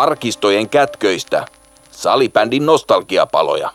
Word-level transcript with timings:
arkistojen 0.00 0.68
kätköistä. 0.68 1.46
Salibändin 1.90 2.66
nostalgiapaloja. 2.66 3.70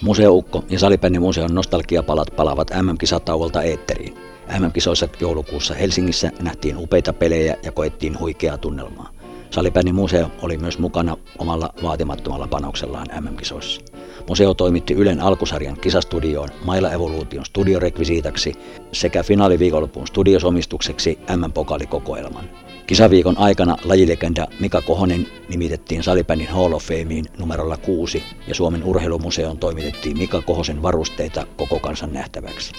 Museoukko 0.00 0.64
ja 0.70 0.78
Salibändin 0.78 1.22
museon 1.22 1.54
nostalgiapalat 1.54 2.28
palavat 2.36 2.70
MM-kisatauolta 2.82 3.62
eetteriin. 3.62 4.18
MM-kisoissa 4.58 5.08
joulukuussa 5.20 5.74
Helsingissä 5.74 6.30
nähtiin 6.42 6.76
upeita 6.76 7.12
pelejä 7.12 7.56
ja 7.62 7.72
koettiin 7.72 8.18
huikeaa 8.18 8.58
tunnelmaa. 8.58 9.15
Salibändin 9.56 9.94
museo 9.94 10.30
oli 10.42 10.58
myös 10.58 10.78
mukana 10.78 11.16
omalla 11.38 11.70
vaatimattomalla 11.82 12.46
panoksellaan 12.46 13.06
MM-kisoissa. 13.20 13.80
Museo 14.28 14.54
toimitti 14.54 14.94
Ylen 14.94 15.20
alkusarjan 15.20 15.76
kisastudioon 15.80 16.48
Maila 16.64 16.92
Evoluution 16.92 17.44
studiorekvisiitaksi 17.44 18.52
sekä 18.92 19.22
finaaliviikonlopun 19.22 20.06
studiosomistukseksi 20.06 21.18
MM-pokaalikokoelman. 21.36 22.50
Kisaviikon 22.86 23.38
aikana 23.38 23.76
lajilegenda 23.84 24.46
Mika 24.60 24.82
Kohonen 24.82 25.26
nimitettiin 25.48 26.02
Salibändin 26.02 26.48
Hall 26.48 26.72
of 26.72 26.84
Fameen 26.84 27.24
numerolla 27.38 27.76
6 27.76 28.22
ja 28.48 28.54
Suomen 28.54 28.84
urheilumuseoon 28.84 29.58
toimitettiin 29.58 30.18
Mika 30.18 30.42
Kohosen 30.42 30.82
varusteita 30.82 31.46
koko 31.56 31.78
kansan 31.78 32.12
nähtäväksi. 32.12 32.72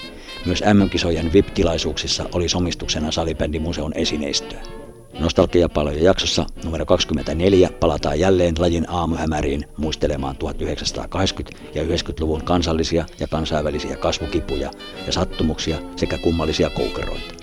Myös 0.46 0.62
MM-kisojen 0.74 1.32
VIP-tilaisuuksissa 1.32 2.24
oli 2.34 2.48
somistuksena 2.48 3.12
Salibändin 3.12 3.62
museon 3.62 3.92
esineistöä. 3.94 4.77
Nostalgiapaloja 5.18 6.02
jaksossa 6.02 6.46
numero 6.64 6.86
24 6.86 7.70
palataan 7.80 8.20
jälleen 8.20 8.54
lajin 8.58 8.90
aamuhämäriin 8.90 9.64
muistelemaan 9.76 10.36
1980- 10.36 11.56
ja 11.74 11.82
90-luvun 11.82 12.44
kansallisia 12.44 13.04
ja 13.20 13.26
kansainvälisiä 13.28 13.96
kasvukipuja 13.96 14.70
ja 15.06 15.12
sattumuksia 15.12 15.78
sekä 15.96 16.18
kummallisia 16.18 16.70
koukeroita. 16.70 17.34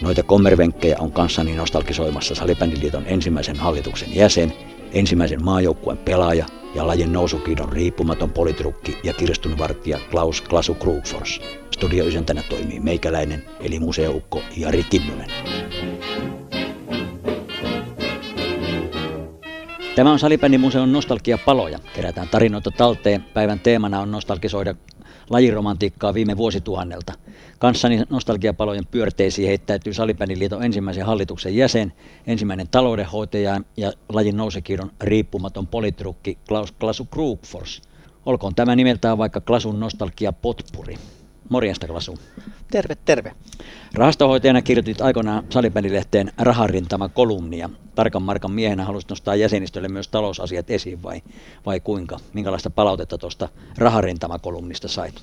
Noita 0.00 0.22
kommervenkkejä 0.22 0.96
on 0.98 1.12
kanssani 1.12 1.54
nostalgisoimassa 1.56 2.34
Salibändiliiton 2.34 3.06
ensimmäisen 3.06 3.56
hallituksen 3.56 4.14
jäsen, 4.14 4.52
ensimmäisen 4.92 5.44
maajoukkueen 5.44 5.98
pelaaja 5.98 6.46
ja 6.74 6.86
lajin 6.86 7.12
nousukiidon 7.12 7.72
riippumaton 7.72 8.30
politrukki 8.30 8.98
ja 9.02 9.12
kirstunvartija 9.12 9.98
Klaus 10.10 10.40
Klasu 10.40 10.74
Krugfors. 10.74 11.40
Studioysäntänä 11.70 12.42
toimii 12.48 12.80
meikäläinen 12.80 13.44
eli 13.60 13.78
museoukko 13.78 14.42
Jari 14.56 14.84
Kinnunen. 14.84 15.30
Tämä 19.94 20.12
on 20.12 20.18
Salibändin 20.18 20.60
museon 20.60 20.92
nostalgiapaloja. 20.92 21.78
Kerätään 21.94 22.28
tarinoita 22.28 22.70
talteen. 22.70 23.24
Päivän 23.34 23.60
teemana 23.60 24.00
on 24.00 24.10
nostalgisoida 24.10 24.74
lajiromantiikkaa 25.30 26.14
viime 26.14 26.36
vuosituhannelta. 26.36 27.12
Kanssani 27.58 28.02
nostalgiapalojen 28.10 28.86
pyörteisiin 28.86 29.48
heittäytyy 29.48 29.94
Salibändin 29.94 30.38
liiton 30.38 30.62
ensimmäisen 30.62 31.06
hallituksen 31.06 31.56
jäsen, 31.56 31.92
ensimmäinen 32.26 32.68
taloudenhoitaja 32.70 33.60
ja 33.76 33.92
lajin 34.08 34.36
nousekiidon 34.36 34.90
riippumaton 35.00 35.66
politrukki 35.66 36.38
Klaus 36.48 36.72
Klasu 36.72 37.04
Krugfors. 37.04 37.82
Olkoon 38.26 38.54
tämä 38.54 38.76
nimeltään 38.76 39.18
vaikka 39.18 39.40
Klasun 39.40 39.80
nostalgia 39.80 40.32
potpuri. 40.32 40.94
Morjesta 41.48 41.86
Klasu. 41.86 42.18
Terve, 42.70 42.96
terve. 43.04 43.32
Rahastohoitajana 43.94 44.62
kirjoitit 44.62 45.00
aikoinaan 45.00 45.44
Salibändilehteen 45.50 46.32
raharintama 46.38 47.08
kolumnia. 47.08 47.70
Tarkan 47.94 48.22
markan 48.22 48.50
miehenä 48.50 48.84
halusit 48.84 49.10
nostaa 49.10 49.34
jäsenistölle 49.34 49.88
myös 49.88 50.08
talousasiat 50.08 50.70
esiin 50.70 51.02
vai, 51.02 51.22
vai 51.66 51.80
kuinka? 51.80 52.18
Minkälaista 52.32 52.70
palautetta 52.70 53.18
tuosta 53.18 53.48
raharintama-kolumnista 53.78 54.88
sait? 54.88 55.22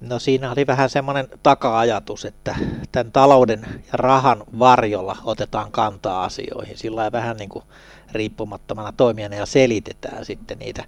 No 0.00 0.18
siinä 0.18 0.52
oli 0.52 0.66
vähän 0.66 0.90
semmoinen 0.90 1.28
taka-ajatus, 1.42 2.24
että 2.24 2.56
tämän 2.92 3.12
talouden 3.12 3.60
ja 3.76 3.92
rahan 3.92 4.44
varjolla 4.58 5.16
otetaan 5.24 5.72
kantaa 5.72 6.24
asioihin. 6.24 6.78
Sillä 6.78 7.12
vähän 7.12 7.36
niin 7.36 7.48
kuin 7.48 7.64
riippumattomana 8.12 8.92
toimijana 8.92 9.36
ja 9.36 9.46
selitetään 9.46 10.24
sitten 10.24 10.58
niitä, 10.58 10.84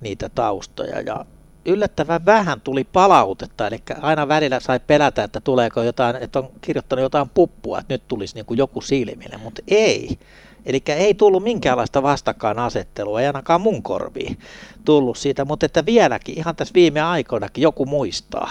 niitä 0.00 0.28
taustoja. 0.28 1.00
Ja 1.00 1.24
yllättävän 1.64 2.26
vähän 2.26 2.60
tuli 2.60 2.84
palautetta, 2.84 3.66
eli 3.66 3.82
aina 4.00 4.28
välillä 4.28 4.60
sai 4.60 4.80
pelätä, 4.80 5.24
että 5.24 5.40
tuleeko 5.40 5.82
jotain, 5.82 6.16
että 6.16 6.38
on 6.38 6.48
kirjoittanut 6.60 7.02
jotain 7.02 7.28
puppua, 7.28 7.78
että 7.78 7.94
nyt 7.94 8.08
tulisi 8.08 8.34
niin 8.34 8.46
kuin 8.46 8.58
joku 8.58 8.80
silmille, 8.80 9.36
mutta 9.36 9.62
ei. 9.68 10.18
Eli 10.66 10.82
ei 10.86 11.14
tullut 11.14 11.42
minkäänlaista 11.42 12.02
vastakkainasettelua, 12.02 13.20
ei 13.20 13.26
ainakaan 13.26 13.60
mun 13.60 13.82
korviin 13.82 14.38
tullut 14.84 15.18
siitä, 15.18 15.44
mutta 15.44 15.66
että 15.66 15.86
vieläkin 15.86 16.38
ihan 16.38 16.56
tässä 16.56 16.74
viime 16.74 17.00
aikoinakin 17.00 17.62
joku 17.62 17.86
muistaa 17.86 18.50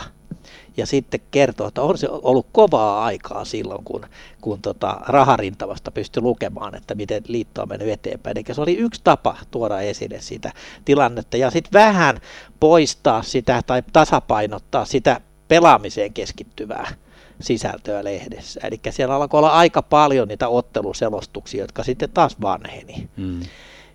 ja 0.78 0.85
sitten 0.85 1.19
kertoo, 1.31 1.67
että 1.67 1.81
on 1.81 1.97
se 1.97 2.07
ollut 2.11 2.47
kovaa 2.51 3.06
aikaa 3.06 3.45
silloin, 3.45 3.84
kun, 3.84 4.06
kun 4.41 4.61
tota 4.61 4.97
raharintamasta 5.07 5.91
pystyi 5.91 6.22
lukemaan, 6.22 6.75
että 6.75 6.95
miten 6.95 7.23
liitto 7.28 7.61
on 7.61 7.69
mennyt 7.69 7.89
eteenpäin. 7.89 8.38
Eli 8.38 8.56
se 8.56 8.61
oli 8.61 8.78
yksi 8.78 9.01
tapa 9.03 9.38
tuoda 9.51 9.79
esille 9.79 10.22
sitä 10.22 10.51
tilannetta 10.85 11.38
ja 11.38 11.51
sitten 11.51 11.73
vähän 11.73 12.17
poistaa 12.59 13.22
sitä 13.22 13.62
tai 13.67 13.83
tasapainottaa 13.94 14.85
sitä 14.85 15.22
pelaamiseen 15.47 16.13
keskittyvää 16.13 16.94
sisältöä 17.39 18.03
lehdessä. 18.03 18.59
Eli 18.63 18.79
siellä 18.89 19.16
alkoi 19.16 19.38
olla 19.38 19.50
aika 19.50 19.81
paljon 19.81 20.28
niitä 20.28 20.47
otteluselostuksia, 20.47 21.63
jotka 21.63 21.83
sitten 21.83 22.09
taas 22.09 22.41
vanheni. 22.41 23.09
Hmm. 23.17 23.39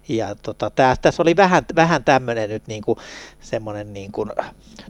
Ja 0.09 0.35
tota, 0.35 0.71
tää, 0.71 0.97
tässä 1.03 1.23
oli 1.23 1.37
vähän, 1.37 1.65
vähän 1.77 2.05
tämmöinen 2.05 2.51
nyt 2.51 2.67
niin 2.67 2.83
kuin, 2.83 2.99
semmoinen 3.41 3.93
niin 3.93 4.13
kuin 4.13 4.31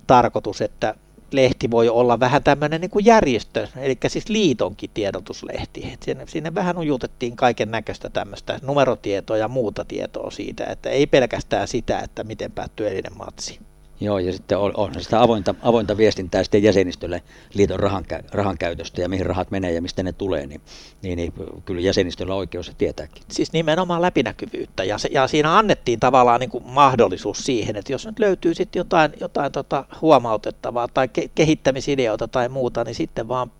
tarkoitus, 0.06 0.60
että 0.60 0.94
lehti 1.32 1.70
voi 1.70 1.88
olla 1.88 2.20
vähän 2.20 2.42
tämmöinen 2.42 2.80
niin 2.80 3.04
järjestö, 3.04 3.68
eli 3.76 3.98
siis 4.08 4.28
liitonkin 4.28 4.90
tiedotuslehti. 4.94 5.90
Et 5.92 6.02
sinne, 6.02 6.24
sinne 6.26 6.54
vähän 6.54 6.78
ujutettiin 6.78 7.36
kaiken 7.36 7.70
näköistä 7.70 8.10
tämmöistä 8.10 8.60
numerotietoa 8.62 9.36
ja 9.36 9.48
muuta 9.48 9.84
tietoa 9.84 10.30
siitä, 10.30 10.64
että 10.64 10.90
ei 10.90 11.06
pelkästään 11.06 11.68
sitä, 11.68 11.98
että 11.98 12.24
miten 12.24 12.52
päättyy 12.52 12.86
edellinen 12.86 13.18
matsi. 13.18 13.60
Joo, 14.00 14.18
ja 14.18 14.32
sitten 14.32 14.58
on, 14.58 14.72
on 14.76 14.92
sitä 14.98 15.22
avointa, 15.22 15.54
avointa 15.62 15.96
viestintää 15.96 16.42
sitten 16.44 16.62
jäsenistölle 16.62 17.22
liiton 17.54 17.80
rahan, 17.80 18.04
rahan 18.32 18.58
käytöstä 18.58 19.00
ja 19.00 19.08
mihin 19.08 19.26
rahat 19.26 19.50
menee 19.50 19.72
ja 19.72 19.82
mistä 19.82 20.02
ne 20.02 20.12
tulee, 20.12 20.46
niin, 20.46 20.60
niin, 21.02 21.16
niin 21.16 21.32
kyllä 21.64 21.80
jäsenistöllä 21.80 22.34
on 22.34 22.38
oikeus 22.38 22.72
tietääkin. 22.78 23.22
Siis 23.30 23.52
nimenomaan 23.52 24.02
läpinäkyvyyttä, 24.02 24.84
ja, 24.84 24.98
se, 24.98 25.08
ja 25.12 25.26
siinä 25.26 25.58
annettiin 25.58 26.00
tavallaan 26.00 26.40
niin 26.40 26.50
kuin 26.50 26.64
mahdollisuus 26.66 27.38
siihen, 27.38 27.76
että 27.76 27.92
jos 27.92 28.06
nyt 28.06 28.18
löytyy 28.18 28.54
sitten 28.54 28.80
jotain, 28.80 29.12
jotain 29.20 29.52
tota 29.52 29.84
huomautettavaa 30.00 30.88
tai 30.88 31.08
ke, 31.08 31.30
kehittämisideoita 31.34 32.28
tai 32.28 32.48
muuta, 32.48 32.84
niin 32.84 32.94
sitten 32.94 33.28
vaan 33.28 33.50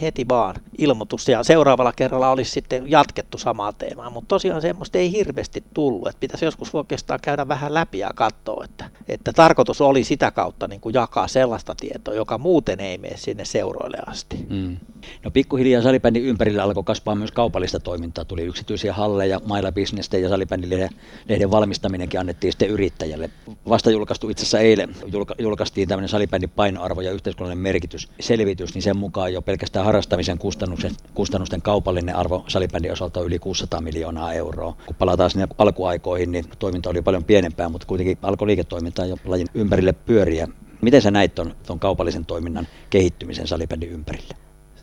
heti 0.00 0.28
vaan 0.28 0.54
ilmoitus 0.78 1.28
ja 1.28 1.42
seuraavalla 1.42 1.92
kerralla 1.92 2.30
olisi 2.30 2.50
sitten 2.50 2.90
jatkettu 2.90 3.38
samaa 3.38 3.72
teemaa, 3.72 4.10
mutta 4.10 4.28
tosiaan 4.28 4.62
semmoista 4.62 4.98
ei 4.98 5.12
hirveästi 5.12 5.64
tullut, 5.74 6.08
että 6.08 6.20
pitäisi 6.20 6.44
joskus 6.44 6.74
oikeastaan 6.74 7.20
käydä 7.22 7.48
vähän 7.48 7.74
läpi 7.74 7.98
ja 7.98 8.10
katsoa, 8.14 8.64
että, 8.64 8.90
että 9.08 9.32
tarkoitus 9.32 9.80
oli 9.80 10.04
sitä 10.04 10.30
kautta 10.30 10.68
niin 10.68 10.80
kuin 10.80 10.94
jakaa 10.94 11.28
sellaista 11.28 11.74
tietoa, 11.74 12.14
joka 12.14 12.38
muuten 12.38 12.80
ei 12.80 12.98
mene 12.98 13.16
sinne 13.16 13.44
seuroille 13.44 13.98
asti. 14.06 14.46
Mm. 14.48 14.76
No 15.24 15.30
pikkuhiljaa 15.30 15.82
salibändin 15.82 16.24
ympärillä 16.24 16.62
alkoi 16.62 16.84
kasvaa 16.84 17.14
myös 17.14 17.32
kaupallista 17.32 17.80
toimintaa, 17.80 18.24
tuli 18.24 18.42
yksityisiä 18.42 18.92
halleja, 18.92 19.40
mailla 19.46 19.72
bisnestä 19.72 20.18
ja 20.18 20.28
salibändin 20.28 20.88
lehden 21.28 21.50
valmistaminenkin 21.50 22.20
annettiin 22.20 22.52
sitten 22.52 22.68
yrittäjälle. 22.68 23.30
Vasta 23.68 23.90
julkaistu 23.90 24.28
itse 24.28 24.42
asiassa 24.42 24.58
eilen, 24.58 24.96
julka, 25.06 25.34
julkaistiin 25.38 25.88
tämmöinen 25.88 26.08
salibändin 26.08 26.50
painoarvo 26.50 27.00
ja 27.00 27.12
yhteiskunnallinen 27.12 27.62
merkitys 27.62 28.08
selvitys, 28.20 28.74
niin 28.74 28.82
sen 28.82 28.96
mukaan 28.96 29.32
jo 29.32 29.42
pelkästään 29.42 29.63
pelkästään 29.64 29.86
harrastamisen 29.86 30.38
kustannusten, 30.38 30.92
kustannusten 31.14 31.62
kaupallinen 31.62 32.16
arvo 32.16 32.44
salibändin 32.48 32.92
osalta 32.92 33.20
on 33.20 33.26
yli 33.26 33.38
600 33.38 33.80
miljoonaa 33.80 34.32
euroa. 34.32 34.76
Kun 34.86 34.96
palataan 34.96 35.30
sinne 35.30 35.48
alkuaikoihin, 35.58 36.32
niin 36.32 36.44
toiminta 36.58 36.90
oli 36.90 37.02
paljon 37.02 37.24
pienempää, 37.24 37.68
mutta 37.68 37.86
kuitenkin 37.86 38.18
alkoi 38.22 38.46
liiketoiminta 38.46 39.06
jo 39.06 39.16
lajin 39.24 39.46
ympärille 39.54 39.92
pyöriä. 39.92 40.48
Miten 40.82 41.02
sä 41.02 41.10
näit 41.10 41.34
ton, 41.34 41.54
ton 41.66 41.80
kaupallisen 41.80 42.24
toiminnan 42.24 42.66
kehittymisen 42.90 43.46
salibändin 43.46 43.90
ympärille? 43.90 44.34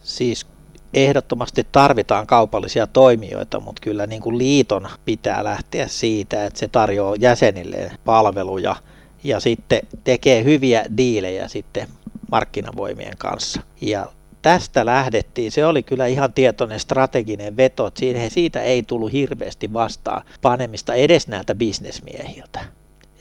Siis 0.03 0.45
ehdottomasti 0.93 1.67
tarvitaan 1.71 2.27
kaupallisia 2.27 2.87
toimijoita, 2.87 3.59
mutta 3.59 3.81
kyllä 3.81 4.07
niin 4.07 4.21
kuin 4.21 4.37
liiton 4.37 4.89
pitää 5.05 5.43
lähteä 5.43 5.87
siitä, 5.87 6.45
että 6.45 6.59
se 6.59 6.67
tarjoaa 6.67 7.15
jäsenille 7.19 7.91
palveluja 8.05 8.75
ja 9.23 9.39
sitten 9.39 9.81
tekee 10.03 10.43
hyviä 10.43 10.85
diilejä 10.97 11.47
sitten 11.47 11.87
markkinavoimien 12.31 13.17
kanssa. 13.17 13.61
Ja 13.81 14.07
tästä 14.41 14.85
lähdettiin. 14.85 15.51
Se 15.51 15.65
oli 15.65 15.83
kyllä 15.83 16.07
ihan 16.07 16.33
tietoinen 16.33 16.79
strateginen 16.79 17.57
veto, 17.57 17.91
siitä 18.29 18.61
ei 18.61 18.83
tullut 18.83 19.11
hirveästi 19.11 19.73
vastaan 19.73 20.23
panemista 20.41 20.93
edes 20.93 21.27
näiltä 21.27 21.55
bisnesmiehiltä. 21.55 22.59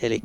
Eli 0.03 0.23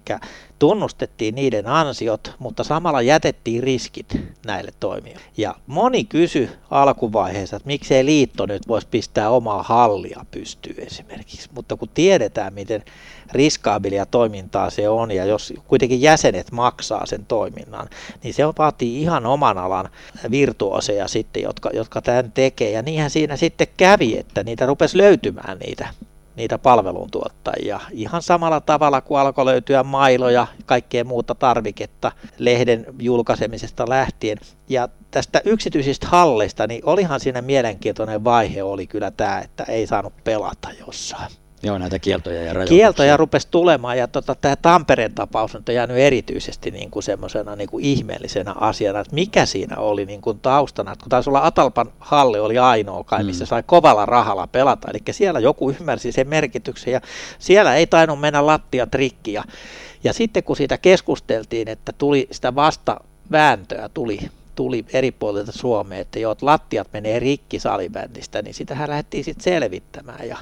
tunnustettiin 0.60 1.36
niiden 1.36 1.68
ansiot, 1.68 2.36
mutta 2.40 2.64
samalla 2.64 3.02
jätettiin 3.02 3.64
riskit 3.64 4.18
näille 4.46 4.72
toimijoille. 4.80 5.26
Ja 5.38 5.56
moni 5.68 6.04
kysyi 6.04 6.50
alkuvaiheessa, 6.72 7.56
että 7.56 7.68
miksei 7.68 8.06
liitto 8.06 8.46
nyt 8.46 8.68
voisi 8.68 8.88
pistää 8.88 9.30
omaa 9.30 9.64
hallia 9.64 10.26
pystyyn 10.32 10.88
esimerkiksi. 10.88 11.50
Mutta 11.56 11.76
kun 11.76 11.90
tiedetään, 11.94 12.54
miten 12.54 12.84
riskaabilia 13.36 14.06
toimintaa 14.06 14.70
se 14.70 14.90
on, 14.90 15.12
ja 15.12 15.26
jos 15.26 15.54
kuitenkin 15.68 16.02
jäsenet 16.02 16.52
maksaa 16.52 17.06
sen 17.06 17.26
toiminnan, 17.26 17.90
niin 18.24 18.34
se 18.34 18.44
vaatii 18.58 19.02
ihan 19.02 19.26
oman 19.26 19.58
alan 19.58 19.90
virtuoseja 20.32 21.08
sitten, 21.08 21.44
jotka, 21.44 21.70
jotka 21.74 22.02
tämän 22.02 22.32
tekee. 22.32 22.72
Ja 22.72 22.82
niinhän 22.82 23.10
siinä 23.10 23.38
sitten 23.38 23.68
kävi, 23.78 24.18
että 24.18 24.44
niitä 24.44 24.66
rupesi 24.66 24.98
löytymään 24.98 25.58
niitä 25.60 25.88
niitä 26.36 26.58
palveluntuottajia. 26.58 27.80
Ihan 27.92 28.22
samalla 28.22 28.62
tavalla 28.62 29.02
kuin 29.02 29.20
alkoi 29.20 29.46
löytyä 29.46 29.84
mailoja 29.84 30.36
ja 30.36 30.48
kaikkea 30.66 31.04
muuta 31.04 31.36
tarviketta 31.36 32.12
lehden 32.38 32.86
julkaisemisesta 33.00 33.90
lähtien. 33.90 34.38
Ja 34.70 34.90
tästä 35.12 35.42
yksityisistä 35.46 36.08
halleista, 36.08 36.68
niin 36.68 36.82
olihan 36.86 37.20
siinä 37.20 37.42
mielenkiintoinen 37.42 38.24
vaihe 38.24 38.64
oli 38.64 38.88
kyllä 38.88 39.12
tämä, 39.12 39.40
että 39.40 39.64
ei 39.64 39.88
saanut 39.88 40.14
pelata 40.24 40.70
jossain. 40.88 41.32
Joo, 41.64 41.78
näitä 41.78 42.00
kieltoja 42.00 42.42
ja 42.42 42.54
rajoituksia. 42.54 42.78
Kieltoja 42.78 43.18
rupesi 43.18 43.48
tulemaan 43.52 43.98
ja 43.98 44.08
tota, 44.08 44.36
tämä 44.36 44.56
Tampereen 44.56 45.14
tapaus 45.14 45.56
on 45.56 45.64
jäänyt 45.74 45.98
erityisesti 45.98 46.72
niin 46.72 46.92
kuin 46.92 47.04
semmoisena 47.04 47.56
niin 47.56 47.70
kuin 47.70 47.86
ihmeellisenä 47.86 48.52
asiana, 48.52 49.00
että 49.00 49.16
mikä 49.16 49.46
siinä 49.46 49.78
oli 49.78 50.06
niin 50.06 50.22
kuin 50.22 50.40
taustana. 50.40 50.92
Että 50.92 51.04
kun 51.04 51.10
taisi 51.10 51.30
olla 51.30 51.46
Atalpan 51.46 51.92
halli 52.00 52.40
oli 52.40 52.58
ainoa 52.58 53.04
kai, 53.04 53.24
missä 53.24 53.46
mm. 53.46 53.48
sai 53.48 53.64
kovalla 53.66 54.06
rahalla 54.06 54.48
pelata, 54.48 54.88
eli 54.92 55.00
siellä 55.12 55.40
joku 55.40 55.72
ymmärsi 55.72 56.12
sen 56.12 56.30
merkityksen 56.30 56.94
ja 56.94 57.02
siellä 57.40 57.76
ei 57.76 57.88
tainnut 57.88 58.20
mennä 58.20 58.46
lattia 58.46 58.88
trikkiä. 58.88 59.44
Ja 60.04 60.14
sitten 60.14 60.44
kun 60.44 60.56
siitä 60.56 60.78
keskusteltiin, 60.78 61.68
että 61.68 61.94
tuli 61.98 62.28
sitä 62.32 62.56
vasta 62.56 63.02
vääntöä 63.32 63.90
tuli 63.94 64.20
tuli 64.56 64.86
eri 64.94 65.12
puolilta 65.12 65.52
Suomea, 65.52 66.00
että 66.00 66.20
joo, 66.20 66.32
että 66.32 66.46
lattiat 66.46 66.88
menee 66.94 67.20
rikki 67.20 67.60
salibändistä, 67.60 68.42
niin 68.42 68.54
sitähän 68.54 68.90
lähdettiin 68.90 69.24
sitten 69.24 69.44
selvittämään. 69.44 70.28
Ja 70.28 70.38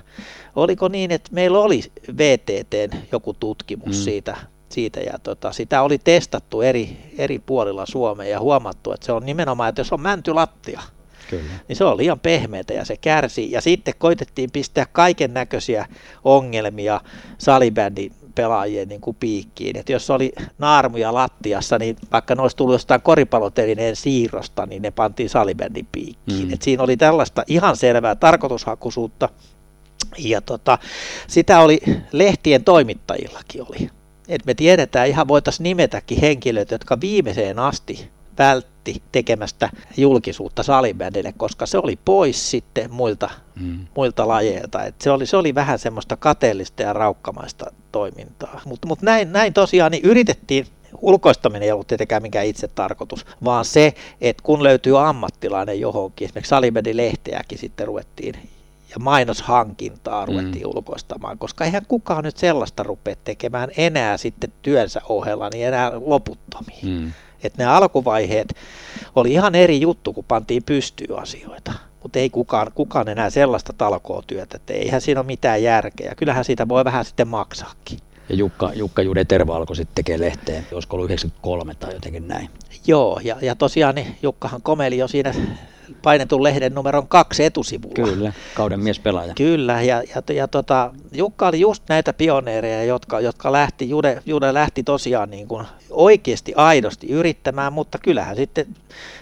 oliko 0.55 0.87
niin, 0.87 1.11
että 1.11 1.29
meillä 1.33 1.59
oli 1.59 1.81
VTTn 2.17 2.97
joku 3.11 3.33
tutkimus 3.33 3.97
mm. 3.97 4.03
siitä, 4.03 4.37
siitä 4.69 4.99
ja 4.99 5.19
tota, 5.19 5.51
sitä 5.51 5.81
oli 5.81 5.97
testattu 5.97 6.61
eri, 6.61 6.97
eri 7.17 7.39
puolilla 7.39 7.85
Suomea 7.85 8.27
ja 8.27 8.39
huomattu, 8.39 8.91
että 8.91 9.05
se 9.05 9.11
on 9.11 9.25
nimenomaan, 9.25 9.69
että 9.69 9.79
jos 9.79 9.93
on 9.93 10.01
mäntylattia, 10.01 10.81
Kyllä. 11.29 11.43
niin 11.67 11.75
se 11.75 11.83
on 11.83 11.97
liian 11.97 12.19
pehmeätä 12.19 12.73
ja 12.73 12.85
se 12.85 12.97
kärsii. 12.97 13.51
Ja 13.51 13.61
sitten 13.61 13.93
koitettiin 13.97 14.51
pistää 14.51 14.85
kaiken 14.91 15.33
näköisiä 15.33 15.85
ongelmia 16.23 17.01
salibändin 17.37 18.11
pelaajien 18.35 18.87
niin 18.87 19.01
kuin 19.01 19.17
piikkiin. 19.19 19.77
Et 19.77 19.89
jos 19.89 20.09
oli 20.09 20.33
naarmuja 20.57 21.13
lattiassa, 21.13 21.79
niin 21.79 21.95
vaikka 22.11 22.35
ne 22.35 22.41
olisi 22.41 22.57
tullut 22.57 22.73
jostain 22.73 23.01
koripallotelineen 23.01 23.95
siirrosta, 23.95 24.65
niin 24.65 24.81
ne 24.81 24.91
pantiin 24.91 25.29
salibändin 25.29 25.87
piikkiin. 25.91 26.47
Mm. 26.47 26.53
Et 26.53 26.61
siinä 26.61 26.83
oli 26.83 26.97
tällaista 26.97 27.43
ihan 27.47 27.77
selvää 27.77 28.15
tarkoitushakuisuutta. 28.15 29.29
Ja 30.17 30.41
tota, 30.41 30.77
sitä 31.27 31.59
oli 31.59 31.81
lehtien 32.11 32.63
toimittajillakin 32.63 33.61
oli. 33.61 33.89
Et 34.27 34.45
me 34.45 34.53
tiedetään, 34.53 35.07
ihan 35.07 35.27
voitaisiin 35.27 35.63
nimetäkin 35.63 36.21
henkilöitä, 36.21 36.75
jotka 36.75 37.01
viimeiseen 37.01 37.59
asti 37.59 38.09
vältti 38.37 39.01
tekemästä 39.11 39.69
julkisuutta 39.97 40.63
salibändille, 40.63 41.33
koska 41.37 41.65
se 41.65 41.77
oli 41.77 41.99
pois 42.05 42.51
sitten 42.51 42.93
muilta, 42.93 43.29
mm. 43.59 43.87
muilta 43.95 44.27
lajeilta. 44.27 44.83
Et 44.83 45.01
se, 45.01 45.11
oli, 45.11 45.25
se 45.25 45.37
oli 45.37 45.55
vähän 45.55 45.79
semmoista 45.79 46.17
kateellista 46.17 46.83
ja 46.83 46.93
raukkamaista 46.93 47.65
toimintaa. 47.91 48.61
Mutta 48.65 48.87
mut 48.87 49.01
näin, 49.01 49.31
näin 49.31 49.53
tosiaan 49.53 49.91
niin 49.91 50.05
yritettiin 50.05 50.67
ulkoistaminen 51.01 51.63
ei 51.63 51.71
ollut 51.71 51.87
tietenkään 51.87 52.21
mikään 52.21 52.45
itse 52.45 52.67
tarkoitus, 52.67 53.25
vaan 53.43 53.65
se, 53.65 53.93
että 54.21 54.43
kun 54.43 54.63
löytyy 54.63 55.07
ammattilainen 55.07 55.79
johonkin, 55.79 56.25
esimerkiksi 56.25 56.49
Salibändi-lehteäkin 56.49 57.57
sitten 57.57 57.87
ruvettiin 57.87 58.35
ja 58.89 58.99
mainoshankintaa 58.99 60.25
ruvettiin 60.25 60.65
mm. 60.65 60.71
ulkoistamaan, 60.75 61.37
koska 61.37 61.65
eihän 61.65 61.85
kukaan 61.87 62.23
nyt 62.23 62.37
sellaista 62.37 62.83
rupea 62.83 63.15
tekemään 63.23 63.69
enää 63.77 64.17
sitten 64.17 64.53
työnsä 64.61 65.01
ohella, 65.09 65.49
niin 65.53 65.67
enää 65.67 65.91
loputtomiin. 66.05 66.87
Mm. 66.87 67.11
Että 67.43 67.63
ne 67.63 67.69
alkuvaiheet 67.69 68.55
oli 69.15 69.33
ihan 69.33 69.55
eri 69.55 69.81
juttu, 69.81 70.13
kun 70.13 70.25
pantiin 70.27 70.63
pystyyn 70.63 71.19
asioita. 71.19 71.73
Mutta 72.03 72.19
ei 72.19 72.29
kukaan, 72.29 72.71
kukaan 72.75 73.09
enää 73.09 73.29
sellaista 73.29 73.73
talkootyötä, 73.77 74.55
että 74.55 74.73
eihän 74.73 75.01
siinä 75.01 75.19
ole 75.19 75.25
mitään 75.25 75.63
järkeä. 75.63 76.13
Kyllähän 76.17 76.45
siitä 76.45 76.67
voi 76.67 76.85
vähän 76.85 77.05
sitten 77.05 77.27
maksaakin. 77.27 77.99
Ja 78.29 78.35
Jukka, 78.35 78.71
Jukka 78.73 79.01
Jude 79.01 79.25
Terva 79.25 79.55
alkoi 79.55 79.75
sitten 79.75 79.95
tekemään 79.95 80.21
lehteen, 80.21 80.67
olisiko 80.71 80.95
ollut 80.95 81.09
93 81.09 81.75
tai 81.75 81.93
jotenkin 81.93 82.27
näin. 82.27 82.49
Joo, 82.87 83.19
ja, 83.23 83.37
ja 83.41 83.55
tosiaan 83.55 83.95
niin 83.95 84.17
Jukkahan 84.21 84.61
komeli 84.61 84.97
jo 84.97 85.07
siinä 85.07 85.33
painetun 86.01 86.43
lehden 86.43 86.73
numeron 86.73 87.07
kaksi 87.07 87.43
etusivulla. 87.43 87.93
Kyllä, 87.95 88.33
kauden 88.53 88.79
mies 88.79 88.99
pelaaja. 88.99 89.33
Kyllä, 89.33 89.81
ja, 89.81 90.03
ja, 90.15 90.35
ja 90.35 90.47
tota, 90.47 90.91
Jukka 91.11 91.47
oli 91.47 91.59
just 91.59 91.83
näitä 91.89 92.13
pioneereja, 92.13 92.83
jotka, 92.83 93.19
jotka 93.19 93.51
lähti, 93.51 93.89
Jude, 93.89 94.21
Jude 94.25 94.53
lähti 94.53 94.83
tosiaan 94.83 95.29
niin 95.29 95.47
kuin 95.47 95.65
oikeasti 95.89 96.53
aidosti 96.55 97.07
yrittämään, 97.07 97.73
mutta 97.73 97.97
kyllähän 97.97 98.35
sitten, 98.35 98.65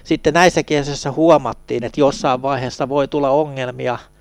sitten 0.03 0.33
näissä 0.33 0.63
kiesissä 0.63 1.11
huomattiin, 1.11 1.83
että 1.83 1.99
jossain 1.99 2.41
vaiheessa 2.41 2.89
voi 2.89 3.07
tulla 3.07 3.29
ongelmia– 3.29 3.97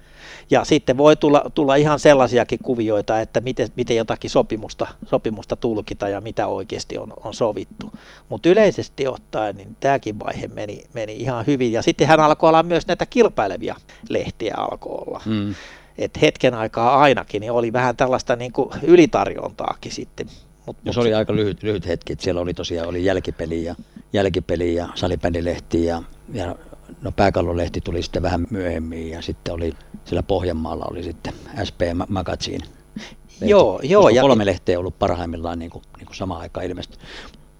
ja 0.50 0.64
sitten 0.64 0.96
voi 0.96 1.16
tulla, 1.16 1.50
tulla 1.54 1.74
ihan 1.74 1.98
sellaisiakin 1.98 2.58
kuvioita, 2.62 3.20
että 3.20 3.40
miten, 3.40 3.68
miten 3.76 3.96
jotakin 3.96 4.30
sopimusta, 4.30 4.86
sopimusta 5.06 5.56
tulkita 5.56 6.08
ja 6.08 6.20
mitä 6.20 6.46
oikeasti 6.46 6.98
on, 6.98 7.12
on 7.24 7.34
sovittu. 7.34 7.92
Mutta 8.28 8.48
yleisesti 8.48 9.06
ottaen 9.06 9.56
niin 9.56 9.76
tämäkin 9.80 10.18
vaihe 10.18 10.48
meni, 10.48 10.84
meni 10.92 11.16
ihan 11.16 11.46
hyvin. 11.46 11.72
Ja 11.72 11.82
sitten 11.82 12.06
hän 12.06 12.20
alkoi 12.20 12.48
olla 12.48 12.62
myös 12.62 12.86
näitä 12.86 13.06
kilpailevia 13.06 13.76
lehtiä 14.08 14.54
alkoi 14.56 15.02
olla. 15.06 15.20
Mm. 15.26 15.54
Et 15.98 16.20
hetken 16.20 16.54
aikaa 16.54 17.00
ainakin 17.00 17.40
niin 17.40 17.52
oli 17.52 17.72
vähän 17.72 17.96
tällaista 17.96 18.36
niin 18.36 18.52
kuin 18.52 18.70
ylitarjontaakin 18.82 19.92
sitten. 19.92 20.26
Mut, 20.66 20.76
ja 20.84 20.92
se 20.92 21.00
oli 21.00 21.14
aika 21.14 21.36
lyhyt, 21.36 21.62
lyhyt 21.62 21.86
hetki, 21.86 22.12
että 22.12 22.22
siellä 22.22 22.40
oli 22.40 22.54
tosiaan 22.54 22.88
oli 22.88 23.04
jälkipeli 23.04 23.64
ja, 23.64 23.74
jälkipeli 24.12 24.74
ja 24.74 24.88
salibändilehti 24.94 25.84
ja, 25.84 26.02
ja 26.32 26.56
no 27.02 27.12
pääkallolehti 27.12 27.80
tuli 27.80 28.02
sitten 28.02 28.22
vähän 28.22 28.46
myöhemmin 28.50 29.10
ja 29.10 29.22
sitten 29.22 29.54
oli 29.54 29.72
siellä 30.04 30.22
Pohjanmaalla 30.22 30.86
oli 30.90 31.02
sitten 31.02 31.32
SP 31.68 31.80
Magazine. 32.08 32.64
Lehti, 32.96 33.50
joo, 33.50 33.80
joo. 33.82 34.08
Ja 34.08 34.22
kolme 34.22 34.46
lehteä 34.46 34.78
ollut 34.78 34.98
parhaimmillaan 34.98 35.58
niin 35.58 35.70
kuin, 35.70 35.84
niin 35.96 36.06
kuin 36.06 36.16
samaan 36.16 36.40
aikaan 36.40 36.66
ilmestyi. 36.66 36.98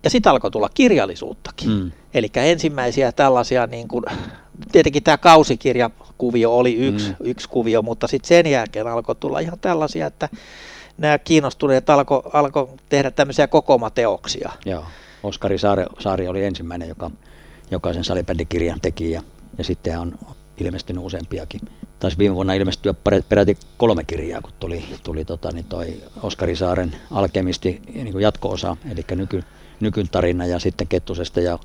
Ja 0.05 0.11
sitten 0.11 0.33
alkoi 0.33 0.51
tulla 0.51 0.69
kirjallisuuttakin. 0.75 1.71
Mm. 1.71 1.93
Eli 2.15 2.31
ensimmäisiä 2.35 3.13
tällaisia, 3.13 3.67
niin 3.67 3.89
kuin, 3.89 4.05
tietenkin 4.73 5.03
tämä 5.03 5.19
kausikirjakuvio 5.19 6.57
oli 6.57 6.75
yksi, 6.75 7.09
mm. 7.09 7.17
yksi 7.21 7.49
kuvio, 7.49 7.83
mutta 7.83 8.07
sitten 8.07 8.29
sen 8.29 8.47
jälkeen 8.47 8.87
alkoi 8.87 9.15
tulla 9.15 9.39
ihan 9.39 9.59
tällaisia, 9.59 10.07
että 10.07 10.29
nämä 10.99 11.19
kiinnostuneet 11.19 11.91
alkoi 11.91 12.23
alko 12.33 12.75
tehdä 12.89 13.11
tämmöisiä 13.11 13.47
kokoomateoksia. 13.47 14.53
Joo. 14.65 14.85
Oskari 15.23 15.59
Saari, 15.59 15.85
Saari 15.99 16.29
oli 16.29 16.45
ensimmäinen, 16.45 16.89
joka 16.89 17.11
jokaisen 17.71 18.05
salibändikirjan 18.05 18.81
teki 18.81 19.11
ja, 19.11 19.23
sitten 19.63 19.99
on 19.99 20.19
ilmestynyt 20.59 21.05
useampiakin. 21.05 21.61
Taisi 22.01 22.19
viime 22.19 22.35
vuonna 22.35 22.55
ilmestyä 22.55 22.95
peräti 23.29 23.59
kolme 23.77 24.05
kirjaa, 24.05 24.43
kun 24.43 24.53
tuli, 24.61 24.85
tuli 25.03 25.25
tota, 25.25 25.53
niin 25.53 25.65
toi 25.65 25.95
Oskari 26.23 26.57
Saaren 26.57 26.97
alkemisti 27.11 27.83
niin 27.95 28.21
jatko-osa, 28.21 28.77
eli 28.93 29.05
nyky, 29.17 29.43
nykyn 29.81 30.09
tarina 30.09 30.47
ja 30.47 30.59
sitten 30.59 30.89
Kettusesta 30.89 31.41
ja 31.41 31.59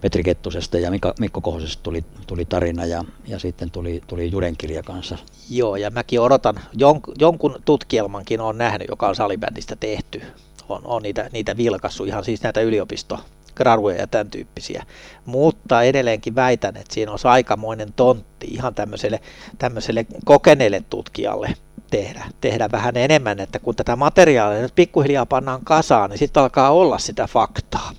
Petri 0.00 0.22
Kettusesta 0.22 0.78
ja 0.78 0.90
Mika, 0.90 1.14
Mikko 1.20 1.40
Kohosesta 1.40 1.82
tuli, 1.82 2.04
tuli 2.26 2.44
tarina 2.44 2.86
ja, 2.86 3.04
ja 3.26 3.38
sitten 3.38 3.70
tuli, 3.70 4.02
tuli 4.06 4.30
Juden 4.30 4.56
kirja 4.56 4.82
kanssa. 4.82 5.18
Joo, 5.50 5.76
ja 5.76 5.90
mäkin 5.90 6.20
odotan, 6.20 6.60
jon, 6.72 7.00
jonkun 7.18 7.62
tutkielmankin 7.64 8.40
on 8.40 8.58
nähnyt, 8.58 8.88
joka 8.88 9.08
on 9.08 9.16
salibändistä 9.16 9.76
tehty. 9.76 10.22
On, 10.68 10.80
on 10.84 11.02
niitä, 11.02 11.30
niitä 11.32 11.56
vilkassu, 11.56 12.04
ihan 12.04 12.24
siis 12.24 12.42
näitä 12.42 12.60
yliopisto, 12.60 13.18
graduja 13.54 13.96
ja 13.96 14.06
tämän 14.06 14.30
tyyppisiä. 14.30 14.84
Mutta 15.26 15.82
edelleenkin 15.82 16.34
väitän, 16.34 16.76
että 16.76 16.94
siinä 16.94 17.10
olisi 17.10 17.28
aikamoinen 17.28 17.92
tontti 17.92 18.46
ihan 18.46 18.74
tämmöiselle, 18.74 19.20
tämmöiselle 19.58 20.06
kokeneelle 20.24 20.82
tutkijalle 20.90 21.54
tehdä, 21.90 22.24
tehdä 22.40 22.68
vähän 22.72 22.96
enemmän, 22.96 23.40
että 23.40 23.58
kun 23.58 23.76
tätä 23.76 23.96
materiaalia 23.96 24.62
nyt 24.62 24.74
pikkuhiljaa 24.74 25.26
pannaan 25.26 25.60
kasaan, 25.64 26.10
niin 26.10 26.18
sitten 26.18 26.42
alkaa 26.42 26.70
olla 26.70 26.98
sitä 26.98 27.26
faktaa. 27.26 27.90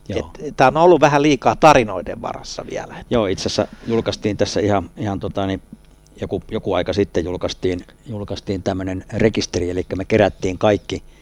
Tämä 0.57 0.67
on 0.67 0.77
ollut 0.77 1.01
vähän 1.01 1.21
liikaa 1.21 1.55
tarinoiden 1.55 2.21
varassa 2.21 2.65
vielä. 2.71 2.95
Joo, 3.09 3.27
itse 3.27 3.41
asiassa 3.41 3.67
julkaistiin 3.88 4.38
tässä 4.38 4.59
ihan, 4.59 4.89
ihan 4.97 5.19
tota, 5.19 5.47
niin 5.47 5.62
joku, 6.21 6.43
joku 6.51 6.74
aika 6.74 6.93
sitten 6.93 7.25
julkaistiin, 7.25 7.79
julkaistiin 8.05 8.63
tämmöinen 8.63 9.05
rekisteri, 9.13 9.69
eli 9.69 9.85
me 9.95 10.05
kerättiin 10.05 10.57
kaikki– 10.57 11.03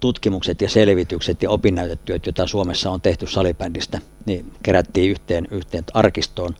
tutkimukset 0.00 0.60
ja 0.60 0.68
selvitykset 0.68 1.42
ja 1.42 1.50
opinnäytetyöt, 1.50 2.26
joita 2.26 2.46
Suomessa 2.46 2.90
on 2.90 3.00
tehty 3.00 3.26
salibändistä, 3.26 4.00
niin 4.26 4.52
kerättiin 4.62 5.10
yhteen, 5.10 5.48
yhteen 5.50 5.84
arkistoon. 5.94 6.54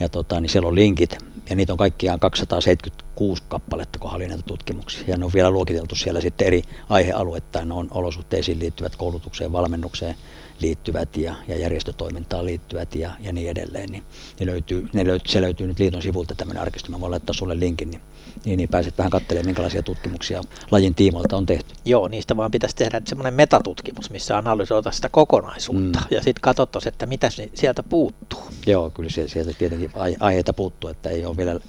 Ja 0.00 0.08
tota, 0.08 0.40
niin 0.40 0.50
siellä 0.50 0.68
on 0.68 0.74
linkit, 0.74 1.18
ja 1.50 1.56
niitä 1.56 1.72
on 1.72 1.76
kaikkiaan 1.76 2.20
270 2.20 3.04
kuusi 3.14 3.42
kappaletta, 3.48 3.98
kun 3.98 4.14
oli 4.14 4.28
näitä 4.28 4.42
tutkimuksia. 4.42 5.04
Ja 5.06 5.16
ne 5.16 5.24
on 5.24 5.30
vielä 5.34 5.50
luokiteltu 5.50 5.94
siellä 5.94 6.20
sitten 6.20 6.46
eri 6.46 6.62
aihealuettain. 6.88 7.68
Ne 7.68 7.74
on 7.74 7.88
olosuhteisiin 7.90 8.58
liittyvät, 8.58 8.96
koulutukseen, 8.96 9.52
valmennukseen 9.52 10.14
liittyvät 10.60 11.16
ja, 11.16 11.34
ja 11.48 11.58
järjestötoimintaan 11.58 12.46
liittyvät 12.46 12.94
ja, 12.94 13.10
ja 13.20 13.32
niin 13.32 13.50
edelleen. 13.50 13.88
Niin 13.90 14.02
ne 14.40 14.46
löytyy, 14.46 14.88
ne 14.92 15.06
löytyy, 15.06 15.32
se 15.32 15.40
löytyy 15.40 15.66
nyt 15.66 15.78
liiton 15.78 16.02
sivulta 16.02 16.34
tämmöinen 16.34 16.62
arkisto. 16.62 16.90
Mä 16.90 17.00
voin 17.00 17.10
laittaa 17.10 17.34
sulle 17.34 17.60
linkin, 17.60 17.90
niin, 17.90 18.00
niin, 18.44 18.56
niin 18.56 18.68
pääset 18.68 18.98
vähän 18.98 19.10
katselemaan, 19.10 19.46
minkälaisia 19.46 19.82
tutkimuksia 19.82 20.40
lajin 20.70 20.94
tiimoilta 20.94 21.36
on 21.36 21.46
tehty. 21.46 21.74
Joo, 21.84 22.08
niistä 22.08 22.36
vaan 22.36 22.50
pitäisi 22.50 22.76
tehdä 22.76 23.02
semmoinen 23.04 23.34
metatutkimus, 23.34 24.10
missä 24.10 24.38
analysoida 24.38 24.90
sitä 24.90 25.08
kokonaisuutta 25.08 25.98
mm. 25.98 26.06
ja 26.10 26.22
sitten 26.22 26.40
katsottaisiin, 26.40 26.92
että 26.92 27.06
mitä 27.06 27.30
sieltä 27.54 27.82
puuttuu. 27.82 28.42
Joo, 28.66 28.90
kyllä 28.90 29.10
sieltä 29.10 29.52
tietenkin 29.58 29.90
aiheita 30.20 30.52
puuttuu, 30.52 30.90
että 30.90 31.10
ei 31.10 31.24
ole 31.24 31.36
vielä 31.36 31.60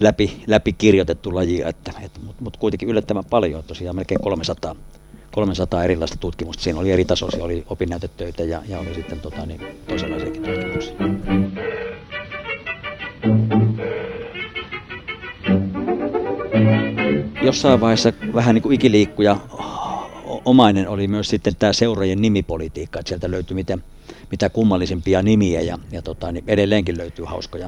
läpi, 0.00 0.42
läpi 0.46 0.72
kirjoitettu 0.72 1.34
lajia, 1.34 1.68
että, 1.68 1.92
että, 2.02 2.20
mutta 2.20 2.44
mut 2.44 2.56
kuitenkin 2.56 2.88
yllättävän 2.88 3.24
paljon, 3.24 3.64
tosiaan 3.64 3.96
melkein 3.96 4.20
300, 4.20 4.76
300 5.32 5.84
erilaista 5.84 6.16
tutkimusta. 6.18 6.62
Siinä 6.62 6.80
oli 6.80 6.92
eri 6.92 7.04
tasoisia, 7.04 7.44
oli 7.44 7.64
opinnäytetöitä 7.68 8.44
ja, 8.44 8.62
ja 8.68 8.78
oli 8.78 8.94
sitten 8.94 9.20
tota, 9.20 9.46
niin, 9.46 9.60
toisenlaisiakin 9.86 10.42
tutkimuksia. 10.42 10.94
Jossain 17.42 17.80
vaiheessa 17.80 18.12
vähän 18.34 18.54
niin 18.54 18.62
kuin 18.62 18.74
ikiliikkuja 18.74 19.36
omainen 20.44 20.88
oli 20.88 21.08
myös 21.08 21.28
sitten 21.28 21.56
tämä 21.56 21.72
seurojen 21.72 22.22
nimipolitiikka, 22.22 23.00
että 23.00 23.08
sieltä 23.08 23.30
löytyi 23.30 23.54
miten, 23.54 23.84
mitä 24.30 24.48
kummallisimpia 24.48 25.22
nimiä 25.22 25.60
ja, 25.60 25.78
ja 25.92 26.02
tota, 26.02 26.32
niin 26.32 26.44
edelleenkin 26.46 26.98
löytyy 26.98 27.24
hauskoja, 27.24 27.66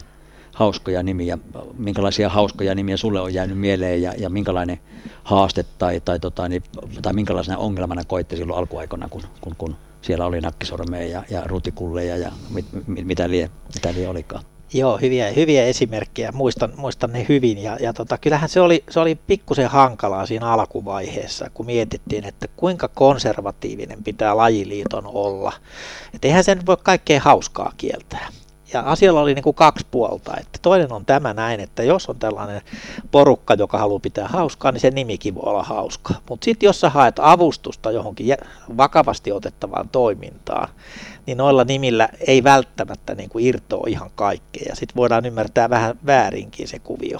hauskoja 0.55 1.03
nimiä. 1.03 1.39
Minkälaisia 1.79 2.29
hauskoja 2.29 2.75
nimiä 2.75 2.97
sulle 2.97 3.21
on 3.21 3.35
jäänyt 3.35 3.59
mieleen 3.59 4.03
ja, 4.03 4.13
ja 4.19 4.31
minkälainen 4.31 4.79
haaste 5.25 5.65
tai, 5.79 6.01
tai, 6.01 6.21
tota, 6.21 6.49
niin, 6.49 6.63
tai 7.03 7.13
minkälaisena 7.13 7.59
ongelmana 7.59 8.05
koitte 8.05 8.37
silloin 8.37 8.59
alkuaikoina, 8.59 9.09
kun, 9.09 9.23
kun, 9.41 9.55
kun 9.59 9.77
siellä 10.03 10.27
oli 10.27 10.41
nakkisormeja 10.41 11.09
ja, 11.09 11.23
ja 11.31 11.43
rutikulleja 11.47 12.17
ja 12.17 12.33
mit, 12.51 12.67
mit, 12.87 13.07
mitä 13.07 13.31
lie, 13.31 13.51
mitä 13.75 13.93
lie 13.95 14.09
olikaan? 14.09 14.45
Joo, 14.75 14.99
hyviä, 14.99 15.31
hyviä 15.31 15.65
esimerkkejä, 15.65 16.33
muistan, 16.33 16.73
muistan 16.77 17.13
ne 17.13 17.27
hyvin. 17.29 17.59
Ja, 17.59 17.77
ja 17.81 17.93
tota, 17.93 18.19
kyllähän 18.19 18.49
se 18.49 18.61
oli, 18.61 18.85
se 18.91 19.01
oli 19.01 19.15
pikkusen 19.15 19.69
hankalaa 19.69 20.27
siinä 20.27 20.53
alkuvaiheessa, 20.53 21.51
kun 21.55 21.67
mietittiin, 21.67 22.25
että 22.25 22.49
kuinka 22.57 22.89
konservatiivinen 22.89 24.05
pitää 24.05 24.37
lajiliiton 24.37 25.07
olla. 25.07 25.53
Että 26.15 26.29
eihän 26.29 26.45
sen 26.45 26.67
voi 26.67 26.77
kaikkea 26.83 27.21
hauskaa 27.21 27.73
kieltää 27.77 28.29
ja 28.73 28.81
asialla 28.81 29.21
oli 29.21 29.35
niin 29.35 29.43
kuin 29.43 29.55
kaksi 29.55 29.87
puolta. 29.91 30.33
Että 30.41 30.59
toinen 30.63 30.93
on 30.93 31.05
tämä 31.05 31.35
näin, 31.35 31.61
että 31.61 31.83
jos 31.83 32.09
on 32.09 32.19
tällainen 32.19 32.63
porukka, 33.11 33.55
joka 33.55 33.79
haluaa 33.79 34.01
pitää 34.01 34.29
hauskaa, 34.29 34.73
niin 34.73 34.81
se 34.81 34.91
nimikin 34.91 35.35
voi 35.35 35.43
olla 35.47 35.63
hauska. 35.63 36.15
Mutta 36.29 36.45
sitten 36.45 36.67
jos 36.67 36.81
sä 36.81 36.91
haet 36.91 37.19
avustusta 37.19 37.91
johonkin 37.91 38.37
vakavasti 38.77 39.33
otettavaan 39.33 39.89
toimintaan, 39.89 40.69
niin 41.27 41.39
noilla 41.39 41.65
nimillä 41.65 42.09
ei 42.27 42.45
välttämättä 42.45 43.15
niin 43.15 43.29
kuin 43.29 43.45
irtoa 43.45 43.85
ihan 43.89 44.11
kaikkea. 44.15 44.63
Ja 44.69 44.77
sitten 44.77 44.97
voidaan 44.97 45.27
ymmärtää 45.27 45.71
vähän 45.71 45.99
väärinkin 46.07 46.69
se 46.69 46.79
kuvio. 46.79 47.19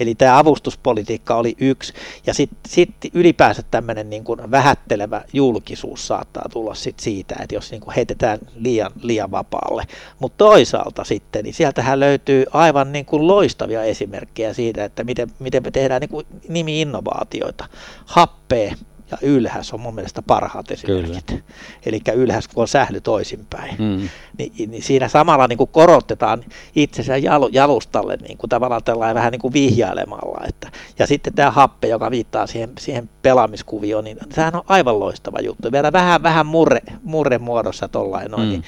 Eli 0.00 0.14
tämä 0.14 0.38
avustuspolitiikka 0.38 1.36
oli 1.36 1.54
yksi, 1.60 1.92
ja 2.26 2.34
sitten 2.34 2.58
sit 2.68 2.94
ylipäänsä 3.14 3.62
tämmöinen 3.70 4.10
niin 4.10 4.24
kuin 4.24 4.50
vähättelevä 4.50 5.24
julkisuus 5.32 6.06
saattaa 6.06 6.48
tulla 6.52 6.74
sit 6.74 7.00
siitä, 7.00 7.36
että 7.40 7.54
jos 7.54 7.70
niin 7.70 7.80
kuin 7.80 7.94
heitetään 7.94 8.38
liian, 8.54 8.92
liian 9.02 9.30
vapaalle. 9.30 9.84
Mutta 10.18 10.44
toisaalta 10.44 11.04
sitten, 11.04 11.44
niin 11.44 11.54
sieltähän 11.54 12.00
löytyy 12.00 12.44
aivan 12.52 12.92
niin 12.92 13.04
kuin 13.04 13.26
loistavia 13.26 13.82
esimerkkejä 13.82 14.52
siitä, 14.52 14.84
että 14.84 15.04
miten, 15.04 15.30
miten 15.38 15.62
me 15.62 15.70
tehdään 15.70 16.00
niin 16.00 16.10
kuin 16.10 16.26
nimi-innovaatioita. 16.48 17.68
Happea 18.04 18.74
ja 19.10 19.18
ylhäs 19.22 19.72
on 19.72 19.80
mun 19.80 19.94
mielestä 19.94 20.22
parhaat 20.22 20.70
esimerkit. 20.70 21.44
Eli 21.86 22.00
ylhäs 22.14 22.48
kun 22.48 22.62
on 22.62 22.68
sähly 22.68 23.00
toisinpäin. 23.00 23.74
Mm. 23.78 24.08
Ni, 24.38 24.52
niin 24.66 24.82
siinä 24.82 25.08
samalla 25.08 25.46
niin 25.46 25.56
kuin 25.56 25.70
korotetaan 25.72 26.44
itsensä 26.76 27.16
jal, 27.16 27.48
jalustalle 27.52 28.16
niin 28.16 28.38
kuin 28.38 28.50
tavallaan 28.50 28.84
tällainen 28.84 29.14
vähän 29.14 29.32
niin 29.32 29.40
kuin 29.40 29.52
vihjailemalla. 29.52 30.46
Että, 30.48 30.70
ja 30.98 31.06
sitten 31.06 31.34
tämä 31.34 31.50
happe, 31.50 31.88
joka 31.88 32.10
viittaa 32.10 32.46
siihen, 32.46 32.72
siihen 32.78 33.10
pelaamiskuvioon, 33.22 34.04
niin 34.04 34.18
sehän 34.34 34.56
on 34.56 34.62
aivan 34.68 35.00
loistava 35.00 35.38
juttu. 35.40 35.72
Vielä 35.72 35.92
vähän, 35.92 36.22
vähän 36.22 36.46
murre, 36.46 36.80
murre 37.02 37.38
muodossa 37.38 37.88
tollain 37.88 38.30
noin. 38.30 38.48
Mm. 38.48 38.62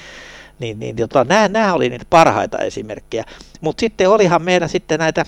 Niin, 0.59 0.79
niin, 0.79 0.79
niin 0.79 1.09
tota, 1.09 1.25
nämä, 1.25 1.49
nämä 1.49 1.75
oli 1.75 1.89
niitä 1.89 2.07
parhaita 2.11 2.59
esimerkkejä. 2.59 3.25
Mutta 3.61 3.81
sitten 3.81 4.11
olihan 4.11 4.43
meidän 4.43 4.69
sitten 4.69 4.99
näitä 4.99 5.25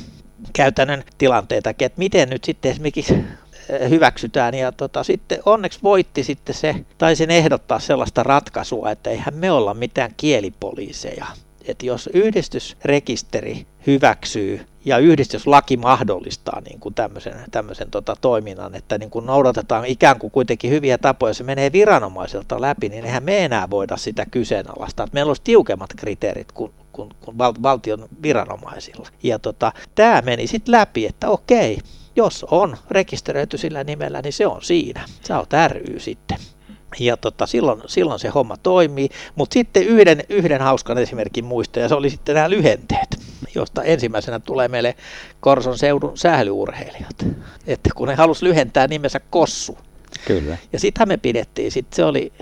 käytännön 0.52 1.04
tilanteita, 1.18 1.70
että 1.70 1.92
miten 1.96 2.30
nyt 2.30 2.44
sitten 2.44 2.70
esimerkiksi 2.70 3.24
hyväksytään. 3.90 4.54
Ja 4.54 4.72
tota, 4.72 5.02
sitten 5.02 5.38
onneksi 5.46 5.78
voitti 5.82 6.24
sitten 6.24 6.54
se, 6.54 6.74
taisin 6.98 7.30
ehdottaa 7.30 7.78
sellaista 7.78 8.22
ratkaisua, 8.22 8.90
että 8.90 9.10
eihän 9.10 9.34
me 9.34 9.50
olla 9.50 9.74
mitään 9.74 10.10
kielipoliiseja. 10.16 11.26
Että 11.68 11.86
jos 11.86 12.10
yhdistysrekisteri 12.12 13.66
hyväksyy 13.86 14.66
ja 14.84 14.98
yhdistyslaki 14.98 15.76
mahdollistaa 15.76 16.60
niin 16.60 16.80
kuin 16.80 16.94
tämmöisen, 16.94 17.34
tämmöisen 17.50 17.90
tota, 17.90 18.16
toiminnan, 18.20 18.74
että 18.74 18.98
niin 18.98 19.10
kuin 19.10 19.26
noudatetaan 19.26 19.84
ikään 19.84 20.18
kuin 20.18 20.30
kuitenkin 20.30 20.70
hyviä 20.70 20.98
tapoja, 20.98 21.34
se 21.34 21.44
menee 21.44 21.72
viranomaiselta 21.72 22.60
läpi, 22.60 22.88
niin 22.88 23.04
eihän 23.04 23.22
me 23.22 23.44
enää 23.44 23.70
voida 23.70 23.96
sitä 23.96 24.26
kyseenalaistaa. 24.30 25.04
Että 25.04 25.14
meillä 25.14 25.30
olisi 25.30 25.42
tiukemmat 25.42 25.90
kriteerit 25.96 26.52
kuin, 26.52 26.72
kuin, 26.92 27.10
kuin 27.20 27.38
val, 27.38 27.52
valtion 27.62 28.08
viranomaisilla. 28.22 29.08
Ja 29.22 29.38
tota, 29.38 29.72
tämä 29.94 30.22
meni 30.24 30.46
sitten 30.46 30.72
läpi, 30.72 31.06
että 31.06 31.28
okei, 31.28 31.78
jos 32.18 32.46
on 32.50 32.76
rekisteröity 32.90 33.58
sillä 33.58 33.84
nimellä, 33.84 34.22
niin 34.22 34.32
se 34.32 34.46
on 34.46 34.62
siinä. 34.62 35.04
Sä 35.28 35.38
oot 35.38 35.50
ry 35.68 36.00
sitten. 36.00 36.38
Ja 36.98 37.16
tota, 37.16 37.46
silloin, 37.46 37.82
silloin 37.86 38.20
se 38.20 38.28
homma 38.28 38.56
toimii. 38.56 39.08
Mutta 39.34 39.54
sitten 39.54 39.82
yhden, 39.82 40.24
yhden 40.28 40.60
hauskan 40.60 40.98
esimerkin 40.98 41.44
muista, 41.44 41.80
ja 41.80 41.88
se 41.88 41.94
oli 41.94 42.10
sitten 42.10 42.34
nämä 42.34 42.50
lyhenteet, 42.50 43.18
josta 43.54 43.82
ensimmäisenä 43.82 44.40
tulee 44.40 44.68
meille 44.68 44.94
Korson 45.40 45.78
seudun 45.78 46.18
sählyurheilijat. 46.18 47.26
Että 47.66 47.90
kun 47.94 48.08
ne 48.08 48.14
halusi 48.14 48.44
lyhentää 48.44 48.86
nimensä 48.86 49.20
Kossu. 49.30 49.78
Kyllä. 50.26 50.58
Ja 50.72 50.80
sitä 50.80 51.06
me 51.06 51.16
pidettiin. 51.16 51.72
Sitten 51.72 51.96
se 51.96 52.04
oli, 52.04 52.32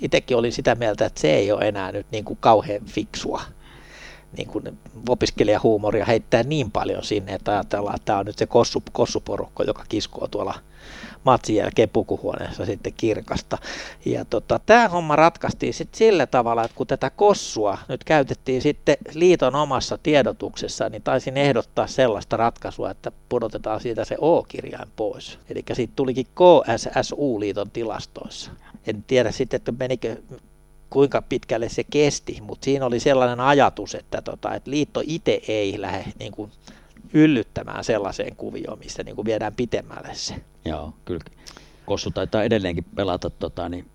itsekin 0.00 0.36
olin 0.36 0.52
sitä 0.52 0.74
mieltä, 0.74 1.06
että 1.06 1.20
se 1.20 1.34
ei 1.34 1.52
ole 1.52 1.68
enää 1.68 1.92
nyt 1.92 2.06
niin 2.10 2.24
kuin 2.24 2.38
kauhean 2.40 2.84
fiksua 2.84 3.42
niin 4.36 4.48
kuin 4.48 4.78
opiskelijahuumoria 5.08 6.04
heittää 6.04 6.42
niin 6.42 6.70
paljon 6.70 7.04
sinne, 7.04 7.32
että 7.32 7.52
ajatellaan, 7.52 7.96
että 7.96 8.06
tämä 8.06 8.18
on 8.18 8.26
nyt 8.26 8.38
se 8.38 8.46
kossu, 8.46 8.82
kossuporukko, 8.92 9.62
joka 9.62 9.84
kiskoo 9.88 10.28
tuolla 10.28 10.54
matsin 11.26 11.56
jälkeen 11.56 11.88
pukuhuoneessa 11.88 12.66
sitten 12.66 12.92
kirkasta. 12.96 13.58
Ja 14.04 14.24
tota, 14.24 14.60
tämä 14.66 14.88
homma 14.88 15.16
ratkaistiin 15.16 15.74
sitten 15.74 15.98
sillä 15.98 16.26
tavalla, 16.26 16.64
että 16.64 16.76
kun 16.76 16.86
tätä 16.86 17.10
kossua 17.10 17.78
nyt 17.88 18.04
käytettiin 18.04 18.62
sitten 18.62 18.96
liiton 19.14 19.54
omassa 19.54 19.98
tiedotuksessa, 20.02 20.88
niin 20.88 21.02
taisin 21.02 21.36
ehdottaa 21.36 21.86
sellaista 21.86 22.36
ratkaisua, 22.36 22.90
että 22.90 23.12
pudotetaan 23.28 23.80
siitä 23.80 24.04
se 24.04 24.16
O-kirjain 24.20 24.88
pois. 24.96 25.38
Eli 25.50 25.64
siitä 25.72 25.92
tulikin 25.96 26.26
KSSU-liiton 26.26 27.70
tilastoissa. 27.70 28.50
En 28.86 29.02
tiedä 29.02 29.30
sitten, 29.30 29.56
että 29.56 29.72
menikö 29.72 30.16
kuinka 30.96 31.22
pitkälle 31.22 31.68
se 31.68 31.84
kesti, 31.84 32.38
mutta 32.40 32.64
siinä 32.64 32.86
oli 32.86 33.00
sellainen 33.00 33.40
ajatus, 33.40 33.94
että, 33.94 34.22
tota, 34.22 34.54
että 34.54 34.70
liitto 34.70 35.02
itse 35.06 35.40
ei 35.48 35.80
lähde 35.80 36.04
niin 36.18 36.32
kuin 36.32 36.50
yllyttämään 37.12 37.84
sellaiseen 37.84 38.36
kuvioon, 38.36 38.78
missä 38.78 39.02
niin 39.02 39.16
kuin 39.16 39.26
viedään 39.26 39.54
pitemmälle 39.54 40.08
se. 40.12 40.34
Joo, 40.64 40.94
kyllä. 41.04 41.24
Kossu 41.86 42.10
taitaa 42.10 42.42
edelleenkin 42.42 42.84
pelata, 42.94 43.30
tota, 43.30 43.68
niin 43.68 43.86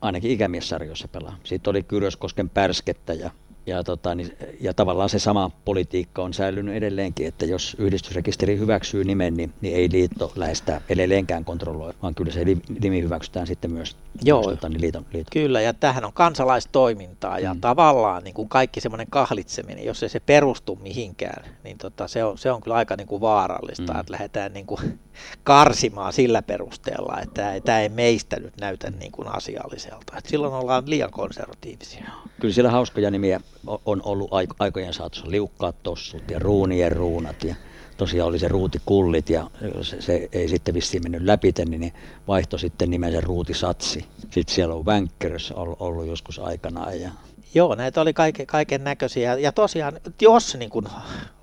ainakin 0.00 0.30
ikämiessarjoissa 0.30 1.08
pelaa. 1.08 1.38
Siitä 1.44 1.70
oli 1.70 1.82
Kyröskosken 1.82 2.50
pärskettä 2.50 3.12
ja 3.14 3.30
ja, 3.66 3.84
tota, 3.84 4.14
niin, 4.14 4.36
ja 4.60 4.74
tavallaan 4.74 5.08
se 5.08 5.18
sama 5.18 5.50
politiikka 5.64 6.22
on 6.22 6.34
säilynyt 6.34 6.74
edelleenkin, 6.74 7.26
että 7.26 7.46
jos 7.46 7.76
yhdistysrekisteri 7.78 8.58
hyväksyy 8.58 9.04
nimen, 9.04 9.34
niin, 9.34 9.52
niin 9.60 9.76
ei 9.76 9.88
liitto 9.92 10.32
lähestä 10.36 10.80
edelleenkään 10.88 11.44
kontrolloi, 11.44 11.94
vaan 12.02 12.14
kyllä 12.14 12.32
se 12.32 12.44
nimi 12.80 13.02
hyväksytään 13.02 13.46
sitten 13.46 13.72
myös, 13.72 13.96
Joo, 14.22 14.42
myös 14.42 14.54
tota, 14.54 14.68
niin 14.68 14.80
liiton, 14.80 15.06
liiton. 15.12 15.30
Kyllä, 15.32 15.60
ja 15.60 15.74
tähän 15.74 16.04
on 16.04 16.12
kansalaistoimintaa 16.12 17.38
ja 17.38 17.54
mm. 17.54 17.60
tavallaan 17.60 18.24
niin 18.24 18.34
kuin 18.34 18.48
kaikki 18.48 18.80
semmoinen 18.80 19.06
kahlitseminen, 19.10 19.84
jos 19.84 20.02
ei 20.02 20.08
se 20.08 20.20
perustu 20.20 20.78
mihinkään, 20.82 21.44
niin 21.64 21.78
tota, 21.78 22.08
se, 22.08 22.24
on, 22.24 22.38
se 22.38 22.50
on 22.50 22.60
kyllä 22.60 22.76
aika 22.76 22.96
niin 22.96 23.08
kuin 23.08 23.20
vaarallista, 23.20 23.92
mm. 23.92 24.00
että 24.00 24.12
lähdetään 24.12 24.52
niin 24.52 24.66
kuin 24.66 24.98
karsimaan 25.44 26.12
sillä 26.12 26.42
perusteella, 26.42 27.20
että 27.22 27.60
tämä 27.64 27.80
ei 27.80 27.88
meistä 27.88 28.40
nyt 28.40 28.56
näytä 28.60 28.90
niin 28.90 29.12
kuin 29.12 29.28
asialliselta. 29.28 30.16
Et 30.18 30.26
silloin 30.26 30.54
ollaan 30.54 30.82
liian 30.86 31.10
konservatiivisia. 31.10 32.04
Kyllä 32.40 32.54
siellä 32.54 32.70
hauskoja 32.70 33.10
nimiä 33.10 33.40
on 33.66 34.02
ollut 34.04 34.30
aikojen 34.58 34.94
saatossa 34.94 35.30
liukkaat 35.30 35.76
tossut 35.82 36.30
ja 36.30 36.38
ruunien 36.38 36.92
ruunat 36.92 37.44
ja 37.44 37.54
tosiaan 37.96 38.28
oli 38.28 38.38
se 38.38 38.48
ruutikullit 38.48 39.30
ja 39.30 39.50
se, 39.82 40.00
se 40.00 40.28
ei 40.32 40.48
sitten 40.48 40.74
vissiin 40.74 41.02
mennyt 41.02 41.22
läpi, 41.22 41.52
niin 41.68 41.80
ne 41.80 41.92
vaihtoi 42.28 42.58
sitten 42.58 42.90
nimensä 42.90 43.20
ruutisatsi. 43.20 44.06
Sitten 44.20 44.54
siellä 44.54 44.74
on 44.74 44.86
Vänkkerössä 44.86 45.54
ollut, 45.54 45.76
ollut 45.80 46.06
joskus 46.06 46.38
aikanaan. 46.38 47.00
Ja... 47.00 47.10
Joo, 47.54 47.74
näitä 47.74 48.00
oli 48.00 48.12
kaiken, 48.12 48.46
kaiken 48.46 48.84
näköisiä. 48.84 49.34
Ja 49.34 49.52
tosiaan, 49.52 50.00
jos 50.20 50.56
niin 50.56 50.70
kun 50.70 50.88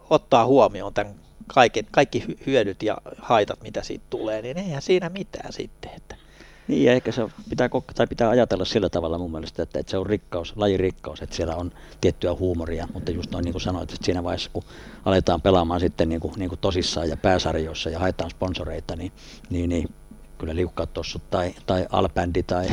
ottaa 0.10 0.46
huomioon 0.46 0.94
tämän 0.94 1.16
kaiken, 1.48 1.86
kaikki 1.92 2.24
hyödyt 2.46 2.84
ja 2.84 2.98
haitat, 3.22 3.62
mitä 3.62 3.84
siitä 3.84 4.06
tulee, 4.10 4.42
niin 4.42 4.58
eihän 4.58 4.82
siinä 4.82 5.10
mitään 5.10 5.54
sitten. 5.54 5.92
Että. 5.96 6.16
Niin, 6.68 6.84
ja 6.84 6.94
ehkä 6.94 7.12
se 7.12 7.22
pitää, 7.50 7.70
tai 7.96 8.08
pitää 8.08 8.30
ajatella 8.30 8.66
sillä 8.66 8.90
tavalla 8.90 9.18
mun 9.18 9.32
mielestä, 9.32 9.64
että, 9.64 9.80
että 9.80 9.92
se 9.92 9.98
on 9.98 10.06
rikkaus, 10.06 10.54
lajirikkaus, 10.56 11.22
että 11.22 11.36
siellä 11.36 11.56
on 11.56 11.72
tiettyä 12.02 12.34
huumoria, 12.34 12.88
mutta 12.94 13.12
just 13.12 13.32
noin 13.32 13.46
niin 13.46 13.54
kuin 13.54 13.62
sanoit, 13.62 13.94
että 13.94 14.06
siinä 14.06 14.24
vaiheessa, 14.24 14.50
kun 14.54 14.64
aletaan 15.06 15.42
pelaamaan 15.42 15.80
sitten 15.80 16.10
niin 16.10 16.22
kuin, 16.22 16.34
niin 16.38 16.50
kuin 16.50 16.60
tosissaan 16.60 17.10
ja 17.10 17.18
pääsarjoissa 17.18 17.90
ja 17.90 18.00
haetaan 18.00 18.30
sponsoreita, 18.30 18.96
niin, 18.96 19.12
niin, 19.50 19.70
niin 19.70 19.90
kyllä 20.38 20.56
liukkaat 20.56 20.94
tossut 20.94 21.30
tai, 21.30 21.54
tai 21.66 21.88
albändi 21.92 22.44
tai, 22.44 22.68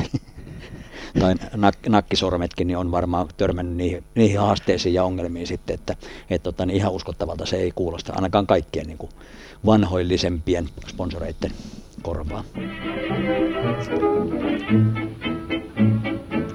tai 1.20 1.34
nak, 1.56 1.74
nakkisormetkin, 1.88 2.66
niin 2.66 2.78
on 2.78 2.90
varmaan 2.90 3.28
törmännyt 3.36 3.76
niihin, 3.76 4.04
niihin 4.14 4.40
haasteisiin 4.40 4.94
ja 4.94 5.04
ongelmiin 5.04 5.46
sitten, 5.46 5.74
että 5.74 5.96
et, 6.30 6.42
tota, 6.42 6.66
niin 6.66 6.76
ihan 6.76 6.92
uskottavalta 6.92 7.46
se 7.46 7.56
ei 7.56 7.72
kuulosta, 7.74 8.12
ainakaan 8.12 8.46
kaikkien 8.46 8.86
niin 8.86 8.98
kuin 8.98 9.12
vanhoillisempien 9.66 10.68
sponsoreiden 10.88 11.52
korvaa. 12.04 12.44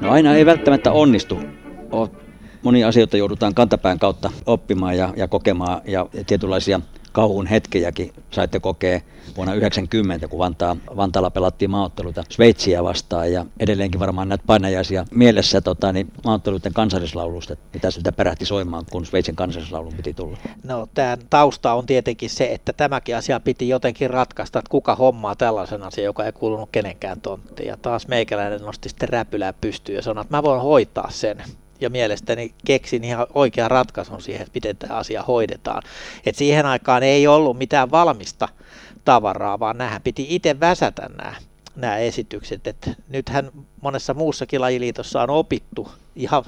No 0.01 0.11
aina 0.11 0.35
ei 0.35 0.45
välttämättä 0.45 0.91
onnistu. 0.91 1.39
Monia 2.63 2.87
asioita 2.87 3.17
joudutaan 3.17 3.55
kantapään 3.55 3.99
kautta 3.99 4.31
oppimaan 4.45 4.97
ja, 4.97 5.13
ja 5.17 5.27
kokemaan 5.27 5.81
ja 5.85 6.07
tietynlaisia 6.27 6.81
kauhun 7.11 7.47
hetkejäkin 7.47 8.13
saitte 8.31 8.59
kokea 8.59 9.01
vuonna 9.37 9.53
90, 9.53 10.27
kun 10.27 10.39
Vantaa, 10.39 10.77
Vantaalla 10.95 11.31
pelattiin 11.31 11.71
maaotteluita 11.71 12.23
Sveitsiä 12.29 12.83
vastaan 12.83 13.31
ja 13.31 13.45
edelleenkin 13.59 13.99
varmaan 13.99 14.29
näitä 14.29 14.43
painajaisia 14.47 15.05
mielessä 15.11 15.61
tota, 15.61 15.93
niin 15.93 16.11
maaotteluiden 16.23 16.73
kansallislaulusta, 16.73 17.55
mitä 17.73 17.91
sitä 17.91 18.11
perähti 18.11 18.45
soimaan, 18.45 18.85
kun 18.91 19.05
Sveitsin 19.05 19.35
kansallislaulun 19.35 19.93
piti 19.93 20.13
tulla? 20.13 20.37
No 20.63 20.87
tämän 20.93 21.19
tausta 21.29 21.73
on 21.73 21.85
tietenkin 21.85 22.29
se, 22.29 22.45
että 22.53 22.73
tämäkin 22.73 23.15
asia 23.15 23.39
piti 23.39 23.69
jotenkin 23.69 24.09
ratkaista, 24.09 24.59
että 24.59 24.69
kuka 24.69 24.95
hommaa 24.95 25.35
tällaisen 25.35 25.83
asian, 25.83 26.05
joka 26.05 26.25
ei 26.25 26.31
kuulunut 26.31 26.69
kenenkään 26.71 27.21
tonttiin. 27.21 27.67
Ja 27.67 27.77
taas 27.77 28.07
meikäläinen 28.07 28.61
nosti 28.61 28.89
sitten 28.89 29.09
räpylää 29.09 29.53
pystyyn 29.53 29.95
ja 29.95 30.01
sanoi, 30.01 30.21
että 30.21 30.37
mä 30.37 30.43
voin 30.43 30.61
hoitaa 30.61 31.09
sen 31.11 31.43
ja 31.81 31.89
mielestäni 31.89 32.53
keksin 32.65 33.03
ihan 33.03 33.27
oikean 33.33 33.71
ratkaisun 33.71 34.21
siihen, 34.21 34.41
että 34.41 34.51
miten 34.53 34.77
tämä 34.77 34.95
asia 34.95 35.23
hoidetaan. 35.23 35.83
Et 36.25 36.35
siihen 36.35 36.65
aikaan 36.65 37.03
ei 37.03 37.27
ollut 37.27 37.57
mitään 37.57 37.91
valmista 37.91 38.49
tavaraa, 39.05 39.59
vaan 39.59 39.77
nämähän 39.77 40.01
piti 40.01 40.25
itse 40.29 40.59
väsätä 40.59 41.09
nämä, 41.17 41.33
nämä 41.75 41.97
esitykset. 41.97 42.67
Et 42.67 42.89
nythän 43.09 43.51
monessa 43.81 44.13
muussakin 44.13 44.61
lajiliitossa 44.61 45.21
on 45.21 45.29
opittu 45.29 45.91
ihan 46.15 46.43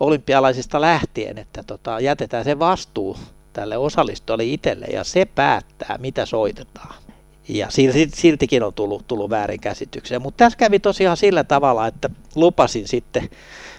olympialaisista 0.00 0.80
lähtien, 0.80 1.38
että 1.38 1.62
tota, 1.62 2.00
jätetään 2.00 2.44
se 2.44 2.58
vastuu 2.58 3.16
tälle 3.52 3.76
osallistujalle 3.76 4.44
itselle 4.44 4.86
ja 4.86 5.04
se 5.04 5.24
päättää, 5.24 5.98
mitä 5.98 6.26
soitetaan. 6.26 6.94
Ja 7.48 7.68
siltikin 8.14 8.62
on 8.62 8.74
tullut, 8.74 9.06
tullut 9.06 9.30
väärinkäsityksiä. 9.30 10.18
Mutta 10.18 10.44
tässä 10.44 10.58
kävi 10.58 10.78
tosiaan 10.78 11.16
sillä 11.16 11.44
tavalla, 11.44 11.86
että 11.86 12.10
lupasin 12.34 12.88
sitten 12.88 13.30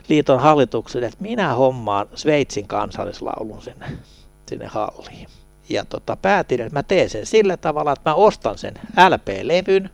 liiton 0.10 0.40
hallitukselle, 0.40 1.06
että 1.06 1.22
minä 1.22 1.54
hommaan 1.54 2.08
Sveitsin 2.16 2.68
kansallislaulun 2.68 3.62
sinne, 3.62 3.86
sinne 4.50 4.66
halliin. 4.66 5.28
Ja 5.70 5.86
tota, 5.86 6.16
päätin, 6.16 6.62
että 6.62 6.80
mä 6.80 6.84
teen 6.84 7.10
sen 7.10 7.26
sillä 7.26 7.58
tavalla, 7.58 7.92
että 7.92 8.10
mä 8.10 8.16
ostan 8.16 8.58
sen 8.58 8.74
LP-levyn 9.10 9.90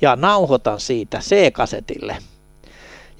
ja 0.00 0.16
nauhoitan 0.16 0.80
siitä 0.80 1.18
C-kasetille, 1.18 2.16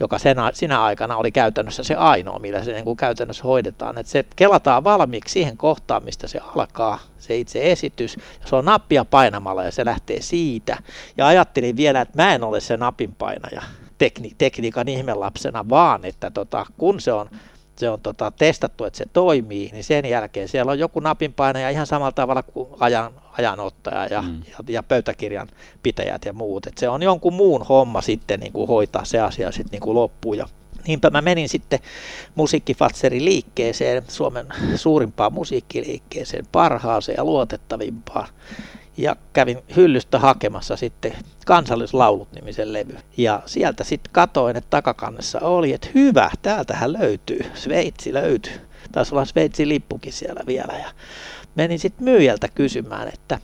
joka 0.00 0.18
sen, 0.18 0.36
sinä 0.52 0.82
aikana 0.82 1.16
oli 1.16 1.32
käytännössä 1.32 1.82
se 1.82 1.94
ainoa, 1.94 2.38
millä 2.38 2.64
se 2.64 2.72
niin 2.72 2.84
kuin 2.84 2.96
käytännössä 2.96 3.42
hoidetaan. 3.44 3.98
Että 3.98 4.12
se 4.12 4.24
kelataan 4.36 4.84
valmiiksi 4.84 5.32
siihen 5.32 5.56
kohtaan, 5.56 6.04
mistä 6.04 6.28
se 6.28 6.40
alkaa, 6.56 6.98
se 7.18 7.36
itse 7.36 7.72
esitys, 7.72 8.16
ja 8.16 8.48
se 8.48 8.56
on 8.56 8.64
nappia 8.64 9.04
painamalla 9.04 9.64
ja 9.64 9.72
se 9.72 9.84
lähtee 9.84 10.22
siitä. 10.22 10.76
Ja 11.16 11.26
ajattelin 11.26 11.76
vielä, 11.76 12.00
että 12.00 12.22
mä 12.22 12.34
en 12.34 12.44
ole 12.44 12.60
se 12.60 12.76
napinpainaja, 12.76 13.62
tekni, 14.02 14.32
tekniikan 14.38 14.88
ihmelapsena, 14.88 15.68
vaan 15.68 16.04
että 16.04 16.30
tota, 16.30 16.66
kun 16.78 17.00
se 17.00 17.12
on, 17.12 17.30
se 17.76 17.90
on 17.90 18.00
tota, 18.00 18.32
testattu, 18.38 18.84
että 18.84 18.96
se 18.96 19.04
toimii, 19.12 19.70
niin 19.72 19.84
sen 19.84 20.04
jälkeen 20.06 20.48
siellä 20.48 20.72
on 20.72 20.78
joku 20.78 21.00
napinpainaja 21.00 21.70
ihan 21.70 21.86
samalla 21.86 22.12
tavalla 22.12 22.42
kuin 22.42 22.68
ajan, 22.80 23.12
ajanottaja 23.38 24.06
ja, 24.06 24.22
mm. 24.22 24.42
ja, 24.48 24.58
ja 24.68 24.82
pöytäkirjan 24.82 25.48
pitäjät 25.82 26.24
ja 26.24 26.32
muut. 26.32 26.66
Et 26.66 26.78
se 26.78 26.88
on 26.88 27.02
jonkun 27.02 27.34
muun 27.34 27.62
homma 27.62 28.00
sitten 28.00 28.40
niin 28.40 28.52
kuin 28.52 28.68
hoitaa 28.68 29.04
se 29.04 29.20
asia 29.20 29.52
sitten 29.52 29.70
niin 29.72 29.80
kuin 29.80 29.94
loppuun. 29.94 30.38
Ja 30.38 30.46
niinpä 30.86 31.10
mä 31.10 31.20
menin 31.20 31.48
sitten 31.48 31.78
musiikkifatseri 32.34 33.24
liikkeeseen, 33.24 34.02
Suomen 34.08 34.46
suurimpaan 34.76 35.32
musiikkiliikkeeseen, 35.32 36.46
parhaaseen 36.52 37.16
ja 37.16 37.24
luotettavimpaan 37.24 38.28
ja 38.96 39.16
kävin 39.32 39.58
hyllystä 39.76 40.18
hakemassa 40.18 40.76
sitten 40.76 41.12
kansallislaulut-nimisen 41.46 42.72
levy. 42.72 42.96
Ja 43.16 43.42
sieltä 43.46 43.84
sitten 43.84 44.12
katoin, 44.12 44.56
että 44.56 44.70
takakannessa 44.70 45.40
oli, 45.40 45.72
että 45.72 45.88
hyvä, 45.94 46.30
täältähän 46.42 46.92
löytyy, 46.92 47.40
Sveitsi 47.54 48.14
löytyy. 48.14 48.60
Taisi 48.92 49.14
olla 49.14 49.24
Sveitsin 49.24 49.68
lippukin 49.68 50.12
siellä 50.12 50.40
vielä. 50.46 50.78
Ja 50.78 50.88
menin 51.54 51.78
sitten 51.78 52.04
myyjältä 52.04 52.48
kysymään, 52.48 53.08
että 53.08 53.38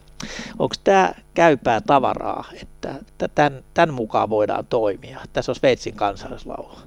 onko 0.59 0.75
tämä 0.85 1.13
käypää 1.35 1.81
tavaraa, 1.81 2.45
että 2.63 2.95
tämän, 3.35 3.65
tämän 3.75 3.95
mukaan 3.95 4.31
voidaan 4.31 4.67
toimia. 4.67 5.21
Tässä 5.33 5.53
on 5.53 5.57
Sveitsin 5.57 5.95
kansallislaulu. 5.95 6.79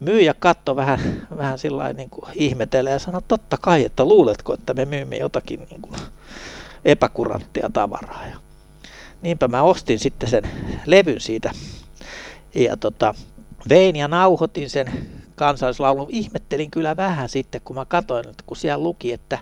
Myyjä 0.00 0.34
katsoi 0.38 0.76
vähän, 0.76 1.26
vähän 1.36 1.58
sillä 1.58 1.92
niin 1.92 2.10
ihmetelee 2.34 2.92
ja 2.92 2.98
sanoi, 2.98 3.22
totta 3.28 3.56
kai, 3.60 3.84
että 3.84 4.04
luuletko, 4.04 4.54
että 4.54 4.74
me 4.74 4.84
myymme 4.84 5.16
jotakin 5.16 5.66
niin 5.70 5.82
kuin 5.82 5.96
epäkuranttia 6.84 7.70
tavaraa. 7.72 8.26
Ja 8.26 8.36
niinpä 9.22 9.48
mä 9.48 9.62
ostin 9.62 9.98
sitten 9.98 10.28
sen 10.28 10.42
levyn 10.86 11.20
siitä 11.20 11.50
ja 12.54 12.76
tota, 12.76 13.14
vein 13.68 13.96
ja 13.96 14.08
nauhoitin 14.08 14.70
sen 14.70 15.08
kansallislaulun. 15.36 16.06
Ihmettelin 16.10 16.70
kyllä 16.70 16.96
vähän 16.96 17.28
sitten, 17.28 17.60
kun 17.64 17.76
mä 17.76 17.84
katsoin, 17.84 18.28
että 18.28 18.44
kun 18.46 18.56
siellä 18.56 18.82
luki, 18.82 19.12
että, 19.12 19.38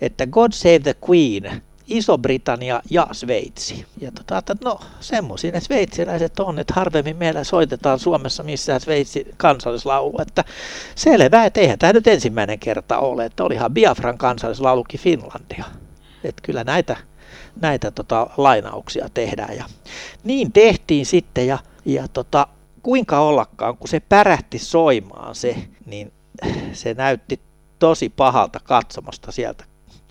että 0.00 0.26
God 0.26 0.52
Save 0.52 0.78
the 0.78 0.94
Queen, 1.10 1.62
Iso-Britannia 1.86 2.82
ja 2.90 3.06
Sveitsi. 3.12 3.86
Ja 4.00 4.12
tota, 4.12 4.38
että 4.38 4.56
no 4.64 4.80
semmoisia 5.00 5.52
ne 5.52 5.60
sveitsiläiset 5.60 6.40
on, 6.40 6.58
että 6.58 6.74
harvemmin 6.74 7.16
meillä 7.16 7.44
soitetaan 7.44 7.98
Suomessa 7.98 8.42
missään 8.42 8.80
Sveitsi 8.80 9.26
kansallislaulu, 9.36 10.22
että 10.22 10.44
selvä, 10.94 11.44
että 11.44 11.60
eihän 11.60 11.78
tämä 11.78 11.92
nyt 11.92 12.06
ensimmäinen 12.06 12.58
kerta 12.58 12.98
ole, 12.98 13.24
että 13.24 13.44
olihan 13.44 13.74
Biafran 13.74 14.18
kansallislaulukin 14.18 15.00
Finlandia. 15.00 15.64
Että 16.28 16.42
kyllä 16.42 16.64
näitä, 16.64 16.96
näitä 17.60 17.90
tota, 17.90 18.26
lainauksia 18.36 19.08
tehdään. 19.14 19.56
Ja 19.56 19.64
niin 20.24 20.52
tehtiin 20.52 21.06
sitten 21.06 21.46
ja, 21.46 21.58
ja 21.84 22.08
tota, 22.08 22.46
kuinka 22.82 23.18
ollakaan, 23.18 23.76
kun 23.76 23.88
se 23.88 24.00
pärähti 24.00 24.58
soimaan 24.58 25.34
se, 25.34 25.56
niin 25.86 26.12
se 26.72 26.94
näytti 26.94 27.40
tosi 27.78 28.08
pahalta 28.08 28.60
katsomasta 28.64 29.32
sieltä, 29.32 29.64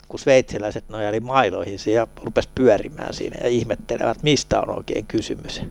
kun 0.07 0.19
sveitsiläiset 0.19 0.89
nojaili 0.89 1.19
mailoihin 1.19 1.79
ja 1.93 2.07
rupesi 2.23 2.49
pyörimään 2.55 3.13
siinä 3.13 3.37
ja 3.43 3.49
ihmettelevät, 3.49 4.23
mistä 4.23 4.61
on 4.61 4.77
oikein 4.77 5.05
kysymys. 5.05 5.61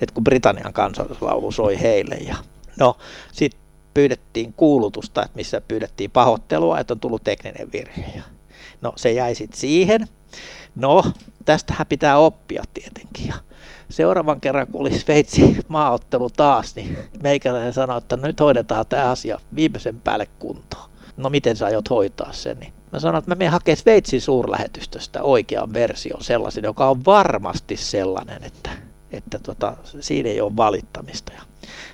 Et 0.00 0.10
kun 0.10 0.24
Britannian 0.24 0.72
kansallislaulu 0.72 1.52
soi 1.52 1.80
heille. 1.80 2.14
Ja 2.14 2.36
no, 2.78 2.96
sitten 3.32 3.60
pyydettiin 3.94 4.52
kuulutusta, 4.52 5.24
että 5.24 5.36
missä 5.36 5.60
pyydettiin 5.60 6.10
pahoittelua, 6.10 6.78
että 6.78 6.94
on 6.94 7.00
tullut 7.00 7.24
tekninen 7.24 7.72
virhe. 7.72 8.04
Ja 8.16 8.22
No 8.80 8.92
se 8.96 9.12
jäi 9.12 9.34
sitten 9.34 9.60
siihen. 9.60 10.08
No, 10.76 11.04
tästähän 11.44 11.86
pitää 11.86 12.18
oppia 12.18 12.62
tietenkin. 12.74 13.26
Ja 13.26 13.34
seuraavan 13.90 14.40
kerran, 14.40 14.66
kun 14.66 14.80
oli 14.80 14.98
Sveitsi 14.98 15.56
maaottelu 15.68 16.30
taas, 16.30 16.76
niin 16.76 16.98
meikäläinen 17.22 17.72
sanoi, 17.72 17.98
että 17.98 18.16
nyt 18.16 18.40
hoidetaan 18.40 18.86
tämä 18.88 19.10
asia 19.10 19.40
viimeisen 19.54 20.00
päälle 20.00 20.26
kuntoon. 20.38 20.90
No 21.16 21.30
miten 21.30 21.56
sä 21.56 21.66
aiot 21.66 21.90
hoitaa 21.90 22.32
sen? 22.32 22.60
Niin 22.60 22.72
mä 22.92 23.00
sanoin, 23.00 23.18
että 23.18 23.30
mä 23.30 23.34
menen 23.34 23.52
hakemaan 23.52 23.76
Sveitsin 23.76 24.20
suurlähetystöstä 24.20 25.22
oikean 25.22 25.72
version 25.72 26.24
sellaisen, 26.24 26.64
joka 26.64 26.90
on 26.90 27.04
varmasti 27.04 27.76
sellainen, 27.76 28.44
että, 28.44 28.70
että 29.10 29.38
tota, 29.38 29.76
siinä 30.00 30.28
ei 30.28 30.40
ole 30.40 30.56
valittamista. 30.56 31.32
Ja 31.32 31.42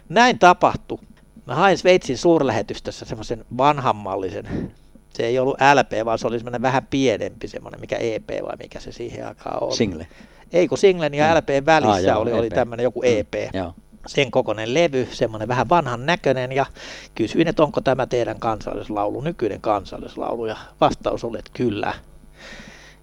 näin 0.08 0.38
tapahtui. 0.38 0.98
Mä 1.46 1.54
hain 1.54 1.78
Sveitsin 1.78 2.18
suurlähetystössä 2.18 3.04
semmoisen 3.04 3.44
vanhanmallisen 3.56 4.72
se 5.16 5.26
ei 5.26 5.38
ollut 5.38 5.58
LP, 5.74 6.04
vaan 6.04 6.18
se 6.18 6.26
oli 6.26 6.38
semmoinen 6.38 6.62
vähän 6.62 6.86
pienempi, 6.90 7.48
semmoinen 7.48 7.80
mikä 7.80 7.96
EP 7.96 8.30
vai 8.42 8.56
mikä 8.58 8.80
se 8.80 8.92
siihen 8.92 9.26
aikaan 9.26 9.62
oli. 9.62 9.76
Single. 9.76 10.06
Ei 10.52 10.68
kun 10.68 10.78
Singlen 10.78 11.14
ja 11.14 11.26
mm. 11.26 11.38
LP 11.38 11.66
välissä 11.66 11.92
ah, 11.92 12.02
joo, 12.02 12.20
oli, 12.20 12.30
EP. 12.30 12.36
oli 12.36 12.50
tämmöinen 12.50 12.84
joku 12.84 13.02
EP. 13.02 13.34
Mm, 13.34 13.58
joo. 13.58 13.74
Sen 14.06 14.30
kokoinen 14.30 14.74
levy, 14.74 15.08
semmoinen 15.12 15.48
vähän 15.48 15.68
vanhan 15.68 16.06
näköinen 16.06 16.52
ja 16.52 16.66
kysyin, 17.14 17.48
että 17.48 17.62
onko 17.62 17.80
tämä 17.80 18.06
teidän 18.06 18.40
kansallislaulu, 18.40 19.20
nykyinen 19.20 19.60
kansallislaulu 19.60 20.46
ja 20.46 20.56
vastaus 20.80 21.24
oli, 21.24 21.38
että 21.38 21.50
kyllä. 21.54 21.94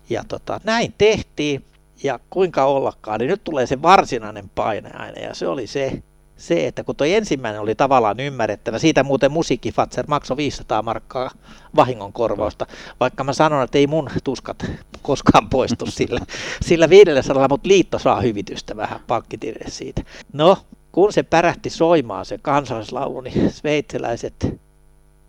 Ja 0.10 0.24
tota, 0.28 0.60
näin 0.64 0.94
tehtiin 0.98 1.66
ja 2.04 2.20
kuinka 2.30 2.66
ollakaan, 2.66 3.20
niin 3.20 3.30
nyt 3.30 3.44
tulee 3.44 3.66
se 3.66 3.82
varsinainen 3.82 4.50
paineaine 4.56 5.22
ja 5.22 5.36
se 5.36 5.48
oli 5.48 5.68
se, 5.68 6.04
se, 6.42 6.68
että 6.68 6.84
kun 6.84 6.96
tuo 6.96 7.08
ensimmäinen 7.08 7.62
oli 7.62 7.76
tavallaan 7.76 8.20
ymmärrettävä, 8.20 8.80
siitä 8.80 9.04
muuten 9.04 9.32
musiikkifatser 9.32 10.06
maksoi 10.08 10.38
500 10.38 10.82
markkaa 10.82 11.32
vahingonkorvausta, 11.76 12.68
vaikka 13.00 13.24
mä 13.24 13.34
sanon, 13.34 13.64
että 13.64 13.78
ei 13.78 13.88
mun 13.88 14.10
tuskat 14.24 14.66
koskaan 15.02 15.50
poistu 15.50 15.86
sillä, 15.98 16.20
sillä 16.62 16.90
500, 16.90 17.48
mutta 17.50 17.68
liitto 17.68 18.00
saa 18.00 18.22
hyvitystä 18.22 18.76
vähän 18.76 19.00
pankkitilille 19.08 19.70
siitä. 19.70 20.04
No, 20.34 20.58
kun 20.92 21.14
se 21.14 21.24
pärähti 21.24 21.70
soimaan 21.70 22.26
se 22.26 22.38
kansallislaulu, 22.38 23.22
niin 23.22 23.52
sveitsiläiset 23.52 24.62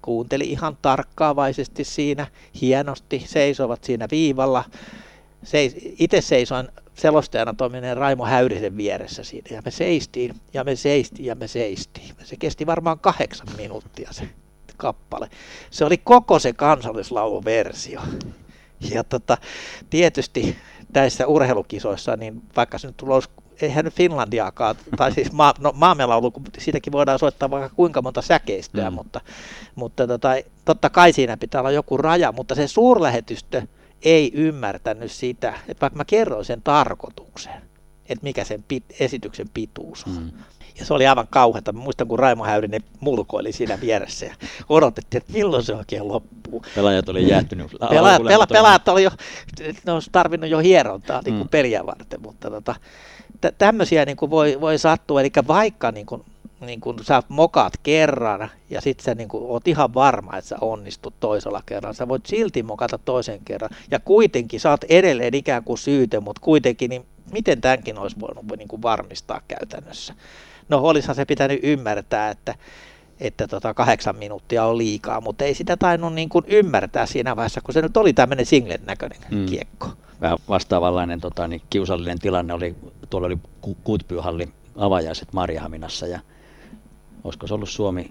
kuunteli 0.02 0.44
ihan 0.44 0.78
tarkkaavaisesti 0.82 1.84
siinä, 1.84 2.26
hienosti, 2.60 3.24
seisovat 3.26 3.84
siinä 3.84 4.08
viivalla. 4.10 4.64
Seis, 5.44 5.76
itse 5.98 6.20
seisoin 6.20 6.68
selostajana 6.94 7.54
toimineen 7.54 7.96
Raimo 7.96 8.26
Häyrisen 8.26 8.76
vieressä 8.76 9.24
siinä, 9.24 9.48
ja 9.50 9.62
me 9.64 9.70
seistiin, 9.70 10.34
ja 10.54 10.64
me 10.64 10.76
seistiin, 10.76 11.26
ja 11.26 11.34
me 11.34 11.48
seistiin. 11.48 12.14
Se 12.24 12.36
kesti 12.36 12.66
varmaan 12.66 12.98
kahdeksan 12.98 13.46
minuuttia 13.56 14.08
se 14.12 14.28
kappale. 14.76 15.28
Se 15.70 15.84
oli 15.84 15.96
koko 15.96 16.38
se 16.38 16.52
kansallislauluversio. 16.52 18.00
Ja 18.94 19.04
tota, 19.04 19.38
tietysti 19.90 20.56
näissä 20.94 21.26
urheilukisoissa, 21.26 22.16
niin 22.16 22.42
vaikka 22.56 22.78
se 22.78 22.86
nyt 22.86 22.96
tulos 22.96 23.30
eihän 23.62 23.84
nyt 23.84 23.94
Finlandiakaan, 23.94 24.76
tai 24.96 25.12
siis 25.12 25.32
maa, 25.32 25.54
no, 25.58 25.72
maamelaulu, 25.74 26.32
siitäkin 26.58 26.92
voidaan 26.92 27.18
soittaa 27.18 27.50
vaikka 27.50 27.76
kuinka 27.76 28.02
monta 28.02 28.22
säkeistöä, 28.22 28.90
mm. 28.90 28.94
mutta, 28.94 29.20
mutta 29.74 30.06
tota, 30.06 30.28
totta 30.64 30.90
kai 30.90 31.12
siinä 31.12 31.36
pitää 31.36 31.60
olla 31.60 31.70
joku 31.70 31.96
raja, 31.96 32.32
mutta 32.32 32.54
se 32.54 32.68
suurlähetystö 32.68 33.62
ei 34.04 34.30
ymmärtänyt 34.34 35.12
sitä, 35.12 35.54
että 35.68 35.80
vaikka 35.80 35.96
mä 35.96 36.04
kerroin 36.04 36.44
sen 36.44 36.62
tarkoituksen, 36.62 37.62
että 38.08 38.24
mikä 38.24 38.44
sen 38.44 38.64
pit, 38.68 38.84
esityksen 39.00 39.48
pituus 39.54 40.04
on. 40.04 40.12
Mm. 40.12 40.30
Ja 40.78 40.84
se 40.84 40.94
oli 40.94 41.06
aivan 41.06 41.26
kauheata. 41.30 41.72
Mä 41.72 41.80
muistan, 41.80 42.08
kun 42.08 42.18
Raimo 42.18 42.44
Häyrinen 42.44 42.80
mulkoili 43.00 43.52
siinä 43.52 43.80
vieressä 43.80 44.26
ja 44.26 44.34
odotettiin, 44.68 45.22
että 45.22 45.32
milloin 45.32 45.62
se 45.62 45.74
oikein 45.74 46.08
loppuu. 46.08 46.62
Pelaajat 46.74 47.08
oli 47.08 47.28
jäähtynyt. 47.28 47.66
Pelaajat, 47.90 48.22
pela, 48.22 48.46
pelaajat 48.46 48.88
oli 48.88 49.02
jo, 49.02 49.10
ne 49.86 49.92
olisi 49.92 50.10
tarvinnut 50.12 50.50
jo 50.50 50.58
hierontaa 50.58 51.20
niin 51.24 51.34
kuin 51.34 51.46
mm. 51.46 51.50
peliä 51.50 51.86
varten, 51.86 52.22
mutta 52.22 52.50
tota, 52.50 52.74
tämmöisiä 53.58 54.04
niin 54.04 54.16
kuin 54.16 54.30
voi, 54.30 54.60
voi 54.60 54.78
sattua, 54.78 55.20
eli 55.20 55.30
vaikka 55.46 55.92
niin 55.92 56.06
kuin, 56.06 56.24
niin 56.66 56.80
kuin 56.80 57.04
sä 57.04 57.22
mokaat 57.28 57.72
kerran 57.82 58.50
ja 58.70 58.80
sitten 58.80 59.04
sä 59.04 59.14
niin 59.14 59.28
kuin, 59.28 59.44
oot 59.44 59.68
ihan 59.68 59.94
varma, 59.94 60.36
että 60.36 60.48
sä 60.48 60.56
onnistut 60.60 61.14
toisella 61.20 61.62
kerralla, 61.66 61.94
sä 61.94 62.08
voit 62.08 62.26
silti 62.26 62.62
mokata 62.62 62.98
toisen 62.98 63.40
kerran 63.44 63.70
ja 63.90 64.00
kuitenkin 64.00 64.60
sä 64.60 64.70
oot 64.70 64.84
edelleen 64.84 65.34
ikään 65.34 65.64
kuin 65.64 65.78
syyte, 65.78 66.20
mutta 66.20 66.40
kuitenkin 66.44 66.88
niin 66.90 67.06
miten 67.32 67.60
tämänkin 67.60 67.98
olisi 67.98 68.20
voinut 68.20 68.44
niin 68.58 68.68
kuin 68.68 68.82
varmistaa 68.82 69.40
käytännössä. 69.48 70.14
No 70.68 70.78
olisihan 70.78 71.16
se 71.16 71.24
pitänyt 71.24 71.60
ymmärtää, 71.62 72.30
että, 72.30 72.54
että 73.20 73.48
tota 73.48 73.74
kahdeksan 73.74 74.16
minuuttia 74.16 74.64
on 74.64 74.78
liikaa, 74.78 75.20
mutta 75.20 75.44
ei 75.44 75.54
sitä 75.54 75.76
tainnut 75.76 76.14
niin 76.14 76.28
kuin 76.28 76.44
ymmärtää 76.48 77.06
siinä 77.06 77.36
vaiheessa, 77.36 77.60
kun 77.60 77.74
se 77.74 77.82
nyt 77.82 77.96
oli 77.96 78.12
tämmöinen 78.12 78.46
singlen 78.46 78.80
näköinen 78.86 79.18
mm. 79.30 79.46
kiekko 79.46 79.88
vähän 80.22 80.38
vastaavanlainen 80.48 81.20
tota, 81.20 81.48
niin 81.48 81.62
kiusallinen 81.70 82.18
tilanne 82.18 82.54
oli, 82.54 82.76
tuolla 83.10 83.26
oli 83.26 83.38
Kuutpyyhalli 83.84 84.48
avajaiset 84.76 85.32
Marjahaminassa 85.32 86.06
ja 86.06 86.20
olisiko 87.24 87.46
se 87.46 87.54
ollut 87.54 87.68
Suomi, 87.68 88.10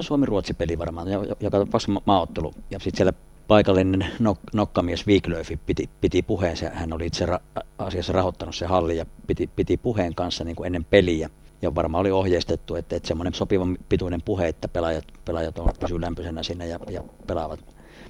Suomi-Ruotsi-peli 0.00 0.78
varmaan, 0.78 1.08
joka 1.40 1.50
tapauksessa 1.50 2.02
maaottelu. 2.04 2.54
Ja 2.70 2.78
sitten 2.78 2.96
siellä 2.96 3.12
paikallinen 3.48 4.06
nok- 4.22 4.50
nokkamies 4.52 5.06
Wiglöfi 5.06 5.56
piti, 5.66 5.90
piti 6.00 6.22
puheen, 6.22 6.56
hän 6.72 6.92
oli 6.92 7.06
itse 7.06 7.26
ra- 7.26 7.62
asiassa 7.78 8.12
rahoittanut 8.12 8.54
se 8.54 8.66
halli 8.66 8.96
ja 8.96 9.06
piti, 9.26 9.50
piti 9.56 9.76
puheen 9.76 10.14
kanssa 10.14 10.44
niin 10.44 10.56
kuin 10.56 10.66
ennen 10.66 10.84
peliä. 10.84 11.30
Ja 11.62 11.74
varmaan 11.74 12.00
oli 12.00 12.10
ohjeistettu, 12.10 12.74
että, 12.74 12.96
että 12.96 13.08
semmoinen 13.08 13.34
sopivan 13.34 13.78
pituinen 13.88 14.22
puhe, 14.22 14.48
että 14.48 14.68
pelaajat, 14.68 15.04
pelaajat 15.24 15.58
on, 15.58 15.72
pysyy 15.80 16.00
lämpöisenä 16.00 16.42
siinä 16.42 16.64
ja, 16.64 16.78
ja 16.90 17.02
pelaavat 17.26 17.60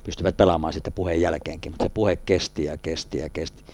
pystyvät 0.04 0.36
pelaamaan 0.36 0.72
sitten 0.72 0.92
puheen 0.92 1.20
jälkeenkin, 1.20 1.72
mutta 1.72 1.84
se 1.84 1.88
puhe 1.88 2.16
kesti 2.16 2.64
ja 2.64 2.76
kesti 2.76 3.18
ja 3.18 3.28
kesti. 3.28 3.64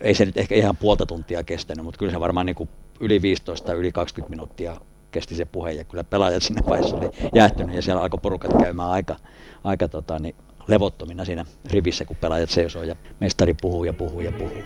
Ei 0.00 0.14
se 0.14 0.24
nyt 0.24 0.36
ehkä 0.36 0.54
ihan 0.54 0.76
puolta 0.76 1.06
tuntia 1.06 1.42
kestänyt, 1.42 1.84
mutta 1.84 1.98
kyllä 1.98 2.12
se 2.12 2.20
varmaan 2.20 2.46
niin 2.46 2.56
kuin 2.56 2.68
yli 3.00 3.22
15 3.22 3.72
yli 3.72 3.92
20 3.92 4.30
minuuttia 4.30 4.80
kesti 5.10 5.34
se 5.34 5.44
puhe 5.44 5.72
ja 5.72 5.84
kyllä 5.84 6.04
pelaajat 6.04 6.42
sinne 6.42 6.62
vaiheessa 6.68 6.96
oli 6.96 7.10
jäähtynyt 7.34 7.76
ja 7.76 7.82
siellä 7.82 8.02
alkoi 8.02 8.20
porukat 8.22 8.62
käymään 8.62 8.90
aika, 8.90 9.16
aika 9.64 9.88
tota, 9.88 10.18
niin 10.18 10.34
levottomina 10.68 11.24
siinä 11.24 11.44
rivissä, 11.70 12.04
kun 12.04 12.16
pelaajat 12.16 12.50
seisoo 12.50 12.82
ja 12.82 12.96
mestari 13.20 13.54
puhuu 13.60 13.84
ja 13.84 13.92
puhuu 13.92 14.20
ja 14.20 14.32
puhuu. 14.32 14.62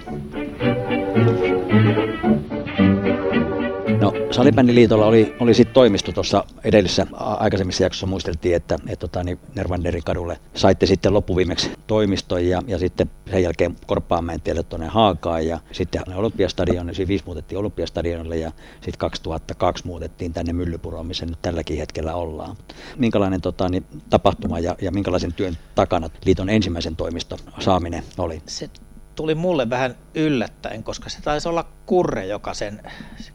Salibändiliitolla 4.32 5.06
oli, 5.06 5.34
oli 5.40 5.54
sitten 5.54 5.74
toimisto 5.74 6.12
tuossa 6.12 6.44
edellisessä 6.64 7.06
aikaisemmissa 7.12 7.82
jaksossa 7.82 8.06
muisteltiin, 8.06 8.56
että 8.56 8.78
et, 8.88 8.98
tota, 8.98 9.24
niin 9.24 9.38
Nervanderin 9.54 10.04
kadulle 10.04 10.38
saitte 10.54 10.86
sitten 10.86 11.14
loppuviimeksi 11.14 11.70
toimiston 11.86 12.46
ja, 12.46 12.62
ja 12.66 12.78
sitten 12.78 13.10
sen 13.30 13.42
jälkeen 13.42 13.76
Korppaamäen 13.86 14.40
tielle 14.40 14.62
tuonne 14.62 14.86
Haakaan 14.86 15.46
ja 15.46 15.58
sitten 15.72 16.02
Olympiastadion, 16.14 16.94
siis 16.94 17.08
viisi 17.08 17.24
muutettiin 17.26 17.58
Olympiastadionille 17.58 18.36
ja 18.36 18.52
sitten 18.74 18.98
2002 18.98 19.86
muutettiin 19.86 20.32
tänne 20.32 20.52
Myllypuroon, 20.52 21.06
missä 21.06 21.26
nyt 21.26 21.42
tälläkin 21.42 21.78
hetkellä 21.78 22.14
ollaan. 22.14 22.56
Minkälainen 22.96 23.40
tota, 23.40 23.68
niin, 23.68 23.86
tapahtuma 24.10 24.58
ja, 24.58 24.76
ja 24.80 24.90
minkälaisen 24.90 25.32
työn 25.32 25.58
takana 25.74 26.10
liiton 26.24 26.48
ensimmäisen 26.48 26.96
toimiston 26.96 27.38
saaminen 27.58 28.02
oli? 28.18 28.42
Se 28.46 28.70
tuli 29.14 29.34
mulle 29.34 29.70
vähän 29.70 29.94
yllättäen, 30.14 30.82
koska 30.82 31.08
se 31.08 31.22
taisi 31.22 31.48
olla 31.48 31.68
Kurre, 31.86 32.26
joka 32.26 32.54
sen 32.54 32.82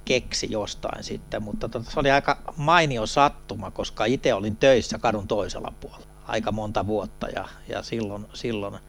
keksi 0.05 0.47
jostain 0.51 1.03
sitten, 1.03 1.43
mutta 1.43 1.69
tota, 1.69 1.91
se 1.91 1.99
oli 1.99 2.11
aika 2.11 2.37
mainio 2.57 3.05
sattuma, 3.05 3.71
koska 3.71 4.05
itse 4.05 4.33
olin 4.33 4.55
töissä 4.55 4.97
kadun 4.97 5.27
toisella 5.27 5.73
puolella 5.79 6.17
aika 6.27 6.51
monta 6.51 6.87
vuotta 6.87 7.27
ja, 7.27 7.47
ja 7.67 7.83
silloin, 7.83 8.25
silloin 8.33 8.79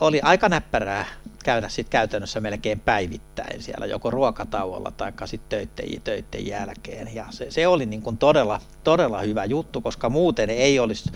oli 0.00 0.20
aika 0.20 0.48
näppärää 0.48 1.06
käydä 1.44 1.68
sitten 1.68 1.90
käytännössä 1.90 2.40
melkein 2.40 2.80
päivittäin 2.80 3.62
siellä 3.62 3.86
joko 3.86 4.10
ruokatauolla 4.10 4.90
tai 4.90 5.12
sitten 5.24 5.48
töitten, 5.48 6.02
töitten 6.04 6.46
jälkeen. 6.46 7.14
Ja 7.14 7.26
se, 7.30 7.50
se 7.50 7.66
oli 7.66 7.86
niin 7.86 8.02
kuin 8.02 8.18
todella, 8.18 8.60
todella 8.84 9.20
hyvä 9.20 9.44
juttu, 9.44 9.80
koska 9.80 10.10
muuten 10.10 10.50
ei 10.50 10.78
olisi, 10.78 11.12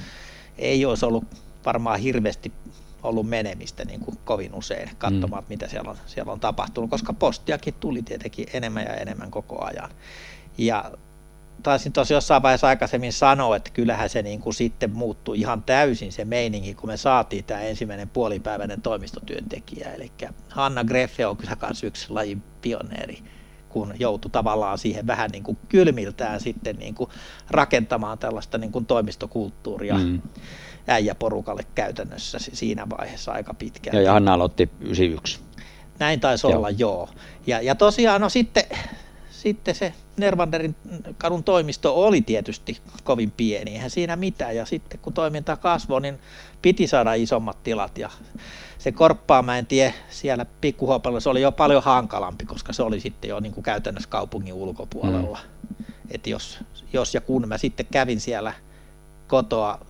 ei 0.58 0.84
olisi 0.84 1.06
ollut 1.06 1.24
varmaan 1.66 2.00
hirveästi 2.00 2.52
ollut 3.02 3.28
menemistä 3.28 3.84
niin 3.84 4.00
kuin 4.00 4.18
kovin 4.24 4.54
usein 4.54 4.90
katsomaan, 4.98 5.42
mm. 5.42 5.48
mitä 5.48 5.68
siellä 5.68 5.90
on, 5.90 5.96
siellä 6.06 6.32
on 6.32 6.40
tapahtunut, 6.40 6.90
koska 6.90 7.12
postiakin 7.12 7.74
tuli 7.74 8.02
tietenkin 8.02 8.46
enemmän 8.52 8.84
ja 8.84 8.94
enemmän 8.94 9.30
koko 9.30 9.64
ajan. 9.64 9.90
Ja 10.58 10.92
taisin 11.62 11.92
tosi 11.92 12.14
jossain 12.14 12.42
vaiheessa 12.42 12.66
aikaisemmin 12.66 13.12
sanoa, 13.12 13.56
että 13.56 13.70
kyllähän 13.70 14.08
se 14.08 14.22
niin 14.22 14.40
kuin 14.40 14.54
sitten 14.54 14.90
muuttui 14.90 15.38
ihan 15.38 15.62
täysin 15.62 16.12
se 16.12 16.24
meininki, 16.24 16.74
kun 16.74 16.90
me 16.90 16.96
saatiin 16.96 17.44
tämä 17.44 17.60
ensimmäinen 17.60 18.08
puolipäiväinen 18.08 18.82
toimistotyöntekijä. 18.82 19.92
Eli 19.94 20.12
Hanna 20.48 20.84
Greffe 20.84 21.26
on 21.26 21.36
kyllä 21.36 21.56
myös 21.60 21.84
yksi 21.84 22.06
lajin 22.10 22.42
pioneeri, 22.62 23.18
kun 23.78 23.94
joutui 23.98 24.30
tavallaan 24.30 24.78
siihen 24.78 25.06
vähän 25.06 25.30
niin 25.30 25.42
kuin 25.42 25.58
kylmiltään 25.68 26.40
sitten 26.40 26.76
niin 26.76 26.94
kuin 26.94 27.10
rakentamaan 27.50 28.18
tällaista 28.18 28.58
niin 28.58 28.72
kuin 28.72 28.86
toimistokulttuuria. 28.86 29.94
Mm 29.94 30.22
äijäporukalle 30.88 31.66
käytännössä 31.74 32.38
siinä 32.38 32.86
vaiheessa 32.98 33.32
aika 33.32 33.54
pitkään. 33.54 33.96
Ja, 33.96 34.02
ja 34.02 34.12
Hanna 34.12 34.32
aloitti 34.32 34.70
91. 34.80 35.40
Näin 35.98 36.20
taisi 36.20 36.46
joo. 36.46 36.56
olla, 36.56 36.70
joo. 36.70 37.08
Ja, 37.46 37.60
ja 37.60 37.74
tosiaan 37.74 38.20
no 38.20 38.28
sitten, 38.28 38.64
sitten 39.38 39.74
se 39.74 39.92
Nervanderin 40.16 40.76
kadun 41.18 41.44
toimisto 41.44 42.04
oli 42.04 42.22
tietysti 42.22 42.78
kovin 43.04 43.30
pieni, 43.30 43.70
eihän 43.70 43.90
siinä 43.90 44.16
mitään. 44.16 44.56
Ja 44.56 44.66
sitten 44.66 45.00
kun 45.00 45.12
toiminta 45.12 45.56
kasvoi, 45.56 46.00
niin 46.00 46.18
piti 46.62 46.86
saada 46.86 47.14
isommat 47.14 47.62
tilat. 47.62 47.98
Ja 47.98 48.10
se 48.78 48.92
Korppaamäen 48.92 49.66
tie 49.66 49.94
siellä 50.10 50.46
pikkuhuopalla, 50.60 51.20
se 51.20 51.28
oli 51.28 51.42
jo 51.42 51.52
paljon 51.52 51.82
hankalampi, 51.82 52.44
koska 52.44 52.72
se 52.72 52.82
oli 52.82 53.00
sitten 53.00 53.28
jo 53.28 53.40
niin 53.40 53.52
kuin 53.52 53.64
käytännössä 53.64 54.08
kaupungin 54.08 54.54
ulkopuolella. 54.54 55.38
Mm. 55.78 55.84
että 56.10 56.30
jos, 56.30 56.58
jos 56.92 57.14
ja 57.14 57.20
kun 57.20 57.48
mä 57.48 57.58
sitten 57.58 57.86
kävin 57.86 58.20
siellä 58.20 58.52
kotoa 59.26 59.86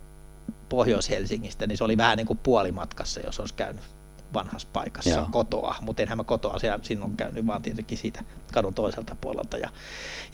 Pohjois-Helsingistä, 0.68 1.66
niin 1.66 1.78
se 1.78 1.84
oli 1.84 1.96
vähän 1.96 2.16
niin 2.16 2.26
kuin 2.26 2.38
puolimatkassa, 2.38 3.20
jos 3.20 3.40
olisi 3.40 3.54
käynyt 3.54 3.82
vanhassa 4.34 4.68
paikassa 4.72 5.10
Joo. 5.10 5.28
kotoa, 5.30 5.74
mutta 5.80 6.02
enhän 6.02 6.18
mä 6.18 6.24
kotoa 6.24 6.58
siellä 6.58 6.78
sinun 6.82 7.16
käynyt, 7.16 7.46
vaan 7.46 7.62
tietenkin 7.62 7.98
siitä 7.98 8.24
kadun 8.52 8.74
toiselta 8.74 9.16
puolelta. 9.20 9.58
Ja, 9.58 9.68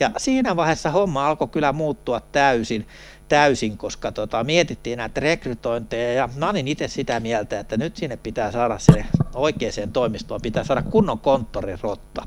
ja 0.00 0.10
siinä 0.16 0.56
vaiheessa 0.56 0.90
homma 0.90 1.26
alkoi 1.26 1.48
kyllä 1.48 1.72
muuttua 1.72 2.20
täysin, 2.20 2.88
täysin 3.28 3.78
koska 3.78 4.12
tota, 4.12 4.44
mietittiin 4.44 4.96
näitä 4.96 5.20
rekrytointeja 5.20 6.12
ja 6.12 6.28
mä 6.36 6.50
olin 6.50 6.68
itse 6.68 6.88
sitä 6.88 7.20
mieltä, 7.20 7.60
että 7.60 7.76
nyt 7.76 7.96
sinne 7.96 8.16
pitää 8.16 8.52
saada 8.52 8.78
se 8.78 9.04
oikeaan 9.34 9.92
toimistoon, 9.92 10.40
pitää 10.40 10.64
saada 10.64 10.82
kunnon 10.82 11.18
konttorirotta. 11.18 12.22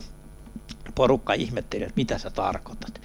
Porukka 0.95 1.34
ihmetteli, 1.34 1.84
että 1.84 1.93
mitä 1.95 2.17
sä 2.17 2.30
tarkoitat. 2.30 3.01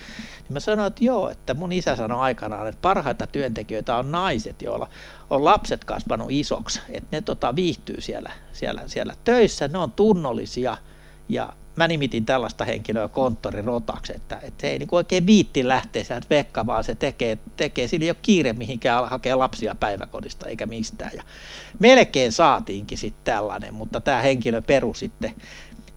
Mä 0.52 0.60
sanoin, 0.60 0.86
että 0.86 1.04
joo, 1.04 1.30
että 1.30 1.54
mun 1.54 1.72
isä 1.72 1.96
sanoi 1.96 2.20
aikanaan, 2.20 2.68
että 2.68 2.82
parhaita 2.82 3.26
työntekijöitä 3.26 3.96
on 3.96 4.12
naiset, 4.12 4.62
joilla 4.62 4.88
on 5.30 5.44
lapset 5.44 5.84
kasvanut 5.84 6.26
isoksi, 6.30 6.80
että 6.90 7.08
ne 7.16 7.20
tota, 7.20 7.56
viihtyy 7.56 8.00
siellä, 8.00 8.32
siellä, 8.52 8.82
siellä 8.86 9.14
töissä, 9.24 9.68
ne 9.68 9.78
on 9.78 9.92
tunnollisia 9.92 10.76
ja 11.28 11.52
mä 11.76 11.88
nimitin 11.88 12.24
tällaista 12.24 12.64
henkilöä 12.64 13.08
konttorirotaksi, 13.08 14.12
että, 14.16 14.38
että 14.42 14.60
se 14.60 14.70
ei 14.70 14.78
niin 14.78 14.88
oikein 14.92 15.26
viitti 15.26 15.68
lähteä 15.68 16.04
sieltä 16.04 16.26
vekka, 16.30 16.66
vaan 16.66 16.84
se 16.84 16.94
tekee, 16.94 17.38
tekee, 17.56 17.88
sillä 17.88 18.04
ei 18.04 18.10
ole 18.10 18.16
kiire 18.22 18.52
mihinkään 18.52 19.08
hakea 19.08 19.38
lapsia 19.38 19.74
päiväkodista 19.74 20.48
eikä 20.48 20.66
mistään. 20.66 21.10
Ja 21.16 21.22
melkein 21.78 22.32
saatiinkin 22.32 22.98
sitten 22.98 23.34
tällainen, 23.34 23.74
mutta 23.74 24.00
tämä 24.00 24.22
henkilö 24.22 24.62
peru 24.62 24.94
sitten 24.94 25.34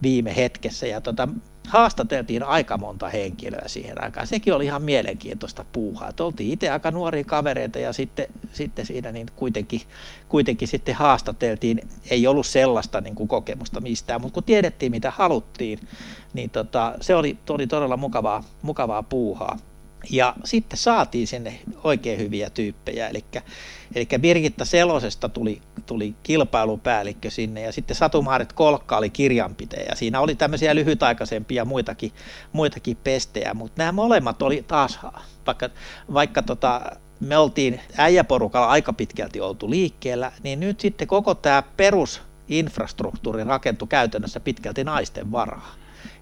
viime 0.02 0.36
hetkessä. 0.36 0.88
Ja 0.88 1.02
tota, 1.02 1.28
haastateltiin 1.68 2.44
aika 2.44 2.78
monta 2.78 3.10
henkilöä 3.10 3.64
siihen 3.68 4.04
aikaan. 4.04 4.28
Sekin 4.28 4.54
oli 4.54 4.66
ihan 4.66 4.82
mielenkiintoista 4.82 5.66
puuhaa. 5.72 6.10
Et 6.10 6.20
oltiin 6.20 6.52
itse 6.52 6.70
aika 6.70 6.92
nuoria 6.92 7.24
kavereita 7.24 7.80
ja 7.80 7.94
sitten, 7.94 8.28
sitten 8.54 8.86
siinä 8.86 9.12
niin 9.12 9.28
kuitenkin, 9.36 9.82
kuitenkin 10.30 10.68
sitten 10.68 10.96
haastateltiin. 10.96 11.82
Ei 12.10 12.28
ollut 12.28 12.46
sellaista 12.46 13.02
niin 13.02 13.16
kuin 13.16 13.28
kokemusta 13.28 13.82
mistään, 13.82 14.22
mutta 14.22 14.34
kun 14.34 14.44
tiedettiin 14.44 14.92
mitä 14.92 15.12
haluttiin, 15.12 15.80
niin 16.34 16.50
tota, 16.50 16.94
se 17.02 17.16
oli, 17.16 17.38
oli 17.50 17.68
todella 17.68 17.98
mukavaa, 17.98 18.44
mukavaa 18.62 19.04
puuhaa. 19.04 19.58
Ja 20.10 20.34
sitten 20.44 20.78
saatiin 20.78 21.28
sinne 21.28 21.60
oikein 21.84 22.20
hyviä 22.20 22.50
tyyppejä, 22.50 23.08
eli, 23.08 23.26
eli 23.96 24.08
Birgitta 24.20 24.66
Selosesta 24.66 25.30
tuli, 25.30 25.62
tuli 25.86 26.16
kilpailupäällikkö 26.24 27.30
sinne, 27.30 27.62
ja 27.62 27.72
sitten 27.72 27.96
Satumaarit 27.96 28.54
Kolkka 28.54 28.98
oli 28.98 29.10
kirjanpitäjä. 29.10 29.96
Siinä 29.96 30.20
oli 30.20 30.36
tämmöisiä 30.36 30.76
lyhytaikaisempia 30.76 31.66
muitakin, 31.66 32.12
muitakin 32.54 32.98
pestejä, 33.04 33.54
mutta 33.54 33.82
nämä 33.82 33.92
molemmat 33.92 34.42
oli 34.42 34.66
taas, 34.68 35.00
vaikka, 35.48 35.70
vaikka 36.14 36.42
tota, 36.42 36.82
me 37.20 37.38
oltiin 37.38 37.82
äijäporukalla 37.98 38.68
aika 38.68 38.94
pitkälti 38.94 39.42
oltu 39.42 39.70
liikkeellä, 39.70 40.32
niin 40.44 40.60
nyt 40.60 40.80
sitten 40.80 41.08
koko 41.08 41.36
tämä 41.36 41.64
perusinfrastruktuuri 41.78 43.44
rakentui 43.44 43.88
käytännössä 43.88 44.40
pitkälti 44.40 44.84
naisten 44.84 45.32
varaa. 45.32 45.76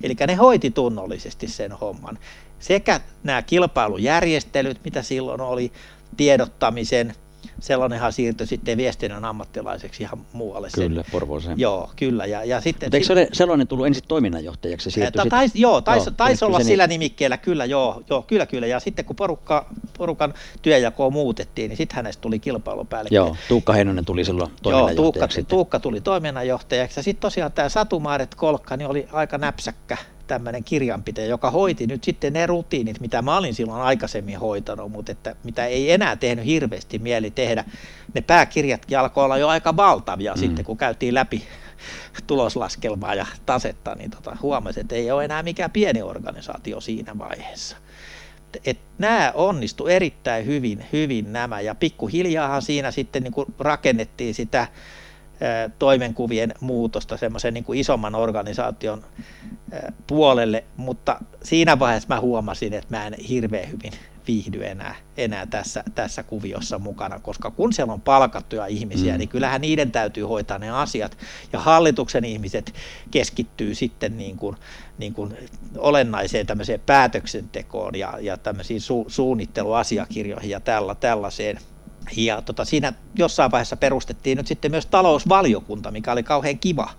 Eli 0.04 0.16
ne 0.28 0.36
hoiti 0.36 0.72
tunnollisesti 0.72 1.48
sen 1.48 1.72
homman 1.72 2.20
sekä 2.64 3.02
nämä 3.24 3.42
kilpailujärjestelyt, 3.42 4.80
mitä 4.84 5.02
silloin 5.02 5.42
oli, 5.42 5.72
tiedottamisen, 6.18 7.14
sellainenhan 7.60 8.14
siirtyi 8.14 8.48
sitten 8.48 8.78
viestinnän 8.78 9.26
ammattilaiseksi 9.26 10.04
ihan 10.04 10.26
muualle. 10.34 10.68
Kyllä, 10.76 11.04
Porvooseen. 11.12 11.60
Joo, 11.60 11.92
kyllä. 11.96 12.26
Ja, 12.26 12.44
ja 12.44 12.62
sitten, 12.62 12.88
Mutta 12.88 12.98
eikö 12.98 13.08
se 13.08 13.14
ole 13.14 13.28
sellainen 13.34 13.68
tullut 13.68 13.88
ensin 13.88 14.04
toiminnanjohtajaksi? 14.08 14.92
Se 14.92 15.12
ta, 15.12 15.26
tais, 15.30 15.52
joo, 15.56 15.82
taisi 15.82 16.12
tais 16.18 16.44
olla 16.44 16.60
sillä 16.60 16.88
niin? 16.88 17.00
nimikkeellä, 17.00 17.38
kyllä, 17.38 17.66
joo, 17.66 18.04
joo, 18.10 18.22
kyllä, 18.22 18.46
kyllä. 18.46 18.68
Ja 18.68 18.80
sitten 18.80 19.06
kun 19.06 19.16
porukka, 19.16 19.66
porukan 19.98 20.34
työjakoa 20.62 21.10
muutettiin, 21.10 21.70
niin 21.70 21.78
sitten 21.78 21.96
hänestä 21.96 22.22
tuli 22.22 22.40
kilpailupäällikkö. 22.40 23.16
Joo, 23.16 23.36
Tuukka 23.48 23.74
Heinonen 23.74 24.06
tuli 24.06 24.26
silloin 24.26 24.52
toiminnanjohtajaksi. 24.62 25.40
Joo, 25.40 25.46
Tuukka, 25.46 25.56
Tuukka 25.56 25.80
tuli 25.80 26.02
toiminnanjohtajaksi. 26.02 27.00
Ja 27.00 27.04
sitten 27.04 27.22
tosiaan 27.22 27.52
tämä 27.52 27.70
Satumaaret 27.70 28.36
Kolkka 28.36 28.78
niin 28.78 28.88
oli 28.88 29.08
aika 29.12 29.38
näpsäkkä 29.38 29.98
tämmöinen 30.28 30.64
kirjanpitäjä, 30.64 31.28
joka 31.28 31.52
hoiti 31.52 31.88
nyt 31.88 32.04
sitten 32.04 32.34
ne 32.34 32.46
rutiinit, 32.46 33.00
mitä 33.00 33.22
mä 33.22 33.38
olin 33.38 33.54
silloin 33.54 33.82
aikaisemmin 33.82 34.40
hoitanut, 34.40 34.92
mutta 34.92 35.12
että 35.12 35.36
mitä 35.44 35.66
ei 35.66 35.92
enää 35.92 36.16
tehnyt 36.16 36.46
hirveästi 36.46 37.00
mieli 37.00 37.32
tehdä. 37.32 37.66
Ne 38.14 38.22
pääkirjatkin 38.22 39.00
alkoi 39.00 39.26
olla 39.26 39.38
jo 39.38 39.48
aika 39.48 39.76
valtavia 39.76 40.34
mm. 40.34 40.40
sitten, 40.40 40.66
kun 40.66 40.78
käytiin 40.78 41.14
läpi 41.14 41.44
tuloslaskelmaa 42.28 43.16
ja 43.16 43.26
tasetta, 43.46 43.96
niin 43.96 44.12
tota, 44.12 44.38
huomasi, 44.42 44.80
että 44.80 44.96
ei 44.96 45.12
ole 45.12 45.26
enää 45.26 45.44
mikään 45.44 45.72
pieni 45.72 46.02
organisaatio 46.02 46.82
siinä 46.82 47.18
vaiheessa. 47.18 47.78
Et 48.66 48.80
nämä 48.98 49.32
onnistu 49.36 49.88
erittäin 49.88 50.46
hyvin, 50.46 50.86
hyvin 50.94 51.34
nämä, 51.34 51.62
ja 51.62 51.76
pikkuhiljaahan 51.76 52.62
siinä 52.62 52.92
sitten 52.92 53.24
niin 53.24 53.34
rakennettiin 53.60 54.34
sitä 54.34 54.68
toimenkuvien 55.80 56.54
muutosta 56.60 57.18
semmoisen 57.18 57.54
niin 57.54 57.64
kuin 57.64 57.80
isomman 57.80 58.16
organisaation 58.16 59.06
puolelle, 60.08 60.64
mutta 60.78 61.20
siinä 61.44 61.80
vaiheessa 61.80 62.16
mä 62.16 62.22
huomasin, 62.22 62.74
että 62.74 62.98
mä 62.98 63.08
en 63.08 63.14
hirveän 63.14 63.72
hyvin 63.72 63.94
viihdy 64.28 64.66
enää, 64.66 64.96
enää 65.18 65.46
tässä, 65.46 65.84
tässä 65.96 66.24
kuviossa 66.24 66.80
mukana, 66.80 67.20
koska 67.20 67.52
kun 67.52 67.74
siellä 67.74 67.94
on 67.94 68.02
palkattuja 68.02 68.66
ihmisiä, 68.66 69.14
mm. 69.14 69.18
niin 69.18 69.30
kyllähän 69.30 69.62
niiden 69.62 69.92
täytyy 69.92 70.24
hoitaa 70.24 70.60
ne 70.60 70.70
asiat, 70.70 71.18
ja 71.54 71.60
hallituksen 71.60 72.26
ihmiset 72.26 72.74
keskittyy 73.12 73.76
sitten 73.76 74.18
niin 74.18 74.38
kuin, 74.38 74.58
niin 74.98 75.14
kuin 75.14 75.38
olennaiseen 75.78 76.48
tämmöiseen 76.48 76.80
päätöksentekoon 76.80 77.96
ja, 77.96 78.14
ja 78.22 78.38
tämmöisiin 78.38 78.82
su, 78.82 79.06
suunnitteluasiakirjoihin 79.08 80.50
ja 80.50 80.60
tälla, 80.60 80.96
tällaiseen, 80.96 81.60
ja 82.18 82.42
tota, 82.42 82.66
siinä 82.66 82.94
jossain 83.16 83.52
vaiheessa 83.52 83.78
perustettiin 83.78 84.38
nyt 84.38 84.48
sitten 84.48 84.72
myös 84.72 84.86
talousvaliokunta, 84.86 85.92
mikä 85.92 86.12
oli 86.12 86.24
kauhean 86.24 86.60
kiva, 86.60 86.90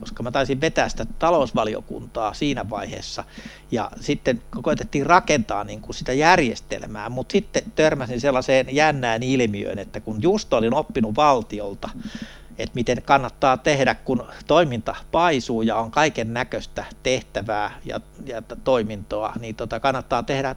koska 0.00 0.22
mä 0.22 0.30
taisin 0.30 0.60
vetää 0.60 0.88
sitä 0.88 1.06
talousvaliokuntaa 1.18 2.34
siinä 2.34 2.70
vaiheessa. 2.70 3.24
Ja 3.70 3.90
sitten 4.00 4.42
koetettiin 4.62 5.06
rakentaa 5.06 5.64
niin 5.64 5.80
kuin 5.80 5.94
sitä 5.94 6.12
järjestelmää, 6.12 7.08
mutta 7.08 7.32
sitten 7.32 7.62
törmäsin 7.74 8.20
sellaiseen 8.20 8.66
jännään 8.74 9.22
ilmiöön, 9.22 9.78
että 9.78 10.00
kun 10.00 10.22
just 10.22 10.52
olin 10.52 10.74
oppinut 10.74 11.16
valtiolta, 11.16 11.88
että 12.58 12.74
miten 12.74 13.02
kannattaa 13.02 13.56
tehdä, 13.56 13.94
kun 13.94 14.24
toiminta 14.46 14.94
paisuu 15.12 15.62
ja 15.62 15.76
on 15.76 15.90
kaiken 15.90 16.34
näköistä 16.34 16.84
tehtävää 17.02 17.80
ja, 17.84 18.00
ja 18.26 18.42
toimintoa, 18.64 19.32
niin 19.40 19.54
tota 19.54 19.80
kannattaa 19.80 20.22
tehdä 20.22 20.56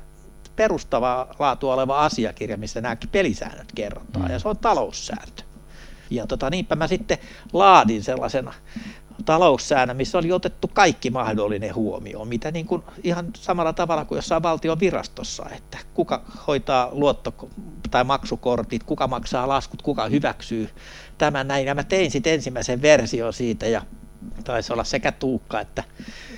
perustavaa 0.56 1.36
laatua 1.39 1.74
oleva 1.74 2.06
asiakirja, 2.06 2.58
missä 2.58 2.82
nämä 2.82 2.98
pelisäännöt 3.12 3.72
kerrotaan, 3.76 4.32
ja 4.32 4.39
se 4.39 4.48
on 4.48 4.58
taloussääntö. 4.58 5.44
Ja 6.10 6.28
tota, 6.28 6.50
niinpä 6.50 6.76
mä 6.76 6.88
sitten 6.88 7.18
laadin 7.54 8.04
sellaisen 8.04 8.50
taloussäännön, 9.26 9.98
missä 9.98 10.18
oli 10.18 10.32
otettu 10.32 10.68
kaikki 10.68 11.10
mahdollinen 11.10 11.76
huomioon, 11.76 12.28
mitä 12.28 12.52
niin 12.52 12.66
kuin 12.66 12.84
ihan 13.04 13.28
samalla 13.36 13.74
tavalla 13.74 14.06
kuin 14.06 14.18
jossain 14.18 14.44
valtion 14.44 14.80
virastossa, 14.80 15.46
että 15.56 15.78
kuka 15.94 16.22
hoitaa 16.48 16.89
luotto- 16.92 17.50
tai 17.92 18.04
maksukortit, 18.04 18.84
kuka 18.84 19.08
maksaa 19.08 19.48
laskut, 19.48 19.82
kuka 19.82 20.06
hyväksyy 20.06 20.70
tämän 21.18 21.48
näin. 21.48 21.68
Ja 21.68 21.76
mä 21.76 21.84
tein 21.84 22.12
sitten 22.12 22.34
ensimmäisen 22.34 22.82
version 22.82 23.34
siitä 23.34 23.68
ja 23.68 23.82
taisi 24.44 24.74
olla 24.74 24.84
sekä 24.84 25.12
Tuukka 25.12 25.62
että 25.62 25.84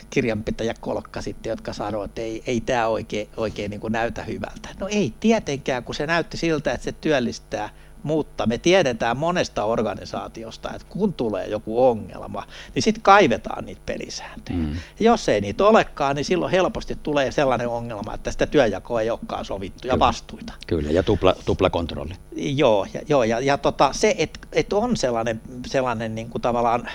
kirjanpitäjä 0.09 0.73
Kolkka 0.79 1.21
sitten, 1.21 1.49
jotka 1.49 1.73
sanoivat, 1.73 2.11
että 2.11 2.21
ei, 2.21 2.43
ei 2.47 2.61
tämä 2.61 2.87
oikein, 2.87 3.29
oikein 3.37 3.71
niin 3.71 3.81
näytä 3.89 4.23
hyvältä. 4.23 4.69
No 4.79 4.87
ei 4.87 5.13
tietenkään, 5.19 5.83
kun 5.83 5.95
se 5.95 6.07
näytti 6.07 6.37
siltä, 6.37 6.71
että 6.71 6.85
se 6.85 6.91
työllistää– 6.91 7.69
mutta 8.05 8.45
me 8.45 8.57
tiedetään 8.57 9.17
monesta 9.17 9.63
organisaatiosta, 9.63 10.69
että 10.73 10.87
kun 10.89 11.13
tulee 11.13 11.47
joku 11.47 11.87
ongelma, 11.87 12.43
niin 12.75 12.83
sitten 12.83 13.01
kaivetaan 13.01 13.65
niitä 13.65 13.81
pelisääntöjä. 13.85 14.57
Mm. 14.57 14.75
jos 14.99 15.29
ei 15.29 15.41
niitä 15.41 15.65
olekaan, 15.65 16.15
niin 16.15 16.25
silloin 16.25 16.51
helposti 16.51 16.97
tulee 17.03 17.31
sellainen 17.31 17.67
ongelma, 17.67 18.13
että 18.13 18.31
sitä 18.31 18.47
työjakoa 18.47 19.01
ei 19.01 19.09
olekaan 19.09 19.45
sovittu 19.45 19.81
Kyllä. 19.81 19.93
ja 19.93 19.99
vastuita. 19.99 20.53
Kyllä, 20.67 20.91
ja 20.91 21.03
tupla, 21.03 21.35
tuplakontrolli. 21.45 22.13
Joo, 22.35 22.87
ja, 22.93 23.01
joo, 23.09 23.23
ja, 23.23 23.39
ja 23.39 23.57
tota, 23.57 23.89
se, 23.93 24.15
että 24.17 24.39
et 24.51 24.73
on 24.73 24.97
sellainen, 24.97 25.41
sellainen 25.67 26.15
niin 26.15 26.29
kuin 26.29 26.41
tavallaan 26.41 26.89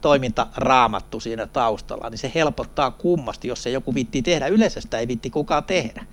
toimintaraamattu 0.00 1.20
siinä 1.20 1.46
taustalla, 1.46 2.10
niin 2.10 2.18
se 2.18 2.32
helpottaa 2.34 2.90
kummasti, 2.90 3.48
jos 3.48 3.62
se 3.62 3.70
joku 3.70 3.94
vitti 3.94 4.22
tehdä. 4.22 4.46
Yleensä 4.46 4.80
sitä 4.80 4.98
ei 4.98 5.08
vitti 5.08 5.30
kukaan 5.30 5.64
tehdä 5.64 6.06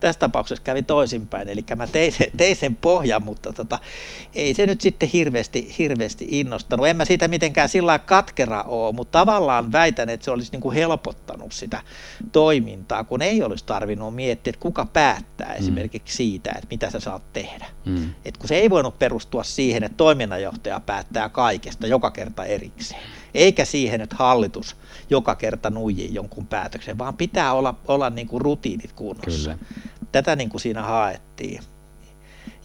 tässä 0.00 0.18
tapauksessa 0.18 0.64
kävi 0.64 0.82
toisinpäin, 0.82 1.48
eli 1.48 1.64
mä 1.76 1.86
tein 1.86 2.12
sen, 2.12 2.26
tein 2.36 2.56
sen 2.56 2.76
pohjan, 2.76 3.22
mutta 3.22 3.52
tota, 3.52 3.78
ei 4.34 4.54
se 4.54 4.66
nyt 4.66 4.80
sitten 4.80 5.08
hirveästi, 5.08 5.74
hirveästi 5.78 6.26
innostanut. 6.30 6.86
En 6.86 6.96
mä 6.96 7.04
siitä 7.04 7.28
mitenkään 7.28 7.68
sillä 7.68 7.98
katkera 7.98 8.62
ole, 8.62 8.92
mutta 8.92 9.18
tavallaan 9.18 9.72
väitän, 9.72 10.08
että 10.08 10.24
se 10.24 10.30
olisi 10.30 10.52
niin 10.52 10.60
kuin 10.60 10.74
helpottanut 10.74 11.52
sitä 11.52 11.82
toimintaa, 12.32 13.04
kun 13.04 13.22
ei 13.22 13.42
olisi 13.42 13.64
tarvinnut 13.64 14.14
miettiä, 14.14 14.50
että 14.50 14.60
kuka 14.60 14.86
päättää 14.86 15.48
mm. 15.48 15.58
esimerkiksi 15.58 16.16
siitä, 16.16 16.50
että 16.50 16.66
mitä 16.70 16.90
sä 16.90 17.00
saat 17.00 17.32
tehdä. 17.32 17.66
Mm. 17.84 18.10
Et 18.24 18.36
kun 18.36 18.48
se 18.48 18.56
ei 18.56 18.70
voinut 18.70 18.98
perustua 18.98 19.42
siihen, 19.42 19.84
että 19.84 19.96
toiminnanjohtaja 19.96 20.80
päättää 20.80 21.28
kaikesta 21.28 21.86
joka 21.86 22.10
kerta 22.10 22.44
erikseen, 22.44 23.02
eikä 23.34 23.64
siihen, 23.64 24.00
että 24.00 24.16
hallitus 24.18 24.76
joka 25.10 25.34
kerta 25.34 25.70
nuijii 25.70 26.14
jonkun 26.14 26.46
päätöksen, 26.46 26.98
vaan 26.98 27.16
pitää 27.16 27.52
olla, 27.52 27.74
olla 27.88 28.10
niin 28.10 28.26
kuin 28.26 28.40
rutiinit 28.40 28.92
kunnossa. 28.92 29.50
Kyllä 29.50 29.58
tätä 30.12 30.36
niin 30.36 30.48
kuin 30.48 30.60
siinä 30.60 30.82
haettiin. 30.82 31.60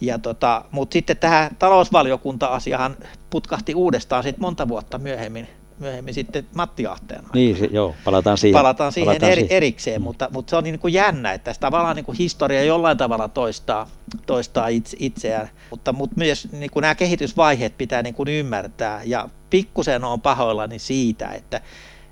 Ja 0.01 0.19
tota, 0.19 0.65
mutta 0.71 0.93
sitten 0.93 1.17
tähän 1.17 1.55
talousvaliokunta-asiahan 1.59 2.97
putkahti 3.29 3.75
uudestaan 3.75 4.23
sitten 4.23 4.41
monta 4.41 4.67
vuotta 4.67 4.97
myöhemmin, 4.97 5.47
myöhemmin 5.79 6.13
sitten 6.13 6.47
Matti 6.55 6.87
Ahteen 6.87 7.23
Niin, 7.33 7.57
se, 7.57 7.69
joo, 7.71 7.95
palataan 8.03 8.37
siihen. 8.37 8.59
Palataan 8.59 8.91
siihen 8.91 9.07
palataan 9.07 9.31
eri, 9.31 9.41
siihen. 9.41 9.57
erikseen, 9.57 10.01
mm. 10.01 10.03
mutta, 10.03 10.29
mutta 10.33 10.49
se 10.49 10.55
on 10.55 10.63
niin 10.63 10.79
kuin 10.79 10.93
jännä, 10.93 11.33
että 11.33 11.53
tavallaan 11.59 11.95
niin 11.95 12.05
kuin 12.05 12.17
historia 12.17 12.63
jollain 12.63 12.97
tavalla 12.97 13.27
toistaa, 13.27 13.89
toistaa 14.25 14.67
itse, 14.67 14.97
itseään, 14.99 15.49
mutta, 15.69 15.93
mutta 15.93 16.15
myös 16.17 16.47
niin 16.51 16.71
kuin 16.71 16.81
nämä 16.81 16.95
kehitysvaiheet 16.95 17.77
pitää 17.77 18.01
niin 18.01 18.15
kuin 18.15 18.29
ymmärtää, 18.29 19.01
ja 19.05 19.29
pikkusen 19.49 20.03
on 20.03 20.21
pahoillani 20.21 20.79
siitä, 20.79 21.27
että 21.27 21.61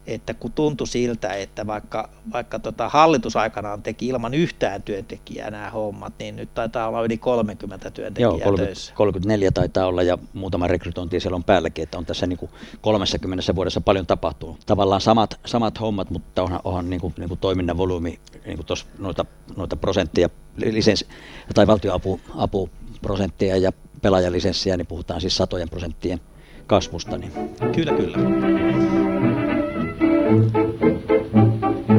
että 0.08 0.34
kun 0.34 0.52
tuntui 0.52 0.88
siltä, 0.88 1.34
että 1.34 1.68
vaikka, 1.68 2.10
vaikka 2.34 2.60
tota 2.60 2.90
hallitusaikanaan 2.90 3.82
teki 3.82 4.08
ilman 4.08 4.34
yhtään 4.34 4.84
työntekijää 4.84 5.52
nämä 5.52 5.70
hommat, 5.70 6.14
niin 6.20 6.36
nyt 6.36 6.54
taitaa 6.54 6.88
olla 6.88 7.02
yli 7.02 7.18
30 7.18 7.92
työntekijää 7.92 8.30
Joo, 8.30 8.40
30, 8.40 8.66
töissä. 8.66 8.94
34 8.96 9.52
taitaa 9.52 9.86
olla 9.86 10.04
ja 10.04 10.18
muutama 10.34 10.68
rekrytointi 10.68 11.20
siellä 11.20 11.36
on 11.36 11.44
päälläkin, 11.44 11.84
että 11.84 11.98
on 11.98 12.06
tässä 12.06 12.28
niin 12.28 12.38
kuin 12.38 12.52
30 12.82 13.56
vuodessa 13.56 13.82
paljon 13.82 14.06
tapahtunut. 14.06 14.60
Tavallaan 14.66 15.02
samat, 15.02 15.40
samat 15.46 15.80
hommat, 15.80 16.10
mutta 16.10 16.44
onhan, 16.44 16.60
onhan 16.64 16.90
niin 16.90 17.02
kuin, 17.02 17.14
niin 17.18 17.30
kuin 17.30 17.40
toiminnan 17.40 17.78
volyymi, 17.78 18.20
niin 18.46 18.58
kuin 18.58 18.66
tos, 18.66 18.88
noita, 19.00 19.26
noita 19.58 19.76
prosenttia, 19.76 20.30
lisens, 20.56 21.06
tai 21.54 21.68
valtioapuprosenttia 21.68 23.58
ja 23.58 23.72
pelaajalisenssiä, 24.02 24.78
niin 24.78 24.88
puhutaan 24.88 25.22
siis 25.22 25.38
satojen 25.38 25.70
prosenttien 25.70 26.22
kasvusta. 26.68 27.18
Niin. 27.18 27.32
Kyllä, 27.76 27.94
kyllä. 27.94 28.18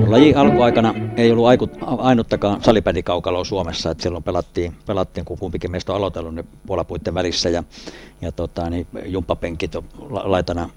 Laji 0.07 0.35
alkuaikana 0.35 0.95
ei 1.17 1.33
ollut 1.33 1.47
ainuttakaan 1.99 2.63
salibändikaukaloa 2.63 3.45
Suomessa, 3.45 3.91
että 3.91 4.03
silloin 4.03 4.25
pelattiin, 4.25 4.77
pelattiin 4.87 5.25
kun 5.25 5.39
kumpikin 5.39 5.71
meistä 5.71 5.93
on 5.93 5.97
aloitellut 5.97 6.35
niin 6.35 6.49
puolapuitten 6.67 7.15
välissä 7.15 7.49
ja, 7.49 7.65
ja 8.21 8.33
tota, 8.33 8.71
niin 8.71 8.87
jumppapenkit 9.05 9.75
on 9.75 9.85
laitana 10.09 10.71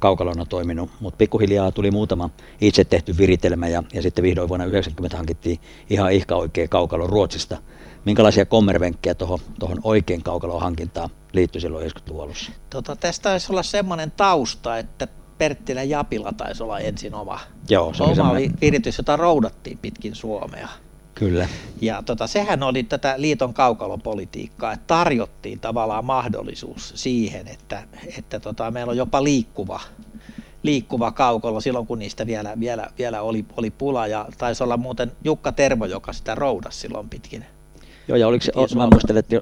kaukalona 0.00 0.44
toiminut, 0.46 0.90
mutta 1.00 1.18
pikkuhiljaa 1.18 1.72
tuli 1.72 1.90
muutama 1.90 2.30
itse 2.60 2.84
tehty 2.84 3.16
viritelmä 3.18 3.68
ja, 3.68 3.82
ja 3.92 4.02
sitten 4.02 4.22
vihdoin 4.22 4.48
vuonna 4.48 4.64
1990 4.64 5.16
hankittiin 5.16 5.58
ihan 5.90 6.12
ihka 6.12 6.36
oikea 6.36 6.68
kaukalo 6.68 7.06
Ruotsista. 7.06 7.56
Minkälaisia 8.04 8.46
kommervenkkejä 8.46 9.14
tuohon 9.14 9.80
oikein 9.82 10.22
kaukalon 10.22 10.60
hankintaan 10.60 11.10
liittyi 11.32 11.60
silloin 11.60 11.90
90-luvun 11.90 12.22
alussa? 12.24 12.52
Tota, 12.70 12.96
tästä 12.96 13.22
taisi 13.22 13.52
olla 13.52 13.62
semmoinen 13.62 14.10
tausta, 14.10 14.78
että 14.78 15.08
Perttilä 15.38 15.82
Japila 15.82 16.32
taisi 16.32 16.62
olla 16.62 16.78
ensin 16.78 17.14
oma, 17.14 17.40
Joo, 17.68 17.94
se 17.94 18.02
oli 18.02 18.20
oma 18.20 18.34
viritys, 18.60 18.98
jota 18.98 19.16
roudattiin 19.16 19.78
pitkin 19.78 20.14
Suomea. 20.14 20.68
Kyllä. 21.14 21.48
Ja 21.80 22.02
tota, 22.02 22.26
sehän 22.26 22.62
oli 22.62 22.82
tätä 22.82 23.14
liiton 23.16 23.54
kaukalopolitiikkaa, 23.54 24.72
että 24.72 24.84
tarjottiin 24.86 25.60
tavallaan 25.60 26.04
mahdollisuus 26.04 26.92
siihen, 26.96 27.48
että, 27.48 27.82
että 28.18 28.40
tota, 28.40 28.70
meillä 28.70 28.90
on 28.90 28.96
jopa 28.96 29.24
liikkuva, 29.24 29.80
liikkuva 30.62 31.12
kaukalo 31.12 31.60
silloin, 31.60 31.86
kun 31.86 31.98
niistä 31.98 32.26
vielä, 32.26 32.60
vielä, 32.60 32.86
vielä 32.98 33.22
oli, 33.22 33.44
oli 33.56 33.70
pula. 33.70 34.06
Ja 34.06 34.26
taisi 34.38 34.62
olla 34.62 34.76
muuten 34.76 35.12
Jukka 35.24 35.52
Tervo, 35.52 35.84
joka 35.84 36.12
sitä 36.12 36.34
roudasi 36.34 36.78
silloin 36.78 37.08
pitkin 37.08 37.44
Joo, 38.08 38.16
ja 38.16 38.28
oliko 38.28 38.44
se, 38.44 38.52
mä 38.76 38.88
muistelen, 38.92 39.20
että 39.20 39.36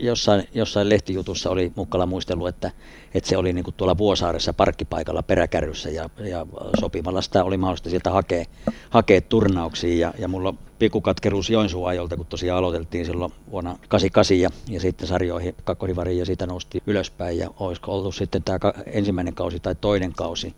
jossain, 0.00 0.48
jossain 0.54 0.88
lehtijutussa 0.88 1.50
oli 1.50 1.72
Mukkala 1.76 2.06
muistellut, 2.06 2.48
että, 2.48 2.70
että 3.14 3.28
se 3.28 3.36
oli 3.36 3.52
niin 3.52 3.64
kuin 3.64 3.74
tuolla 3.76 3.98
Vuosaaressa 3.98 4.52
parkkipaikalla 4.52 5.22
peräkärryssä 5.22 5.90
ja, 5.90 6.10
ja 6.18 6.46
sopimalla 6.80 7.22
sitä 7.22 7.44
oli 7.44 7.56
mahdollista 7.56 7.90
sieltä 7.90 8.10
hakea, 8.10 8.44
hakea 8.90 9.20
turnauksiin 9.20 9.98
ja, 9.98 10.14
ja 10.18 10.28
mulla 10.28 10.48
on 10.48 10.58
pikkukatkeruus 10.78 11.50
Joensuun 11.50 11.88
ajolta, 11.88 12.16
kun 12.16 12.26
tosiaan 12.26 12.58
aloiteltiin 12.58 13.06
silloin 13.06 13.32
vuonna 13.50 13.78
88 13.88 14.40
ja, 14.40 14.50
ja 14.68 14.80
sitten 14.80 15.08
sarjoihin 15.08 15.54
kakkohivariin 15.64 16.18
ja 16.18 16.24
siitä 16.26 16.46
nousti 16.46 16.82
ylöspäin 16.86 17.38
ja 17.38 17.50
olisiko 17.58 17.92
ollut 17.92 18.14
sitten 18.14 18.42
tämä 18.42 18.58
ensimmäinen 18.86 19.34
kausi 19.34 19.60
tai 19.60 19.74
toinen 19.80 20.12
kausi, 20.12 20.54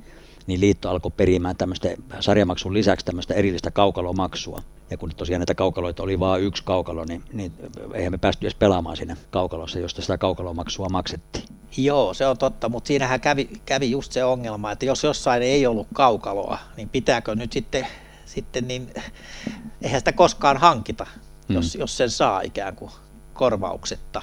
niin 0.46 0.60
liitto 0.60 0.90
alkoi 0.90 1.12
perimään 1.16 1.56
tämmöistä 1.56 1.88
sarjamaksun 2.20 2.74
lisäksi 2.74 3.06
tämmöistä 3.06 3.34
erillistä 3.34 3.70
kaukalomaksua. 3.70 4.62
Ja 4.90 4.96
kun 4.96 5.12
tosiaan 5.16 5.40
näitä 5.40 5.54
kaukaloita 5.54 6.02
oli 6.02 6.20
vain 6.20 6.42
yksi 6.42 6.62
kaukalo, 6.64 7.04
niin, 7.04 7.22
niin 7.32 7.52
eihän 7.94 8.12
me 8.12 8.18
päästy 8.18 8.46
edes 8.46 8.54
pelaamaan 8.54 8.96
siinä 8.96 9.16
kaukalossa, 9.30 9.78
josta 9.78 10.02
sitä 10.02 10.18
kaukalomaksua 10.18 10.88
maksettiin. 10.88 11.44
Joo, 11.76 12.14
se 12.14 12.26
on 12.26 12.38
totta, 12.38 12.68
mutta 12.68 12.88
siinähän 12.88 13.20
kävi, 13.20 13.50
kävi 13.66 13.90
just 13.90 14.12
se 14.12 14.24
ongelma, 14.24 14.72
että 14.72 14.84
jos 14.84 15.04
jossain 15.04 15.42
ei 15.42 15.66
ollut 15.66 15.86
kaukaloa, 15.94 16.58
niin 16.76 16.88
pitääkö 16.88 17.34
nyt 17.34 17.52
sitten, 17.52 17.86
sitten 18.26 18.68
niin, 18.68 18.94
eihän 19.82 20.00
sitä 20.00 20.12
koskaan 20.12 20.56
hankita, 20.56 21.06
hmm. 21.48 21.56
jos, 21.56 21.74
jos 21.74 21.96
sen 21.96 22.10
saa 22.10 22.40
ikään 22.40 22.76
kuin 22.76 22.90
korvauksetta. 23.34 24.22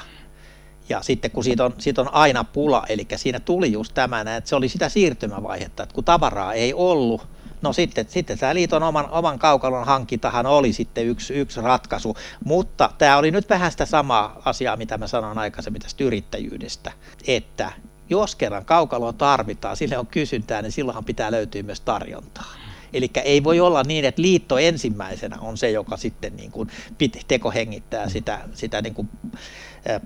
Ja 0.89 1.01
sitten 1.01 1.31
kun 1.31 1.43
siitä 1.43 1.65
on, 1.65 1.73
siitä 1.77 2.01
on 2.01 2.13
aina 2.13 2.43
pula, 2.43 2.83
eli 2.89 3.07
siinä 3.15 3.39
tuli 3.39 3.71
just 3.71 3.93
tämä, 3.93 4.21
että 4.37 4.49
se 4.49 4.55
oli 4.55 4.69
sitä 4.69 4.89
siirtymävaihetta, 4.89 5.83
että 5.83 5.95
kun 5.95 6.03
tavaraa 6.03 6.53
ei 6.53 6.73
ollut, 6.73 7.27
no 7.61 7.73
sitten, 7.73 8.05
sitten 8.09 8.39
tämä 8.39 8.53
liiton 8.53 8.83
oman, 8.83 9.09
oman 9.09 9.39
kaukalon 9.39 9.85
hankintahan 9.85 10.45
oli 10.45 10.73
sitten 10.73 11.05
yksi, 11.05 11.33
yksi 11.33 11.61
ratkaisu, 11.61 12.17
mutta 12.43 12.89
tämä 12.97 13.17
oli 13.17 13.31
nyt 13.31 13.49
vähän 13.49 13.71
sitä 13.71 13.85
samaa 13.85 14.41
asiaa, 14.45 14.77
mitä 14.77 14.97
mä 14.97 15.07
sanoin 15.07 15.37
aikaisemmin 15.37 15.81
tästä 15.81 16.03
yrittäjyydestä, 16.03 16.91
että 17.27 17.71
jos 18.09 18.35
kerran 18.35 18.65
kaukaloa 18.65 19.13
tarvitaan, 19.13 19.77
sille 19.77 19.97
on 19.97 20.07
kysyntää, 20.07 20.61
niin 20.61 20.71
silloinhan 20.71 21.05
pitää 21.05 21.31
löytyä 21.31 21.63
myös 21.63 21.81
tarjontaa. 21.81 22.53
Eli 22.93 23.11
ei 23.23 23.43
voi 23.43 23.59
olla 23.59 23.83
niin, 23.83 24.05
että 24.05 24.21
liitto 24.21 24.57
ensimmäisenä 24.57 25.37
on 25.41 25.57
se, 25.57 25.71
joka 25.71 25.97
sitten 25.97 26.35
niin 26.35 26.51
kuin 26.51 26.69
tekohengittää 27.27 28.09
sitä, 28.09 28.39
sitä 28.53 28.81
niin 28.81 28.93
kuin 28.93 29.09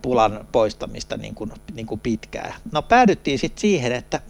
pulan 0.02 0.48
poistamista 0.52 1.18
niin 1.18 1.36
kuin, 1.36 1.52
niin 1.74 1.86
kuin 1.86 2.00
pitkään. 2.00 2.54
No 2.72 2.82
päädyttiin 2.82 3.40
sitten 3.40 3.62
siihen, 3.62 3.92
että 3.92 4.22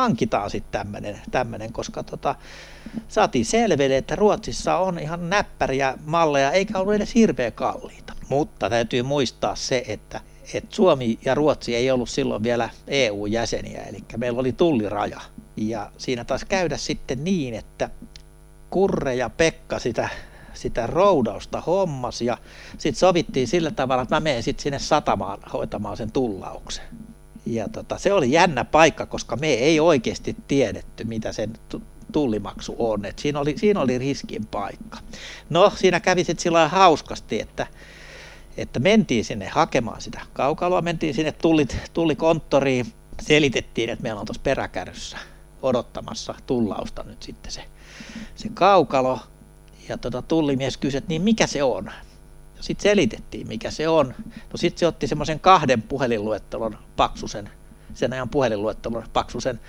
hankitaan 0.00 0.50
sitten 0.50 0.86
tämmöinen, 1.30 1.72
koska 1.72 2.02
tota, 2.02 2.34
saatiin 3.08 3.44
selville, 3.44 3.96
että 3.96 4.16
Ruotsissa 4.16 4.76
on 4.76 4.98
ihan 4.98 5.30
näppäriä 5.30 5.94
malleja, 6.04 6.52
eikä 6.52 6.78
ollut 6.78 6.94
edes 6.94 7.14
hirveän 7.14 7.52
kalliita. 7.52 8.12
Mutta 8.28 8.70
täytyy 8.70 9.02
muistaa 9.02 9.56
se, 9.56 9.84
että, 9.86 10.20
että 10.54 10.76
Suomi 10.76 11.18
ja 11.24 11.34
Ruotsi 11.34 11.76
ei 11.76 11.90
ollut 11.90 12.10
silloin 12.10 12.42
vielä 12.42 12.70
EU-jäseniä, 12.88 13.82
eli 13.82 14.04
meillä 14.16 14.40
oli 14.40 14.52
tulliraja. 14.52 15.20
Ja 15.56 15.92
siinä 15.98 16.24
taas 16.24 16.44
käydä 16.44 16.76
sitten 16.76 17.24
niin, 17.24 17.54
että 17.54 17.90
Kurre 18.70 19.14
ja 19.14 19.30
Pekka 19.30 19.78
sitä 19.78 20.08
sitä 20.54 20.86
roudausta 20.86 21.60
hommas 21.60 22.22
ja 22.22 22.38
sitten 22.78 22.98
sovittiin 23.00 23.48
sillä 23.48 23.70
tavalla, 23.70 24.02
että 24.02 24.16
mä 24.16 24.20
menen 24.20 24.42
sitten 24.42 24.62
sinne 24.62 24.78
satamaan 24.78 25.40
hoitamaan 25.52 25.96
sen 25.96 26.12
tullauksen. 26.12 26.84
Ja 27.46 27.68
tota, 27.68 27.98
se 27.98 28.12
oli 28.12 28.32
jännä 28.32 28.64
paikka, 28.64 29.06
koska 29.06 29.36
me 29.36 29.48
ei 29.48 29.80
oikeasti 29.80 30.36
tiedetty, 30.48 31.04
mitä 31.04 31.32
sen 31.32 31.52
tullimaksu 32.12 32.76
on. 32.78 33.04
Et 33.04 33.18
siinä, 33.18 33.40
oli, 33.40 33.58
siinä 33.58 33.80
oli 33.80 33.98
riskin 33.98 34.46
paikka. 34.46 34.98
No, 35.50 35.72
siinä 35.76 36.00
kävi 36.00 36.24
sitten 36.24 36.42
sillä 36.42 36.68
hauskasti, 36.68 37.40
että, 37.40 37.66
että 38.56 38.80
mentiin 38.80 39.24
sinne 39.24 39.48
hakemaan 39.48 40.00
sitä 40.00 40.20
kaukaloa, 40.32 40.82
mentiin 40.82 41.14
sinne 41.14 41.32
tullit, 41.32 41.76
tullikonttoriin, 41.92 42.86
selitettiin, 43.22 43.90
että 43.90 44.02
meillä 44.02 44.20
on 44.20 44.26
tuossa 44.26 44.42
peräkärryssä 44.42 45.18
odottamassa 45.62 46.34
tullausta 46.46 47.02
nyt 47.02 47.22
sitten 47.22 47.52
se, 47.52 47.64
se 48.34 48.48
kaukalo 48.54 49.18
ja 49.88 49.98
tota, 49.98 50.22
tullimies 50.22 50.76
kysyi, 50.76 50.98
että 50.98 51.08
niin 51.08 51.22
mikä 51.22 51.46
se 51.46 51.62
on? 51.62 51.90
Sitten 52.60 52.82
selitettiin, 52.82 53.48
mikä 53.48 53.70
se 53.70 53.88
on. 53.88 54.14
No 54.36 54.56
sitten 54.56 54.78
se 54.78 54.86
otti 54.86 55.06
semmoisen 55.06 55.40
kahden 55.40 55.82
puhelinluettelon 55.82 56.78
paksusen, 56.96 57.50
sen 57.94 58.12
ajan 58.12 58.28
puhelinluettelon 58.28 59.04
paksusen 59.12 59.60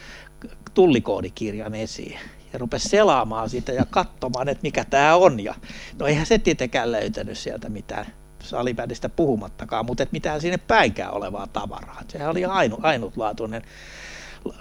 tullikoodikirjan 0.73 1.75
esiin. 1.75 2.19
Ja 2.53 2.59
rupesi 2.59 2.89
selaamaan 2.89 3.49
sitä 3.49 3.71
ja 3.71 3.85
katsomaan, 3.89 4.49
että 4.49 4.61
mikä 4.63 4.85
tämä 4.85 5.15
on. 5.15 5.39
Ja, 5.39 5.55
no 5.99 6.05
eihän 6.07 6.25
se 6.25 6.37
tietenkään 6.37 6.91
löytänyt 6.91 7.37
sieltä 7.37 7.69
mitään 7.69 8.05
salibändistä 8.43 9.09
puhumattakaan, 9.09 9.85
mutta 9.85 10.03
et 10.03 10.11
mitään 10.11 10.41
sinne 10.41 10.57
päinkään 10.57 11.13
olevaa 11.13 11.47
tavaraa. 11.47 12.01
Sehän 12.07 12.29
oli 12.29 12.45
ainu, 12.45 12.77
ainutlaatuinen, 12.81 13.61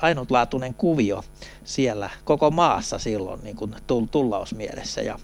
ainutlaatuinen 0.03 0.75
kuvio 0.75 1.25
siellä 1.65 2.11
koko 2.25 2.51
maassa 2.51 2.99
silloin 2.99 3.41
niin 3.45 3.57
kuin 3.57 3.75
tullausmielessä. 4.11 5.01
Ja 5.01 5.19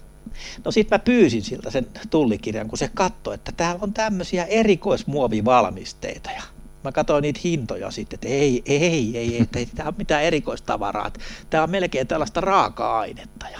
No 0.65 0.71
sitten 0.71 0.95
mä 0.99 1.03
pyysin 1.03 1.43
siltä 1.43 1.71
sen 1.71 1.87
tullikirjan, 2.09 2.67
kun 2.67 2.77
se 2.77 2.89
katsoi, 2.93 3.33
että 3.33 3.51
täällä 3.51 3.79
on 3.81 3.93
tämmöisiä 3.93 4.45
erikoismuovivalmisteita. 4.45 6.31
Ja 6.31 6.43
mä 6.83 6.91
katsoin 6.91 7.21
niitä 7.21 7.39
hintoja 7.43 7.91
sitten, 7.91 8.17
että 8.17 8.27
ei, 8.27 8.63
ei, 8.65 8.85
ei, 8.85 9.17
ei, 9.17 9.37
ei, 9.37 9.47
ei 9.55 9.65
tämä 9.65 9.87
ole 9.87 9.95
mitään 9.97 10.23
erikoistavaraa. 10.23 11.11
Tämä 11.49 11.63
on 11.63 11.69
melkein 11.69 12.07
tällaista 12.07 12.41
raaka-ainetta. 12.41 13.45
Ja 13.49 13.59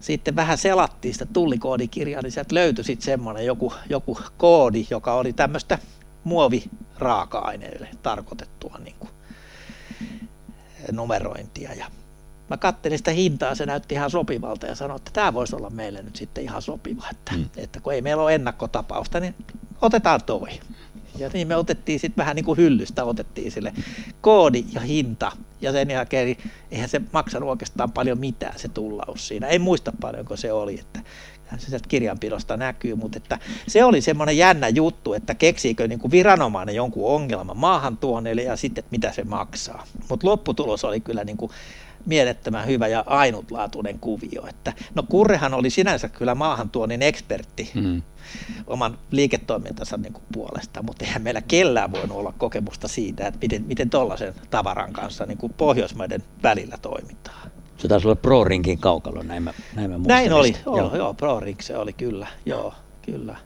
sitten 0.00 0.36
vähän 0.36 0.58
selattiin 0.58 1.14
sitä 1.14 1.26
tullikoodikirjaa, 1.26 2.22
niin 2.22 2.32
sieltä 2.32 2.54
löytyi 2.54 2.84
sitten 2.84 3.04
semmoinen 3.04 3.46
joku, 3.46 3.72
joku 3.90 4.18
koodi, 4.36 4.86
joka 4.90 5.14
oli 5.14 5.32
tämmöistä 5.32 5.78
muoviraaka-aineille 6.24 7.88
tarkoitettua 8.02 8.78
niin 8.84 8.96
kuin 8.98 9.10
numerointia. 10.92 11.72
Ja 11.74 11.86
mä 12.48 12.56
kattelin 12.56 12.98
sitä 12.98 13.10
hintaa, 13.10 13.54
se 13.54 13.66
näytti 13.66 13.94
ihan 13.94 14.10
sopivalta 14.10 14.66
ja 14.66 14.74
sanoin, 14.74 14.96
että 14.98 15.10
tämä 15.14 15.34
voisi 15.34 15.56
olla 15.56 15.70
meille 15.70 16.02
nyt 16.02 16.16
sitten 16.16 16.44
ihan 16.44 16.62
sopiva, 16.62 17.04
että, 17.10 17.32
mm. 17.32 17.44
että 17.56 17.80
kun 17.80 17.92
ei 17.92 18.02
meillä 18.02 18.22
ole 18.22 18.34
ennakkotapausta, 18.34 19.20
niin 19.20 19.34
otetaan 19.82 20.20
toi. 20.26 20.48
Ja 21.18 21.30
niin 21.32 21.48
me 21.48 21.56
otettiin 21.56 22.00
sitten 22.00 22.22
vähän 22.22 22.36
niin 22.36 22.44
kuin 22.44 22.56
hyllystä, 22.56 23.04
otettiin 23.04 23.52
sille 23.52 23.72
koodi 24.20 24.64
ja 24.72 24.80
hinta. 24.80 25.32
Ja 25.60 25.72
sen 25.72 25.90
jälkeen 25.90 26.36
eihän 26.70 26.88
se 26.88 27.00
maksanut 27.12 27.48
oikeastaan 27.48 27.92
paljon 27.92 28.18
mitään 28.18 28.58
se 28.58 28.68
tullaus 28.68 29.28
siinä. 29.28 29.46
En 29.46 29.60
muista 29.60 29.92
paljonko 30.00 30.36
se 30.36 30.52
oli, 30.52 30.80
että 30.80 31.00
se 31.58 31.66
sieltä 31.66 31.88
kirjanpidosta 31.88 32.56
näkyy, 32.56 32.94
mutta 32.94 33.16
että 33.16 33.38
se 33.66 33.84
oli 33.84 34.00
semmoinen 34.00 34.36
jännä 34.36 34.68
juttu, 34.68 35.12
että 35.12 35.34
keksiikö 35.34 35.88
niin 35.88 35.98
kuin 35.98 36.10
viranomainen 36.10 36.74
jonkun 36.74 37.06
ongelman 37.06 37.56
maahan 37.56 37.96
tuonne 37.96 38.32
ja 38.32 38.56
sitten, 38.56 38.82
että 38.82 38.90
mitä 38.90 39.12
se 39.12 39.24
maksaa. 39.24 39.86
Mutta 40.08 40.26
lopputulos 40.26 40.84
oli 40.84 41.00
kyllä 41.00 41.24
niin 41.24 41.36
kuin 41.36 41.52
mielettömän 42.06 42.66
hyvä 42.66 42.88
ja 42.88 43.04
ainutlaatuinen 43.06 43.98
kuvio. 43.98 44.46
Että, 44.48 44.72
no 44.94 45.02
Kurrehan 45.02 45.54
oli 45.54 45.70
sinänsä 45.70 46.08
kyllä 46.08 46.34
maahantuonnin 46.34 47.02
ekspertti 47.02 47.70
mm. 47.74 48.02
oman 48.66 48.98
liiketoimintansa 49.10 49.96
niin 49.96 50.12
kuin 50.12 50.24
puolesta, 50.32 50.82
mutta 50.82 51.04
eihän 51.04 51.22
meillä 51.22 51.42
kellään 51.42 51.92
voinut 51.92 52.16
olla 52.16 52.34
kokemusta 52.38 52.88
siitä, 52.88 53.26
että 53.26 53.40
miten, 53.42 53.64
miten 53.66 53.90
tuollaisen 53.90 54.34
tavaran 54.50 54.92
kanssa 54.92 55.26
niin 55.26 55.38
kuin 55.38 55.52
Pohjoismaiden 55.52 56.22
välillä 56.42 56.76
toimitaan. 56.82 57.50
Se 57.76 57.88
taisi 57.88 58.06
olla 58.06 58.16
Pro-rinkin 58.16 58.78
kaukalo, 58.78 59.22
näin 59.22 59.42
mä, 59.42 59.54
näin 59.74 59.90
mä 59.90 59.98
Näin 60.06 60.32
oli, 60.32 60.56
joo, 60.66 60.78
joo, 60.78 60.96
joo 60.96 61.14
Pro-ring 61.14 61.60
se 61.60 61.76
oli 61.76 61.92
kyllä, 61.92 62.26
joo, 62.46 62.74
kyllä. 63.02 63.36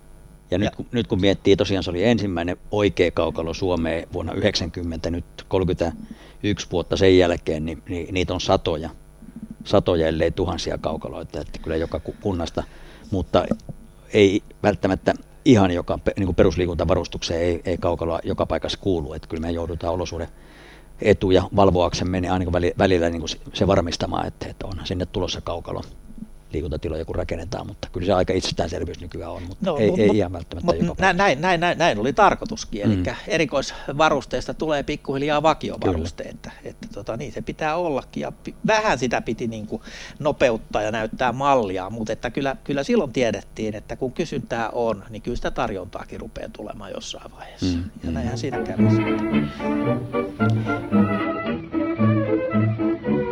Ja, 0.51 0.59
nyt, 0.59 0.77
kun, 0.77 0.87
nyt 0.93 1.07
kun 1.07 1.21
miettii, 1.21 1.57
tosiaan 1.57 1.85
se 1.85 1.91
oli 1.91 2.05
ensimmäinen 2.05 2.57
oikea 2.71 3.11
kaukalo 3.11 3.55
Suomeen 3.55 4.09
vuonna 4.13 4.33
90, 4.33 5.11
nyt 5.11 5.25
31 5.49 6.67
vuotta 6.73 6.97
sen 6.97 7.19
jälkeen, 7.19 7.67
niin, 7.67 7.83
niin 7.89 8.15
niitä 8.15 8.35
on 8.35 8.41
satoja, 8.41 8.91
satoja 9.65 10.09
ellei 10.09 10.31
tuhansia 10.31 10.79
kaukaloita, 10.79 11.41
että 11.41 11.59
kyllä 11.63 11.77
joka 11.77 12.01
kunnasta, 12.21 12.63
mutta 13.11 13.45
ei 14.13 14.43
välttämättä 14.63 15.15
ihan 15.45 15.71
joka 15.71 15.99
niin 16.17 16.27
kuin 16.27 16.37
perusliikuntavarustukseen 16.37 17.41
ei, 17.41 17.61
ei 17.65 17.79
kaukaloa 17.79 18.21
joka 18.25 18.47
paikassa 18.47 18.79
kuulu, 18.81 19.13
että 19.13 19.29
kyllä 19.29 19.41
me 19.41 19.51
joudutaan 19.51 19.95
olosuuden 19.95 20.29
etuja 21.03 21.43
valvoaksemme 21.57 22.21
niin 22.21 22.33
aina 22.33 22.53
välillä 22.79 23.11
niin 23.11 23.21
kuin 23.21 23.31
se 23.53 23.67
varmistamaan, 23.67 24.27
että, 24.27 24.49
että 24.49 24.67
on 24.67 24.81
sinne 24.85 25.07
tulossa 25.07 25.41
kaukalo 25.41 25.83
liikuntatiloja 26.53 27.05
kun 27.05 27.15
rakennetaan, 27.15 27.67
mutta 27.67 27.89
kyllä 27.93 28.07
se 28.07 28.13
aika 28.13 28.33
itsestäänselvyys 28.33 29.01
nykyään 29.01 29.33
on, 29.33 29.43
mutta 29.43 29.71
no, 29.71 29.77
ei, 29.77 29.93
ei 29.99 30.17
ihan 30.17 30.33
välttämättä 30.33 30.73
mut, 30.73 30.87
joka 30.87 31.13
näin, 31.13 31.41
näin, 31.41 31.61
näin, 31.61 31.79
näin, 31.79 31.99
oli 31.99 32.13
tarkoituskin, 32.13 32.87
mm. 32.87 32.93
eli 32.93 33.03
erikoisvarusteista 33.29 34.55
tulee 34.55 34.83
pikkuhiljaa 34.83 35.43
vakiovaruste, 35.43 36.23
että, 36.23 36.51
että 36.65 36.89
tota, 36.95 37.17
niin 37.17 37.33
se 37.33 37.43
pitää 37.43 37.77
ollakin, 37.77 38.21
ja 38.21 38.33
vähän 38.67 38.99
sitä 38.99 39.21
piti 39.21 39.47
niin 39.47 39.67
kuin 39.67 39.83
nopeuttaa 40.19 40.83
ja 40.83 40.91
näyttää 40.91 41.33
mallia, 41.33 41.91
mutta 41.91 42.13
että 42.13 42.31
kyllä, 42.31 42.57
kyllä 42.65 42.83
silloin 42.83 43.13
tiedettiin, 43.13 43.75
että 43.75 43.97
kun 43.97 44.13
kysyntää 44.13 44.71
on, 44.71 45.05
niin 45.11 45.23
kyllä 45.23 45.37
sitä 45.37 45.51
tarjontaakin 45.51 46.21
rupeaa 46.21 46.51
tulemaan 46.53 46.91
jossain 46.95 47.33
vaiheessa, 47.37 47.77
mm. 47.77 47.85
ja 48.05 48.11
näinhän 48.11 48.39
siinä 48.39 48.59
kävi 48.63 48.83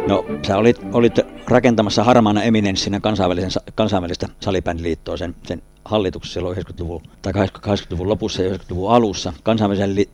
No, 0.09 0.25
sä 0.47 0.57
olit, 0.57 0.77
olit 0.93 1.19
rakentamassa 1.49 2.05
harmaana 2.05 2.43
eminenssinä 2.43 3.01
kansainvälisen, 3.01 3.51
kansainvälistä 3.75 4.29
salibändiliittoa 4.41 5.17
sen, 5.17 5.35
sen 5.47 5.63
hallituksessa 5.85 6.35
silloin 6.35 6.59
90-luvun 6.59 7.03
tai 7.23 7.33
80-luvun 7.33 8.09
lopussa 8.09 8.43
ja 8.43 8.55
90-luvun 8.57 8.91
alussa. 8.91 9.33
Kansainvälisen, 9.43 9.95
li, 9.95 10.11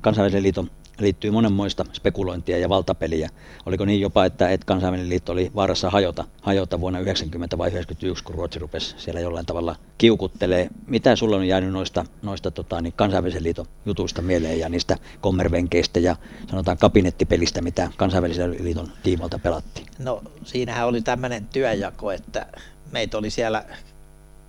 kansainvälisen 0.00 0.42
liiton 0.42 0.70
liittyy 1.00 1.30
monenmoista 1.30 1.84
spekulointia 1.92 2.58
ja 2.58 2.68
valtapeliä. 2.68 3.30
Oliko 3.66 3.84
niin 3.84 4.00
jopa, 4.00 4.24
että, 4.24 4.48
että 4.48 4.66
kansainvälinen 4.66 5.08
liitto 5.08 5.32
oli 5.32 5.50
vaarassa 5.54 5.90
hajota, 5.90 6.24
hajota 6.42 6.80
vuonna 6.80 7.00
90 7.00 7.58
vai 7.58 7.68
91, 7.68 8.24
kun 8.24 8.34
Ruotsi 8.34 8.58
rupesi 8.58 8.94
siellä 8.98 9.20
jollain 9.20 9.46
tavalla 9.46 9.76
kiukuttelee. 9.98 10.68
Mitä 10.86 11.16
sulla 11.16 11.36
on 11.36 11.48
jäänyt 11.48 11.72
noista, 11.72 12.04
noista 12.22 12.50
tota, 12.50 12.82
niin 12.82 12.92
kansainvälisen 12.96 13.42
liiton 13.42 13.66
jutuista 13.86 14.22
mieleen 14.22 14.58
ja 14.58 14.68
niistä 14.68 14.96
kommervenkeistä 15.20 16.00
ja 16.00 16.16
sanotaan 16.50 16.78
kabinettipelistä, 16.78 17.62
mitä 17.62 17.90
kansainvälisen 17.96 18.64
liiton 18.64 18.88
tiimalta 19.02 19.38
pelattiin? 19.38 19.86
No 19.98 20.22
siinähän 20.44 20.86
oli 20.86 21.02
tämmöinen 21.02 21.46
työjako, 21.46 22.12
että 22.12 22.46
meitä 22.92 23.18
oli 23.18 23.30
siellä 23.30 23.64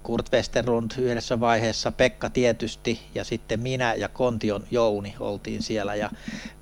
Kurt 0.04 0.32
Westerlund 0.34 0.92
yhdessä 0.98 1.40
vaiheessa, 1.40 1.92
Pekka 1.92 2.30
tietysti 2.30 3.02
ja 3.16 3.24
sitten 3.24 3.60
minä 3.60 3.94
ja 3.94 4.10
Kontion 4.10 4.64
Jouni 4.72 5.16
oltiin 5.20 5.64
siellä. 5.64 5.96
Ja 5.96 6.10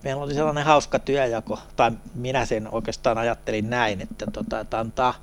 meillä 0.04 0.24
oli 0.24 0.34
sellainen 0.34 0.66
hauska 0.66 1.00
työjako, 1.00 1.60
tai 1.76 1.92
minä 2.16 2.46
sen 2.46 2.74
oikeastaan 2.74 3.18
ajattelin 3.18 3.70
näin, 3.70 4.02
että, 4.02 4.26
tota, 4.34 4.60
että 4.60 4.80
antaa, 4.80 5.14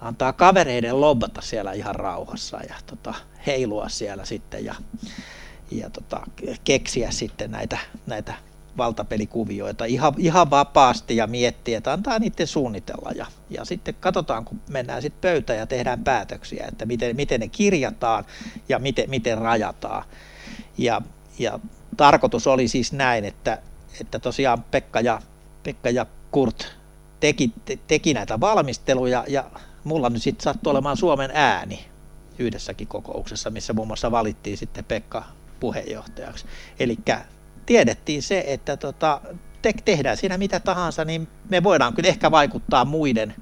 antaa 0.00 0.32
kavereiden 0.32 1.00
lobata 1.00 1.40
siellä 1.40 1.72
ihan 1.72 1.94
rauhassa 1.94 2.60
ja 2.68 2.74
tota, 2.86 3.14
heilua 3.46 3.88
siellä 3.88 4.24
sitten 4.24 4.64
ja, 4.64 4.74
ja 5.70 5.90
tota, 5.90 6.20
keksiä 6.64 7.10
sitten 7.10 7.50
näitä, 7.50 7.78
näitä 8.06 8.34
valtapelikuvioita 8.76 9.84
ihan, 9.84 10.14
ihan 10.18 10.50
vapaasti 10.50 11.16
ja 11.16 11.26
miettiä, 11.26 11.78
että 11.78 11.92
antaa 11.92 12.18
niiden 12.18 12.46
suunnitella. 12.46 13.10
Ja, 13.14 13.26
ja 13.50 13.64
sitten 13.64 13.94
katsotaan, 14.00 14.44
kun 14.44 14.60
mennään 14.70 15.02
sitten 15.02 15.30
pöytään 15.30 15.58
ja 15.58 15.66
tehdään 15.66 16.04
päätöksiä, 16.04 16.66
että 16.68 16.86
miten, 16.86 17.16
miten 17.16 17.40
ne 17.40 17.48
kirjataan 17.48 18.24
ja 18.68 18.78
miten, 18.78 19.10
miten 19.10 19.38
rajataan. 19.38 20.04
Ja, 20.78 21.02
ja 21.38 21.58
tarkoitus 21.96 22.46
oli 22.46 22.68
siis 22.68 22.92
näin, 22.92 23.24
että, 23.24 23.58
että 24.00 24.18
tosiaan 24.18 24.62
Pekka 24.62 25.00
ja, 25.00 25.22
Pekka 25.62 25.90
ja 25.90 26.06
Kurt 26.30 26.76
teki, 27.20 27.52
te, 27.64 27.78
teki 27.86 28.14
näitä 28.14 28.40
valmisteluja 28.40 29.24
ja 29.28 29.50
mulla 29.84 30.10
nyt 30.10 30.22
sitten 30.22 30.44
sattui 30.44 30.70
olemaan 30.70 30.96
Suomen 30.96 31.30
ääni 31.34 31.86
yhdessäkin 32.38 32.88
kokouksessa, 32.88 33.50
missä 33.50 33.72
muun 33.72 33.86
muassa 33.86 34.10
valittiin 34.10 34.56
sitten 34.56 34.84
Pekka 34.84 35.24
puheenjohtajaksi. 35.60 36.46
Eli 36.80 36.98
tiedettiin 37.66 38.22
se, 38.22 38.44
että 38.46 38.76
tota, 38.76 39.20
te, 39.62 39.72
tehdään 39.84 40.16
siinä 40.16 40.38
mitä 40.38 40.60
tahansa, 40.60 41.04
niin 41.04 41.28
me 41.48 41.62
voidaan 41.62 41.94
kyllä 41.94 42.08
ehkä 42.08 42.30
vaikuttaa 42.30 42.84
muiden, 42.84 43.34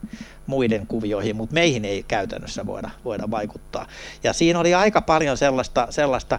muiden 0.46 0.86
kuvioihin, 0.86 1.36
mutta 1.36 1.54
meihin 1.54 1.84
ei 1.84 2.02
käytännössä 2.02 2.66
voida, 2.66 2.90
voida 3.04 3.30
vaikuttaa. 3.30 3.86
Ja 4.24 4.32
siinä 4.32 4.58
oli 4.58 4.74
aika 4.74 5.00
paljon 5.00 5.36
sellaista, 5.36 5.86
sellaista 5.90 6.38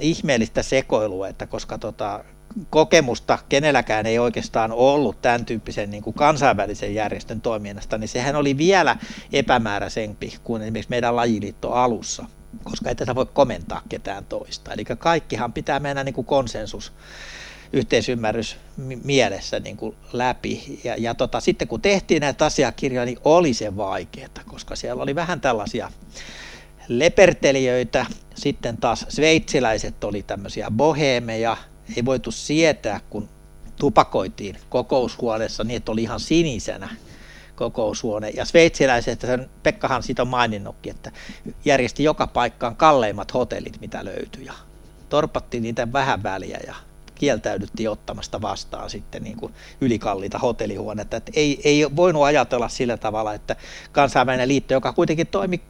ihmeellistä 0.00 0.62
sekoilua, 0.62 1.28
että 1.28 1.46
koska 1.46 1.78
tota, 1.78 2.24
kokemusta 2.70 3.38
kenelläkään 3.48 4.06
ei 4.06 4.18
oikeastaan 4.18 4.72
ollut 4.72 5.22
tämän 5.22 5.44
tyyppisen 5.44 5.90
niin 5.90 6.02
kuin 6.02 6.14
kansainvälisen 6.14 6.94
järjestön 6.94 7.40
toiminnasta, 7.40 7.98
niin 7.98 8.08
sehän 8.08 8.36
oli 8.36 8.58
vielä 8.58 8.96
epämääräisempi 9.32 10.34
kuin 10.44 10.62
esimerkiksi 10.62 10.90
meidän 10.90 11.16
lajiliitto 11.16 11.72
alussa 11.72 12.24
koska 12.64 12.88
ei 12.88 12.94
tätä 12.94 13.14
voi 13.14 13.26
komentaa 13.26 13.82
ketään 13.88 14.24
toista. 14.24 14.72
Eli 14.72 14.84
kaikkihan 14.84 15.52
pitää 15.52 15.80
mennä 15.80 16.04
niin 16.04 16.14
kuin 16.14 16.24
konsensus, 16.24 16.92
yhteisymmärrys 17.72 18.56
mielessä 19.04 19.60
niin 19.60 19.76
kuin 19.76 19.96
läpi. 20.12 20.80
Ja, 20.84 20.96
ja 20.98 21.14
tota, 21.14 21.40
sitten 21.40 21.68
kun 21.68 21.80
tehtiin 21.80 22.20
näitä 22.20 22.46
asiakirjoja, 22.46 23.04
niin 23.04 23.18
oli 23.24 23.54
se 23.54 23.76
vaikeaa, 23.76 24.28
koska 24.46 24.76
siellä 24.76 25.02
oli 25.02 25.14
vähän 25.14 25.40
tällaisia 25.40 25.92
lepertelijöitä, 26.88 28.06
sitten 28.34 28.76
taas 28.76 29.06
sveitsiläiset 29.08 30.04
oli 30.04 30.22
tämmöisiä 30.22 30.70
bohemeja, 30.70 31.56
ei 31.96 32.04
voitu 32.04 32.30
sietää, 32.30 33.00
kun 33.10 33.28
tupakoitiin 33.76 34.56
kokoushuoneessa 34.68 35.64
niin, 35.64 35.76
että 35.76 35.92
oli 35.92 36.02
ihan 36.02 36.20
sinisenä 36.20 36.88
kokoushuone. 37.62 38.30
Ja 38.30 38.44
sveitsiläiset, 38.44 39.20
sen 39.20 39.50
Pekkahan 39.62 40.02
siitä 40.02 40.22
on 40.22 40.28
maininnutkin, 40.28 40.90
että 40.90 41.12
järjesti 41.64 42.04
joka 42.04 42.26
paikkaan 42.26 42.76
kalleimmat 42.76 43.34
hotellit, 43.34 43.80
mitä 43.80 44.04
löytyi. 44.04 44.44
Ja 44.44 44.52
torpattiin 45.08 45.62
niitä 45.62 45.92
vähän 45.92 46.22
väliä 46.22 46.60
ja 46.66 46.74
kieltäydyttiin 47.14 47.90
ottamasta 47.90 48.42
vastaan 48.42 48.90
sitten 48.90 49.22
niin 49.22 49.36
kuin 49.36 49.54
ylikalliita 49.80 50.38
hotellihuonetta. 50.38 51.16
Että 51.16 51.32
ei, 51.34 51.60
ei 51.64 51.96
voinut 51.96 52.22
ajatella 52.22 52.68
sillä 52.68 52.96
tavalla, 52.96 53.34
että 53.34 53.56
kansainvälinen 53.92 54.48
liitto, 54.48 54.74
joka 54.74 54.92
kuitenkin 54.92 55.26
toimi 55.26 55.60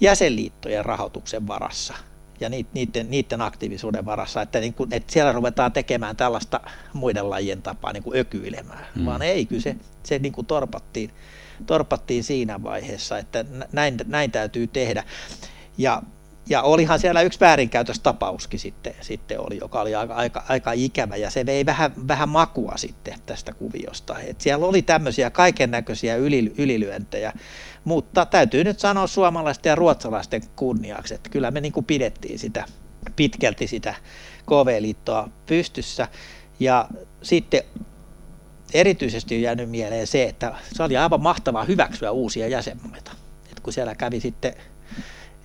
jäsenliittojen 0.00 0.84
rahoituksen 0.84 1.46
varassa, 1.46 1.94
ja 2.42 2.48
niiden, 2.48 3.10
niiden 3.10 3.40
aktiivisuuden 3.40 4.04
varassa, 4.04 4.42
että, 4.42 4.60
niin 4.60 4.74
kuin, 4.74 4.92
että 4.92 5.12
siellä 5.12 5.32
ruvetaan 5.32 5.72
tekemään 5.72 6.16
tällaista 6.16 6.60
muiden 6.92 7.30
lajien 7.30 7.62
tapaa 7.62 7.92
niin 7.92 8.02
kuin 8.02 8.18
ökyilemään, 8.18 8.86
mm. 8.94 9.04
vaan 9.04 9.22
ei, 9.22 9.46
kyllä 9.46 9.62
se, 9.62 9.76
se 10.02 10.18
niin 10.18 10.32
kuin 10.32 10.46
torpattiin, 10.46 11.10
torpattiin 11.66 12.24
siinä 12.24 12.62
vaiheessa, 12.62 13.18
että 13.18 13.44
näin, 13.72 13.96
näin 14.06 14.30
täytyy 14.30 14.66
tehdä. 14.66 15.04
Ja 15.78 16.02
ja 16.48 16.62
olihan 16.62 16.98
siellä 16.98 17.22
yksi 17.22 17.40
väärinkäytöstapauskin 17.40 18.60
sitten, 18.60 18.94
sitten 19.00 19.40
oli, 19.40 19.58
joka 19.58 19.80
oli 19.80 19.94
aika, 19.94 20.14
aika, 20.14 20.44
aika 20.48 20.72
ikävä 20.72 21.16
ja 21.16 21.30
se 21.30 21.46
vei 21.46 21.66
vähän, 21.66 21.92
vähän 22.08 22.28
makua 22.28 22.72
sitten 22.76 23.14
tästä 23.26 23.52
kuviosta. 23.52 24.18
Et 24.20 24.40
siellä 24.40 24.66
oli 24.66 24.82
tämmöisiä 24.82 25.30
kaiken 25.30 25.70
näköisiä 25.70 26.16
yli, 26.16 26.52
ylilyöntejä, 26.58 27.32
mutta 27.84 28.26
täytyy 28.26 28.64
nyt 28.64 28.80
sanoa 28.80 29.06
suomalaisten 29.06 29.70
ja 29.70 29.74
ruotsalaisten 29.74 30.42
kunniaksi, 30.56 31.14
että 31.14 31.30
kyllä 31.30 31.50
me 31.50 31.60
niin 31.60 31.72
kuin 31.72 31.86
pidettiin 31.86 32.38
sitä 32.38 32.64
pitkälti 33.16 33.66
sitä 33.66 33.94
KV-liittoa 34.46 35.28
pystyssä 35.46 36.08
ja 36.60 36.88
sitten 37.22 37.62
erityisesti 38.74 39.34
on 39.34 39.42
jäänyt 39.42 39.70
mieleen 39.70 40.06
se, 40.06 40.24
että 40.24 40.54
se 40.72 40.82
oli 40.82 40.96
aivan 40.96 41.22
mahtavaa 41.22 41.64
hyväksyä 41.64 42.10
uusia 42.10 42.48
jäsenmaita. 42.48 43.12
Et 43.52 43.60
kun 43.60 43.72
siellä 43.72 43.94
kävi 43.94 44.20
sitten 44.20 44.54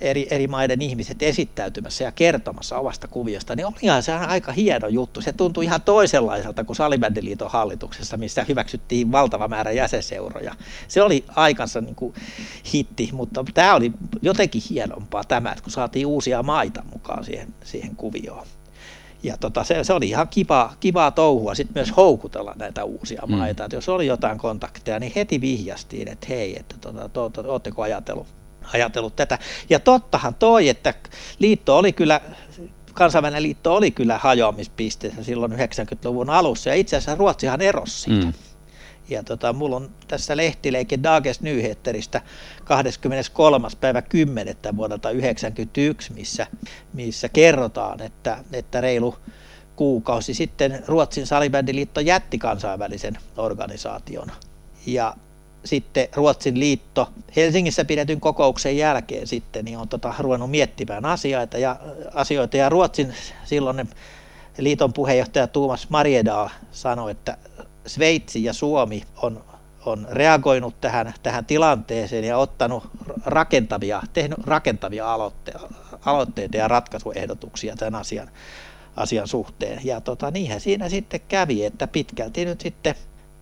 eri, 0.01 0.27
eri 0.31 0.47
maiden 0.47 0.81
ihmiset 0.81 1.23
esittäytymässä 1.23 2.03
ja 2.03 2.11
kertomassa 2.11 2.79
omasta 2.79 3.07
kuviosta, 3.07 3.55
niin 3.55 3.65
olihan 3.65 4.03
se 4.03 4.13
aika 4.13 4.51
hieno 4.51 4.87
juttu. 4.87 5.21
Se 5.21 5.33
tuntui 5.33 5.65
ihan 5.65 5.81
toisenlaiselta 5.81 6.63
kuin 6.63 6.75
Salibändiliiton 6.75 7.51
hallituksessa, 7.51 8.17
missä 8.17 8.45
hyväksyttiin 8.47 9.11
valtava 9.11 9.47
määrä 9.47 9.71
jäsenseuroja. 9.71 10.55
Se 10.87 11.01
oli 11.01 11.25
aikansa 11.35 11.81
niin 11.81 11.95
kuin 11.95 12.13
hitti, 12.73 13.09
mutta 13.13 13.45
tämä 13.53 13.75
oli 13.75 13.91
jotenkin 14.21 14.61
hienompaa 14.69 15.23
tämä, 15.23 15.51
että 15.51 15.63
kun 15.63 15.71
saatiin 15.71 16.07
uusia 16.07 16.43
maita 16.43 16.83
mukaan 16.93 17.23
siihen, 17.23 17.53
siihen 17.63 17.95
kuvioon. 17.95 18.47
ja 19.23 19.37
tota, 19.37 19.63
se, 19.63 19.83
se, 19.83 19.93
oli 19.93 20.09
ihan 20.09 20.27
kiva, 20.27 20.73
kivaa 20.79 21.11
touhua 21.11 21.55
sitten 21.55 21.73
myös 21.75 21.95
houkutella 21.97 22.53
näitä 22.55 22.83
uusia 22.83 23.23
mm. 23.27 23.35
maita. 23.35 23.65
Et 23.65 23.73
jos 23.73 23.89
oli 23.89 24.07
jotain 24.07 24.37
kontakteja, 24.37 24.99
niin 24.99 25.11
heti 25.15 25.41
vihjastiin, 25.41 26.07
että 26.07 26.27
hei, 26.29 26.59
että 26.59 26.75
tota, 26.81 27.09
to, 27.09 27.29
to, 27.29 27.43
ootteko 27.47 27.81
ajatellut, 27.81 28.27
ajatellut 28.73 29.15
tätä. 29.15 29.39
Ja 29.69 29.79
tottahan 29.79 30.35
toi, 30.35 30.69
että 30.69 30.93
liitto 31.39 31.77
oli 31.77 31.93
kyllä 31.93 32.21
kansainvälinen 32.97 33.43
liitto 33.43 33.75
oli 33.75 33.91
kyllä 33.91 34.17
hajoamispisteessä 34.17 35.23
silloin 35.23 35.51
90-luvun 35.51 36.29
alussa, 36.29 36.69
ja 36.69 36.75
itse 36.75 36.95
asiassa 36.95 37.15
Ruotsihan 37.15 37.61
erosi 37.61 38.01
siitä. 38.01 38.25
Mm. 38.25 38.33
Ja 39.09 39.23
tota, 39.23 39.53
mulla 39.53 39.75
on 39.75 39.89
tässä 40.07 40.37
lehtileike 40.37 40.99
Dages 41.03 41.41
Nyheteristä 41.41 42.21
23. 42.63 43.67
päivä 43.79 44.01
10. 44.01 44.55
vuodelta 44.75 45.09
1991, 45.09 46.13
missä, 46.13 46.47
missä 46.93 47.29
kerrotaan, 47.29 48.01
että, 48.01 48.37
että 48.53 48.81
reilu 48.81 49.15
kuukausi 49.75 50.33
sitten 50.33 50.83
Ruotsin 50.87 51.27
salibändiliitto 51.27 51.99
jätti 51.99 52.37
kansainvälisen 52.37 53.17
organisaation. 53.37 54.31
Ja 54.85 55.15
sitten 55.67 56.07
Ruotsin 56.15 56.59
liitto 56.59 57.09
Helsingissä 57.35 57.85
pidetyn 57.85 58.21
kokouksen 58.21 58.77
jälkeen 58.77 59.27
sitten 59.27 59.65
niin 59.65 59.77
on 59.77 59.89
tota, 59.89 60.13
ruvennut 60.19 60.51
miettimään 60.51 61.05
asioita 61.05 61.57
ja, 61.57 61.75
asioita 62.13 62.57
ja 62.57 62.69
Ruotsin 62.69 63.13
silloinen 63.43 63.89
liiton 64.57 64.93
puheenjohtaja 64.93 65.47
Tuomas 65.47 65.89
Mariedal 65.89 66.49
sanoi, 66.71 67.11
että 67.11 67.37
Sveitsi 67.85 68.43
ja 68.43 68.53
Suomi 68.53 69.03
on, 69.21 69.43
on 69.85 70.07
reagoinut 70.11 70.81
tähän, 70.81 71.13
tähän 71.23 71.45
tilanteeseen 71.45 72.23
ja 72.23 72.37
ottanut 72.37 72.83
rakentavia, 73.25 74.01
tehnyt 74.13 74.39
rakentavia 74.45 75.13
aloitteita, 75.13 75.67
aloitteita 76.05 76.57
ja 76.57 76.67
ratkaisuehdotuksia 76.67 77.75
tämän 77.75 78.01
asian, 78.01 78.29
asian 78.95 79.27
suhteen. 79.27 79.81
Ja 79.83 80.01
tota, 80.01 80.31
niinhän 80.31 80.61
siinä 80.61 80.89
sitten 80.89 81.21
kävi, 81.27 81.65
että 81.65 81.87
pitkälti 81.87 82.45
nyt 82.45 82.61
sitten 82.61 82.95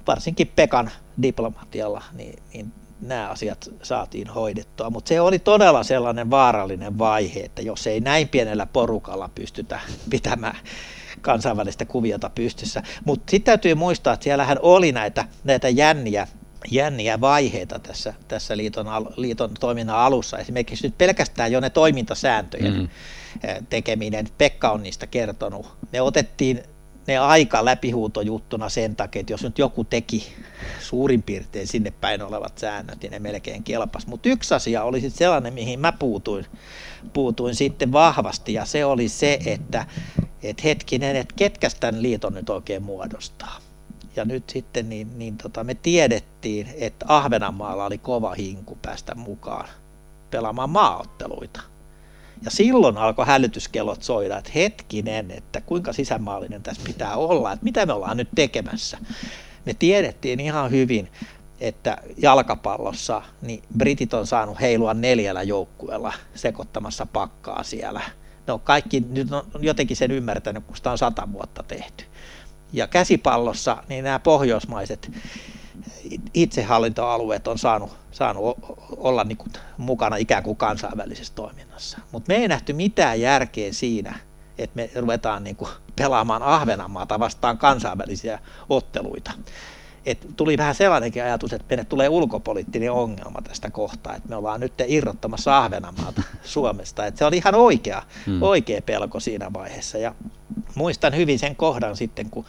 varsinkin 0.08 0.52
Pekan 0.56 0.92
diplomatialla 1.22 2.04
niin, 2.14 2.44
niin 2.54 2.72
nämä 3.02 3.30
asiat 3.30 3.70
saatiin 3.84 4.28
hoidettua, 4.28 4.90
mutta 4.90 5.10
se 5.10 5.22
oli 5.22 5.40
todella 5.40 5.84
sellainen 5.84 6.30
vaarallinen 6.30 6.98
vaihe, 6.98 7.40
että 7.40 7.62
jos 7.62 7.88
ei 7.88 8.00
näin 8.00 8.30
pienellä 8.30 8.66
porukalla 8.66 9.30
pystytä 9.36 9.80
pitämään 10.10 10.58
kansainvälistä 11.22 11.86
kuviota 11.86 12.30
pystyssä. 12.36 12.84
Mutta 13.06 13.32
sitten 13.32 13.46
täytyy 13.46 13.76
muistaa, 13.76 14.14
että 14.14 14.24
siellähän 14.24 14.58
oli 14.62 14.92
näitä, 14.92 15.26
näitä 15.44 15.70
jänniä, 15.70 16.28
jänniä 16.72 17.22
vaiheita 17.22 17.80
tässä, 17.80 18.14
tässä 18.28 18.58
liiton, 18.58 18.88
liiton 19.16 19.52
toiminnan 19.60 19.96
alussa. 19.96 20.38
Esimerkiksi 20.38 20.88
nyt 20.88 20.98
pelkästään 20.98 21.52
jo 21.52 21.60
ne 21.60 21.70
toimintasääntöjen 21.70 22.74
mm. 22.74 22.88
tekeminen, 23.70 24.28
Pekka 24.38 24.72
on 24.72 24.84
niistä 24.84 25.08
kertonut. 25.08 25.68
Ne 25.92 26.02
otettiin 26.02 26.64
ne 27.08 27.18
aika 27.18 27.66
läpihuutojuttuna 27.66 28.70
sen 28.70 28.96
takia, 28.96 29.20
että 29.20 29.34
jos 29.34 29.44
nyt 29.44 29.60
joku 29.60 29.84
teki 29.84 30.34
suurin 30.80 31.24
piirtein 31.24 31.68
sinne 31.68 31.92
päin 31.92 32.22
olevat 32.22 32.58
säännöt, 32.58 33.02
niin 33.02 33.12
ne 33.12 33.20
melkein 33.20 33.64
kelpas. 33.64 34.08
Mutta 34.08 34.30
yksi 34.30 34.54
asia 34.54 34.84
oli 34.84 35.02
sitten 35.02 35.18
sellainen, 35.18 35.54
mihin 35.54 35.80
mä 35.80 35.92
puutuin, 35.92 36.46
puutuin 37.14 37.56
sitten 37.56 37.92
vahvasti, 37.92 38.54
ja 38.54 38.66
se 38.66 38.86
oli 38.86 39.10
se, 39.10 39.40
että 39.46 39.86
et 40.44 40.64
hetkinen, 40.64 41.16
että 41.16 41.36
ketkä 41.38 41.70
tämän 41.80 42.02
liiton 42.02 42.34
nyt 42.34 42.50
oikein 42.50 42.84
muodostaa. 42.84 43.58
Ja 44.16 44.26
nyt 44.26 44.50
sitten 44.50 44.90
niin, 44.90 45.20
niin 45.20 45.38
tota, 45.38 45.64
me 45.64 45.74
tiedettiin, 45.74 46.68
että 46.78 47.06
Ahvenanmaalla 47.10 47.86
oli 47.86 47.98
kova 47.98 48.34
hinku 48.34 48.78
päästä 48.82 49.16
mukaan 49.16 49.70
pelaamaan 50.32 50.70
maaotteluita. 50.70 51.62
Ja 52.46 52.52
silloin 52.52 52.98
alkoi 52.98 53.26
hälytyskellot 53.26 54.04
soida, 54.04 54.38
että 54.38 54.52
hetkinen, 54.56 55.32
että 55.32 55.62
kuinka 55.62 55.94
sisämaallinen 55.94 56.64
tässä 56.64 56.82
pitää 56.86 57.16
olla, 57.16 57.52
että 57.52 57.64
mitä 57.64 57.86
me 57.86 57.94
ollaan 57.94 58.18
nyt 58.18 58.30
tekemässä. 58.36 58.98
Me 59.66 59.74
tiedettiin 59.74 60.40
ihan 60.40 60.72
hyvin, 60.72 61.12
että 61.60 61.98
jalkapallossa 62.18 63.22
niin 63.42 63.64
britit 63.78 64.14
on 64.14 64.28
saanut 64.28 64.60
heilua 64.62 64.94
neljällä 64.94 65.44
joukkueella 65.44 66.14
sekoittamassa 66.36 67.06
pakkaa 67.06 67.64
siellä. 67.64 68.02
No 68.48 68.60
kaikki 68.60 69.04
nyt 69.10 69.34
on 69.34 69.44
jotenkin 69.60 69.98
sen 69.98 70.12
ymmärtänyt, 70.12 70.64
kun 70.66 70.76
sitä 70.76 70.92
on 70.92 70.98
sata 70.98 71.28
vuotta 71.32 71.64
tehty. 71.64 72.06
Ja 72.74 72.88
käsipallossa 72.88 73.84
niin 73.90 74.04
nämä 74.04 74.20
pohjoismaiset 74.20 75.12
itsehallintoalueet 76.34 77.48
on 77.48 77.58
saanut, 77.58 77.98
saanut 78.12 78.58
olla 78.98 79.24
niin 79.24 79.38
kuin 79.38 79.52
mukana 79.78 80.16
ikään 80.16 80.44
kuin 80.44 80.58
kansainvälisessä 80.58 81.34
toiminnassa. 81.36 81.98
Mutta 82.12 82.34
me 82.34 82.36
ei 82.36 82.48
nähty 82.48 82.74
mitään 82.74 83.22
järkeä 83.22 83.74
siinä, 83.74 84.20
että 84.58 84.76
me 84.76 84.90
ruvetaan 84.96 85.44
niin 85.44 85.56
kuin 85.56 85.72
pelaamaan 85.96 86.44
Ahvenanmaata 86.44 87.20
vastaan 87.20 87.58
kansainvälisiä 87.58 88.40
otteluita. 88.70 89.32
Et 90.06 90.28
tuli 90.36 90.58
vähän 90.58 90.76
sellainenkin 90.76 91.24
ajatus, 91.24 91.54
että 91.54 91.66
meille 91.70 91.86
tulee 91.86 92.10
ulkopoliittinen 92.10 92.92
ongelma 92.92 93.42
tästä 93.42 93.72
kohtaa, 93.72 94.16
että 94.16 94.30
me 94.30 94.36
ollaan 94.36 94.60
nyt 94.60 94.74
irrottamassa 94.88 95.58
Ahvenanmaata 95.58 96.22
Suomesta. 96.44 97.06
Et 97.06 97.18
se 97.18 97.26
oli 97.26 97.38
ihan 97.38 97.56
oikea, 97.56 98.04
hmm. 98.26 98.42
oikea 98.42 98.82
pelko 98.82 99.20
siinä 99.20 99.54
vaiheessa. 99.54 99.98
Ja 99.98 100.16
muistan 100.76 101.16
hyvin 101.16 101.40
sen 101.40 101.56
kohdan 101.56 101.98
sitten, 101.98 102.30
kun 102.30 102.46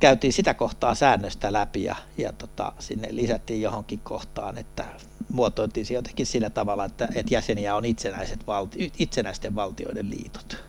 käytiin 0.00 0.32
sitä 0.32 0.54
kohtaa 0.54 0.94
säännöstä 0.94 1.52
läpi 1.52 1.84
ja, 1.84 1.96
ja 2.18 2.32
tota, 2.32 2.72
sinne 2.78 3.08
lisättiin 3.10 3.62
johonkin 3.62 3.98
kohtaan, 3.98 4.58
että 4.58 4.84
muotoiltiin 5.32 5.86
se 5.86 5.94
jotenkin 5.94 6.26
sillä 6.26 6.50
tavalla, 6.50 6.84
että, 6.84 7.08
että 7.14 7.34
jäseniä 7.34 7.76
on 7.76 7.84
itsenäiset 7.84 8.46
valti, 8.46 8.92
itsenäisten 8.98 9.54
valtioiden 9.54 10.10
liitot, 10.10 10.64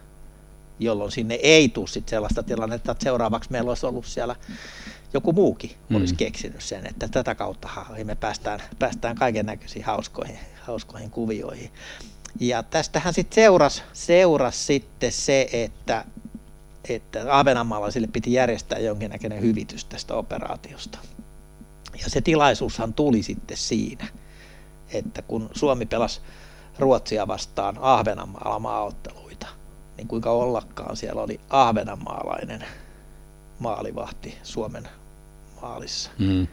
jolloin 0.79 1.11
sinne 1.11 1.35
ei 1.35 1.69
tule 1.69 1.87
sit 1.87 2.09
sellaista 2.09 2.43
tilannetta, 2.43 2.91
että 2.91 3.03
seuraavaksi 3.03 3.51
meillä 3.51 3.71
olisi 3.71 3.85
ollut 3.85 4.05
siellä 4.05 4.35
joku 5.13 5.33
muukin 5.33 5.71
mm. 5.89 5.95
olisi 5.95 6.15
keksinyt 6.15 6.61
sen, 6.61 6.87
että 6.87 7.07
tätä 7.07 7.35
kautta 7.35 7.69
me 8.03 8.15
päästään, 8.15 8.59
päästään 8.79 9.15
kaiken 9.15 9.45
näköisiin 9.45 9.85
hauskoihin, 9.85 10.39
hauskoihin 10.61 11.11
kuvioihin. 11.11 11.71
Ja 12.39 12.63
tästähän 12.63 13.13
sitten 13.13 13.35
seurasi 13.35 13.83
seuras 13.93 14.67
sitten 14.67 15.11
se, 15.11 15.49
että 15.53 16.05
että 16.89 17.37
Ahvenanmaalaisille 17.37 18.07
piti 18.07 18.33
järjestää 18.33 18.79
jonkinnäköinen 18.79 19.41
hyvitys 19.41 19.85
tästä 19.85 20.13
operaatiosta. 20.13 20.99
Ja 22.03 22.09
se 22.09 22.21
tilaisuushan 22.21 22.93
tuli 22.93 23.23
sitten 23.23 23.57
siinä, 23.57 24.07
että 24.93 25.21
kun 25.21 25.49
Suomi 25.53 25.85
pelasi 25.85 26.21
Ruotsia 26.79 27.27
vastaan 27.27 27.77
Ahvenanmaalla 27.81 28.59
maaotteluita, 28.59 29.47
niin 29.97 30.07
kuinka 30.07 30.31
ollakaan 30.31 30.97
siellä 30.97 31.21
oli 31.21 31.39
ahvenanmaalainen 31.49 32.65
maalivahti 33.59 34.37
Suomen 34.43 34.89
maalissa. 35.61 36.11
Mm. 36.19 36.47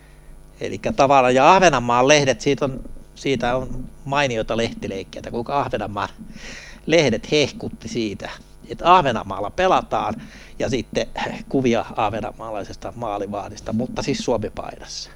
Eli 0.60 0.80
tavallaan, 0.96 1.34
ja 1.34 1.52
Ahvenanmaan 1.52 2.08
lehdet, 2.08 2.40
siitä 2.40 2.64
on, 2.64 2.84
siitä 3.14 3.56
on 3.56 3.84
mainioita 4.04 4.56
lehtileikkiä, 4.56 5.22
kuinka 5.30 5.60
Ahvenanmaan 5.60 6.08
lehdet 6.86 7.30
hehkutti 7.30 7.88
siitä, 7.88 8.30
että 8.68 8.94
Ahvenanmaalla 8.94 9.50
pelataan 9.50 10.14
ja 10.58 10.70
sitten 10.70 11.06
kuvia 11.48 11.84
ahvenanmaalaisesta 11.96 12.92
maalivahdista, 12.96 13.72
mutta 13.72 14.02
siis 14.02 14.18
Suomi-paidassa. 14.18 15.10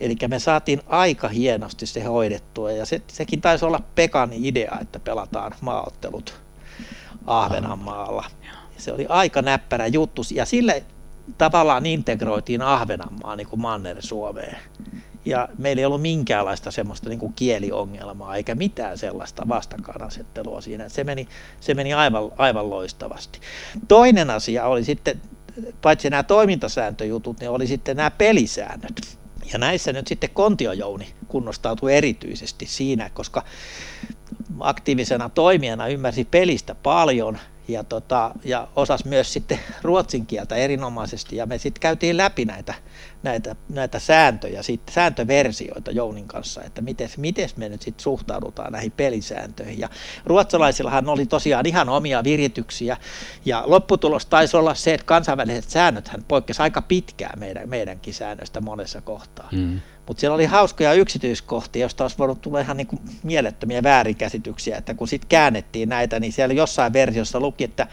Eli 0.00 0.16
me 0.28 0.38
saatiin 0.38 0.80
aika 0.86 1.28
hienosti 1.28 1.86
se 1.86 2.02
hoidettua 2.02 2.72
ja 2.72 2.86
se, 2.86 3.02
sekin 3.06 3.40
taisi 3.40 3.64
olla 3.64 3.80
Pekan 3.94 4.30
idea, 4.32 4.78
että 4.80 4.98
pelataan 4.98 5.54
maaottelut 5.60 6.40
Ahvenanmaalla. 7.26 8.24
Se 8.78 8.92
oli 8.92 9.06
aika 9.08 9.42
näppärä 9.42 9.86
juttu 9.86 10.22
ja 10.34 10.44
sille 10.44 10.84
tavallaan 11.38 11.86
integroitiin 11.86 12.62
Ahvenanmaa 12.62 13.36
niin 13.36 13.46
kuin 13.46 13.60
Manner-Suomeen 13.60 14.56
ja 15.26 15.48
meillä 15.58 15.80
ei 15.80 15.86
ollut 15.86 16.02
minkäänlaista 16.02 16.70
semmoista 16.70 17.08
niin 17.08 17.18
kuin 17.18 17.32
kieliongelmaa 17.32 18.36
eikä 18.36 18.54
mitään 18.54 18.98
sellaista 18.98 19.48
vastakkainasettelua 19.48 20.60
siinä. 20.60 20.88
Se 20.88 21.04
meni, 21.04 21.28
se 21.60 21.74
meni 21.74 21.94
aivan, 21.94 22.22
aivan 22.36 22.70
loistavasti. 22.70 23.40
Toinen 23.88 24.30
asia 24.30 24.66
oli 24.66 24.84
sitten, 24.84 25.20
paitsi 25.82 26.10
nämä 26.10 26.22
toimintasääntöjutut, 26.22 27.40
niin 27.40 27.50
oli 27.50 27.66
sitten 27.66 27.96
nämä 27.96 28.10
pelisäännöt. 28.10 29.18
Ja 29.52 29.58
näissä 29.58 29.92
nyt 29.92 30.06
sitten 30.06 30.30
Kontiojouni 30.30 31.14
kunnostautui 31.28 31.94
erityisesti 31.94 32.66
siinä, 32.66 33.10
koska 33.14 33.44
aktiivisena 34.60 35.28
toimijana 35.28 35.88
ymmärsi 35.88 36.24
pelistä 36.24 36.74
paljon– 36.74 37.38
ja, 37.68 37.84
tota, 37.84 38.30
ja 38.44 38.68
osas 38.76 39.04
myös 39.04 39.32
sitten 39.32 39.58
ruotsin 39.82 40.26
kieltä 40.26 40.56
erinomaisesti 40.56 41.36
ja 41.36 41.46
me 41.46 41.58
sitten 41.58 41.80
käytiin 41.80 42.16
läpi 42.16 42.44
näitä, 42.44 42.74
näitä, 43.22 43.56
näitä 43.68 43.98
sääntöjä, 43.98 44.62
sitten, 44.62 44.94
sääntöversioita 44.94 45.90
Jounin 45.90 46.28
kanssa, 46.28 46.62
että 46.62 46.82
miten, 46.82 47.08
miten 47.16 47.48
me 47.56 47.68
nyt 47.68 47.82
sitten 47.82 48.02
suhtaudutaan 48.02 48.72
näihin 48.72 48.92
pelisääntöihin 48.92 49.78
ja 49.78 49.88
ruotsalaisillahan 50.24 51.08
oli 51.08 51.26
tosiaan 51.26 51.66
ihan 51.66 51.88
omia 51.88 52.24
virityksiä 52.24 52.96
ja 53.44 53.62
lopputulos 53.66 54.26
taisi 54.26 54.56
olla 54.56 54.74
se, 54.74 54.94
että 54.94 55.06
kansainväliset 55.06 55.70
säännöt 55.70 56.10
poikkesi 56.28 56.62
aika 56.62 56.82
pitkään 56.82 57.38
meidän, 57.38 57.68
meidänkin 57.68 58.14
säännöstä 58.14 58.60
monessa 58.60 59.00
kohtaa. 59.00 59.48
Mm. 59.52 59.80
Mutta 60.06 60.20
siellä 60.20 60.34
oli 60.34 60.44
hauskoja 60.44 60.94
yksityiskohtia, 60.94 61.80
joista 61.80 62.04
olisi 62.04 62.18
voinut 62.18 62.40
tulla 62.40 62.60
ihan 62.60 62.76
niin 62.76 62.86
kuin 62.86 63.00
mielettömiä 63.22 63.82
väärinkäsityksiä, 63.82 64.76
että 64.76 64.94
kun 64.94 65.08
sitten 65.08 65.28
käännettiin 65.28 65.88
näitä, 65.88 66.20
niin 66.20 66.32
siellä 66.32 66.54
jossain 66.54 66.92
versiossa 66.92 67.40
luki, 67.40 67.64
että 67.64 67.86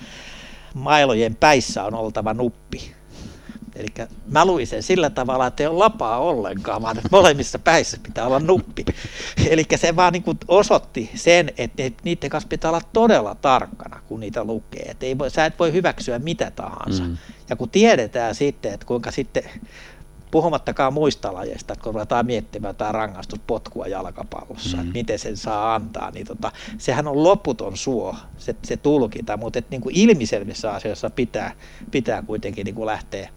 mailojen 0.74 1.36
päissä 1.36 1.84
on 1.84 1.94
oltava 1.94 2.34
nuppi. 2.34 2.92
Eli 3.76 3.88
mä 4.32 4.46
luin 4.46 4.68
sen 4.68 4.84
sillä 4.84 5.10
tavalla, 5.10 5.48
että 5.48 5.64
ei 5.64 5.68
ole 5.68 5.78
lapaa 5.78 6.20
ollenkaan, 6.20 6.82
vaan 6.82 6.98
että 6.98 7.10
molemmissa 7.12 7.60
päissä 7.60 7.98
pitää 8.04 8.28
olla 8.28 8.40
nuppi. 8.40 8.86
Eli 9.50 9.66
se 9.76 9.96
vaan 9.96 10.14
niin 10.14 10.24
kuin 10.24 10.38
osoitti 10.48 11.12
sen, 11.16 11.52
että 11.58 11.84
niiden 12.04 12.30
kanssa 12.30 12.50
pitää 12.50 12.72
olla 12.72 12.82
todella 12.94 13.36
tarkkana, 13.36 14.00
kun 14.08 14.20
niitä 14.20 14.44
lukee. 14.44 14.82
Että 14.82 15.06
ei 15.06 15.18
voi, 15.18 15.32
sä 15.32 15.46
et 15.46 15.60
voi 15.60 15.74
hyväksyä 15.74 16.20
mitä 16.20 16.52
tahansa. 16.52 17.04
Mm. 17.04 17.18
Ja 17.50 17.56
kun 17.56 17.70
tiedetään 17.70 18.36
sitten, 18.36 18.74
että 18.74 18.86
kuinka 18.86 19.12
sitten 19.12 19.44
puhumattakaan 20.34 20.94
muista 20.94 21.34
lajeista, 21.34 21.76
kun 21.76 21.94
ruvetaan 21.94 22.26
miettimään 22.26 22.76
tämä 22.76 22.92
rangaistuspotkua 22.92 23.88
jalkapallossa, 23.88 24.78
mm. 24.78 24.84
että 24.84 24.94
miten 24.94 25.20
sen 25.20 25.38
saa 25.38 25.76
antaa, 25.76 26.12
niin 26.12 26.28
tota, 26.28 26.52
sehän 26.78 27.08
on 27.08 27.24
loputon 27.24 27.78
suo, 27.78 28.16
se, 28.38 28.56
se 28.64 28.78
tulkinta, 28.78 29.38
mutta 29.38 29.60
että 29.60 29.70
niin 29.72 29.82
kuin 29.82 29.96
ilmiselvissä 29.98 30.72
asioissa 30.72 31.10
pitää, 31.10 31.52
pitää 31.92 32.22
kuitenkin 32.22 32.66
niin 32.66 32.76
kuin 32.76 32.86
lähteä 32.86 33.30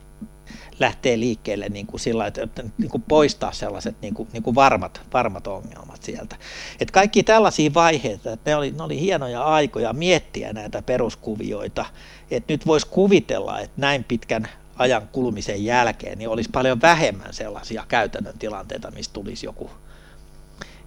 lähtee 0.80 1.20
liikkeelle 1.20 1.68
niin 1.68 1.86
kuin 1.86 2.00
sillä 2.00 2.26
että, 2.26 2.42
että 2.42 2.64
niin 2.78 2.90
kuin 2.90 3.02
poistaa 3.08 3.52
sellaiset 3.52 3.96
niin 4.02 4.14
kuin, 4.14 4.28
niin 4.32 4.42
kuin 4.42 4.54
varmat, 4.54 5.00
varmat 5.12 5.46
ongelmat 5.46 6.02
sieltä. 6.02 6.36
Et 6.80 6.90
kaikki 6.90 7.22
tällaisia 7.22 7.74
vaiheita, 7.74 8.32
että 8.32 8.50
ne 8.50 8.56
oli, 8.56 8.70
ne 8.70 8.82
oli 8.82 9.00
hienoja 9.00 9.42
aikoja 9.42 9.92
miettiä 9.92 10.52
näitä 10.52 10.82
peruskuvioita, 10.82 11.84
että 12.30 12.52
nyt 12.52 12.66
voisi 12.66 12.86
kuvitella, 12.86 13.60
että 13.60 13.80
näin 13.80 14.04
pitkän 14.04 14.48
ajan 14.78 15.08
kulumisen 15.12 15.64
jälkeen 15.64 16.18
niin 16.18 16.28
olisi 16.28 16.50
paljon 16.52 16.80
vähemmän 16.82 17.32
sellaisia 17.32 17.84
käytännön 17.88 18.38
tilanteita, 18.38 18.90
mistä 18.90 19.12
tulisi 19.12 19.46
joku, 19.46 19.70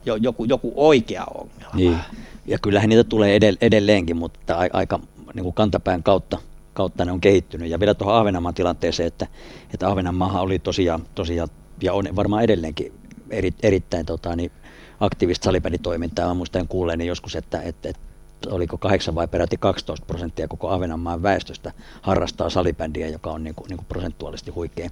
jo, 0.05 0.15
joku, 0.15 0.45
joku 0.45 0.73
oikea 0.75 1.23
ongelma. 1.33 1.75
Niin. 1.75 1.97
Ja 2.45 2.59
kyllähän 2.59 2.89
niitä 2.89 3.03
tulee 3.03 3.39
edelleenkin, 3.61 4.17
mutta 4.17 4.57
aika 4.73 4.99
niin 5.33 5.43
kuin 5.43 5.53
kantapään 5.53 6.03
kautta 6.03 6.37
kautta 6.73 7.05
ne 7.05 7.11
on 7.11 7.21
kehittynyt. 7.21 7.69
Ja 7.69 7.79
vielä 7.79 7.93
tuohon 7.93 8.15
Ahvenanmaan 8.15 8.55
tilanteeseen, 8.55 9.07
että, 9.07 9.27
että 9.73 9.87
Ahvenanmaahan 9.87 10.41
oli 10.41 10.59
tosiaan, 10.59 11.05
tosiaan 11.15 11.49
ja 11.81 11.93
on 11.93 12.05
varmaan 12.15 12.43
edelleenkin 12.43 12.93
eri, 13.29 13.53
erittäin 13.63 14.05
tota, 14.05 14.35
niin, 14.35 14.51
aktiivista 14.99 15.43
salibänditoimintaa. 15.43 16.27
Mä 16.27 16.33
muistan 16.33 16.67
kuulleeni 16.67 17.07
joskus, 17.07 17.35
että, 17.35 17.61
että, 17.61 17.89
että 17.89 18.01
oliko 18.47 18.77
8 18.77 19.15
vai 19.15 19.27
peräti 19.27 19.57
12 19.57 20.05
prosenttia 20.05 20.47
koko 20.47 20.69
Ahvenanmaan 20.69 21.23
väestöstä 21.23 21.71
harrastaa 22.01 22.49
salibändiä, 22.49 23.07
joka 23.07 23.31
on 23.31 23.43
niin 23.43 23.55
kuin, 23.55 23.67
niin 23.69 23.77
kuin 23.77 23.85
prosentuaalisesti 23.85 24.51
huikea, 24.51 24.89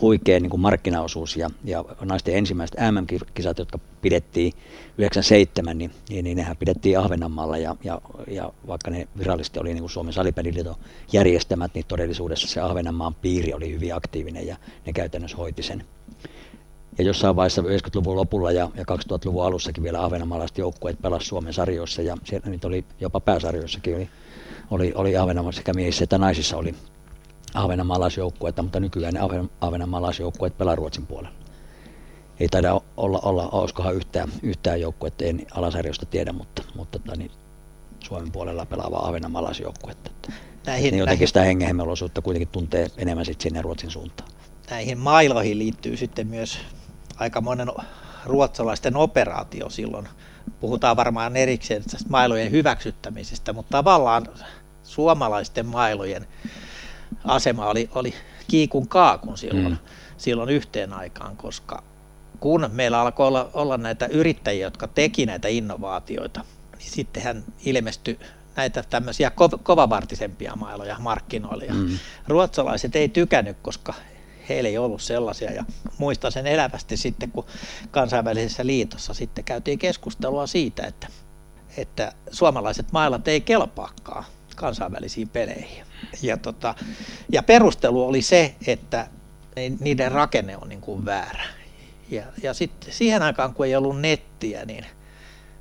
huikea 0.00 0.40
niin 0.40 0.50
kuin 0.50 0.60
markkinaosuus 0.60 1.36
ja, 1.36 1.50
ja 1.64 1.84
naisten 2.04 2.36
ensimmäiset 2.36 2.76
MM-kisat, 2.80 3.58
jotka 3.58 3.78
pidettiin 4.02 4.52
97, 4.98 5.78
niin, 5.78 5.90
niin, 6.08 6.24
niin 6.24 6.36
nehän 6.36 6.56
pidettiin 6.56 6.98
Ahvenanmaalla 6.98 7.58
ja, 7.58 7.76
ja, 7.84 8.00
ja 8.26 8.52
vaikka 8.66 8.90
ne 8.90 9.08
virallisesti 9.18 9.58
oli 9.60 9.68
niin 9.68 9.82
kuin 9.82 9.90
Suomen 9.90 10.12
salipeliliiton 10.12 10.74
järjestämät, 11.12 11.74
niin 11.74 11.84
todellisuudessa 11.88 12.48
se 12.48 12.60
Ahvenanmaan 12.60 13.14
piiri 13.14 13.54
oli 13.54 13.72
hyvin 13.72 13.94
aktiivinen 13.94 14.46
ja 14.46 14.56
ne 14.86 14.92
käytännössä 14.92 15.36
hoiti 15.36 15.62
sen. 15.62 15.84
Ja 16.98 17.04
jossain 17.04 17.36
vaiheessa 17.36 17.62
90-luvun 17.62 18.16
lopulla 18.16 18.52
ja, 18.52 18.70
ja 18.74 18.84
2000-luvun 18.92 19.44
alussakin 19.44 19.82
vielä 19.82 20.04
ahvenanmaalaiset 20.04 20.58
joukkueet 20.58 21.02
pelasivat 21.02 21.28
Suomen 21.28 21.52
sarjoissa 21.52 22.02
ja 22.02 22.16
siellä 22.24 22.50
nyt 22.50 22.64
oli 22.64 22.84
jopa 23.00 23.20
pääsarjoissakin 23.20 23.94
oli, 23.94 24.08
oli, 24.70 24.92
oli 24.94 25.16
Ahvenanmaa 25.16 25.52
sekä 25.52 25.72
miehissä 25.72 26.04
että 26.04 26.18
naisissa 26.18 26.56
oli 26.56 26.74
ahvenanmaalaisjoukkueita, 27.54 28.62
mutta 28.62 28.80
nykyään 28.80 29.14
ne 29.14 29.20
ahvenanmaalaisjoukkueet 29.60 30.58
pelaa 30.58 30.74
Ruotsin 30.74 31.06
puolella. 31.06 31.36
Ei 32.40 32.48
taida 32.48 32.80
olla, 32.96 33.20
olla 33.22 33.48
olisikohan 33.48 33.94
yhtään, 33.94 34.28
yhtään 34.42 34.80
joukkuetta, 34.80 35.24
en 35.24 35.46
alasarjosta 35.54 36.06
tiedä, 36.06 36.32
mutta, 36.32 36.62
mutta 36.74 36.98
tota, 36.98 37.16
niin 37.16 37.30
Suomen 38.00 38.32
puolella 38.32 38.66
pelaava 38.66 38.96
ahvenanmaalaisjoukkuetta. 38.96 40.10
Näihin, 40.66 40.90
niin 40.90 40.98
jotenkin 40.98 41.06
näihin, 41.06 41.28
sitä 41.28 41.42
hengenhemmeloisuutta 41.42 42.22
kuitenkin 42.22 42.48
tuntee 42.48 42.90
enemmän 42.96 43.24
sitten 43.24 43.42
sinne 43.42 43.62
Ruotsin 43.62 43.90
suuntaan. 43.90 44.30
Näihin 44.70 44.98
mailoihin 44.98 45.58
liittyy 45.58 45.96
sitten 45.96 46.26
myös 46.26 46.58
aika 47.22 47.40
monen 47.40 47.68
ruotsalaisten 48.26 48.96
operaatio 48.96 49.70
silloin. 49.70 50.08
Puhutaan 50.60 50.96
varmaan 50.96 51.36
erikseen 51.36 51.82
tästä 51.82 52.08
mailojen 52.08 52.50
hyväksyttämisestä, 52.50 53.52
mutta 53.52 53.70
tavallaan 53.70 54.26
suomalaisten 54.82 55.66
mailojen 55.66 56.26
asema 57.24 57.66
oli, 57.66 57.90
oli 57.94 58.14
kiikun 58.48 58.88
kaakun 58.88 59.38
silloin, 59.38 59.68
mm. 59.68 59.78
silloin 60.16 60.48
yhteen 60.48 60.92
aikaan, 60.92 61.36
koska 61.36 61.82
kun 62.40 62.70
meillä 62.72 63.00
alkoi 63.00 63.26
olla, 63.26 63.50
olla 63.54 63.76
näitä 63.76 64.06
yrittäjiä, 64.06 64.66
jotka 64.66 64.86
teki 64.86 65.26
näitä 65.26 65.48
innovaatioita, 65.48 66.44
niin 66.78 66.90
sittenhän 66.90 67.44
ilmestyi 67.64 68.18
näitä 68.56 68.84
tämmöisiä 68.90 69.28
ko- 69.28 69.58
kovavartisempia 69.62 70.56
mailoja 70.56 70.96
markkinoille. 70.98 71.64
Ja 71.64 71.74
mm. 71.74 71.98
Ruotsalaiset 72.28 72.96
ei 72.96 73.08
tykännyt, 73.08 73.56
koska 73.62 73.94
heillä 74.48 74.68
ei 74.68 74.78
ollut 74.78 75.02
sellaisia. 75.02 75.52
Ja 75.52 75.64
muistan 75.98 76.32
sen 76.32 76.46
elävästi 76.46 76.96
sitten, 76.96 77.30
kun 77.30 77.46
kansainvälisessä 77.90 78.66
liitossa 78.66 79.14
sitten 79.14 79.44
käytiin 79.44 79.78
keskustelua 79.78 80.46
siitä, 80.46 80.86
että, 80.86 81.06
että 81.76 82.12
suomalaiset 82.30 82.92
mailat 82.92 83.28
ei 83.28 83.40
kelpaakaan 83.40 84.24
kansainvälisiin 84.56 85.28
peleihin. 85.28 85.84
Ja, 86.22 86.36
tota, 86.36 86.74
ja 87.32 87.42
perustelu 87.42 88.06
oli 88.08 88.22
se, 88.22 88.54
että 88.66 89.08
niiden 89.80 90.12
rakenne 90.12 90.56
on 90.56 90.68
niin 90.68 90.80
kuin 90.80 91.04
väärä. 91.04 91.44
Ja, 92.10 92.22
ja 92.42 92.54
sitten 92.54 92.92
siihen 92.92 93.22
aikaan, 93.22 93.54
kun 93.54 93.66
ei 93.66 93.76
ollut 93.76 94.00
nettiä, 94.00 94.64
niin 94.64 94.86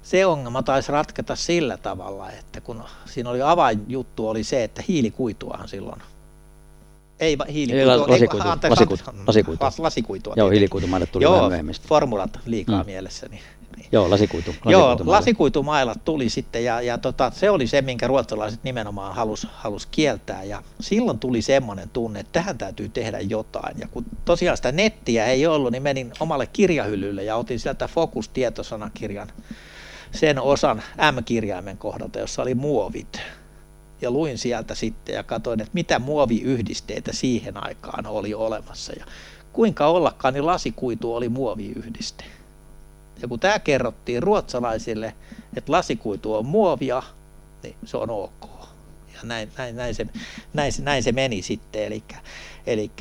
se 0.04 0.26
ongelma 0.26 0.64
taisi 0.64 0.92
ratketa 0.92 1.36
sillä 1.36 1.78
tavalla, 1.78 2.32
että 2.32 2.62
kun 2.62 2.84
siinä 3.06 3.30
oli 3.30 3.42
avainjuttu 3.42 4.28
oli 4.30 4.44
se, 4.44 4.64
että 4.64 4.84
hiilikuituahan 4.88 5.68
silloin 5.68 6.02
ei 7.22 7.38
hiilikuitua, 7.54 7.94
ei, 7.94 8.00
lasikuitu, 8.00 8.46
ei, 8.48 8.52
anteeksi, 8.52 8.72
lasikuitu, 8.72 9.04
lasikuitu. 9.28 9.66
lasikuitua. 9.78 10.34
Joo, 10.38 10.50
hiilikuitumailat 10.50 11.12
tuli 11.12 11.24
Joo, 11.24 11.48
myöhemmin. 11.48 11.76
formulat 11.88 12.40
liikaa 12.46 12.84
mm. 12.84 12.86
mielessäni. 12.86 13.42
Niin. 13.76 13.86
Joo, 13.92 14.10
lasikuitu. 14.10 14.56
Joo, 14.66 14.98
lasikuitumailat 15.06 16.06
tuli 16.06 16.30
sitten 16.30 16.64
ja, 16.64 16.82
ja 16.82 16.98
tota, 16.98 17.32
se 17.36 17.50
oli 17.50 17.68
se, 17.68 17.82
minkä 17.82 18.08
ruotsalaiset 18.08 18.64
nimenomaan 18.64 19.16
halus, 19.16 19.48
halus 19.52 19.86
kieltää. 19.86 20.44
Ja 20.44 20.64
silloin 20.80 21.20
tuli 21.20 21.42
semmoinen 21.42 21.90
tunne, 21.90 22.20
että 22.20 22.32
tähän 22.32 22.58
täytyy 22.58 22.90
tehdä 22.90 23.20
jotain. 23.20 23.80
Ja 23.80 23.88
kun 23.92 24.06
tosiaan 24.26 24.58
sitä 24.58 24.72
nettiä 24.72 25.26
ei 25.26 25.48
ollut, 25.48 25.72
niin 25.72 25.84
menin 25.84 26.12
omalle 26.20 26.48
kirjahyllylle 26.48 27.24
ja 27.24 27.36
otin 27.36 27.60
sieltä 27.60 27.88
Focus-tietosanakirjan 27.88 29.32
sen 30.12 30.42
osan 30.42 30.84
M-kirjaimen 31.12 31.78
kohdalta, 31.78 32.20
jossa 32.20 32.42
oli 32.42 32.56
muovit 32.56 33.22
ja 34.02 34.12
luin 34.12 34.38
sieltä 34.38 34.76
sitten 34.76 35.16
ja 35.16 35.24
katsoin, 35.24 35.62
että 35.62 35.74
mitä 35.74 36.00
muoviyhdisteitä 36.00 37.14
siihen 37.14 37.64
aikaan 37.64 38.08
oli 38.08 38.34
olemassa 38.34 38.94
ja 38.94 39.06
kuinka 39.54 39.88
ollakaan, 39.88 40.34
niin 40.34 40.46
lasikuitu 40.46 41.16
oli 41.16 41.30
muoviyhdiste. 41.30 42.24
Ja 43.22 43.28
kun 43.28 43.40
tämä 43.40 43.60
kerrottiin 43.60 44.24
ruotsalaisille, 44.24 45.16
että 45.58 45.72
lasikuitu 45.72 46.34
on 46.34 46.46
muovia, 46.46 47.04
niin 47.64 47.76
se 47.86 47.98
on 47.98 48.10
ok. 48.10 48.50
Ja 49.14 49.20
näin, 49.24 49.52
näin, 49.58 49.76
näin, 49.76 49.96
se, 49.96 50.08
näin, 50.54 50.74
näin 50.82 51.04
se 51.04 51.12
meni 51.12 51.42
sitten. 51.42 51.84
Eli, 51.84 52.04
eli 52.68 52.92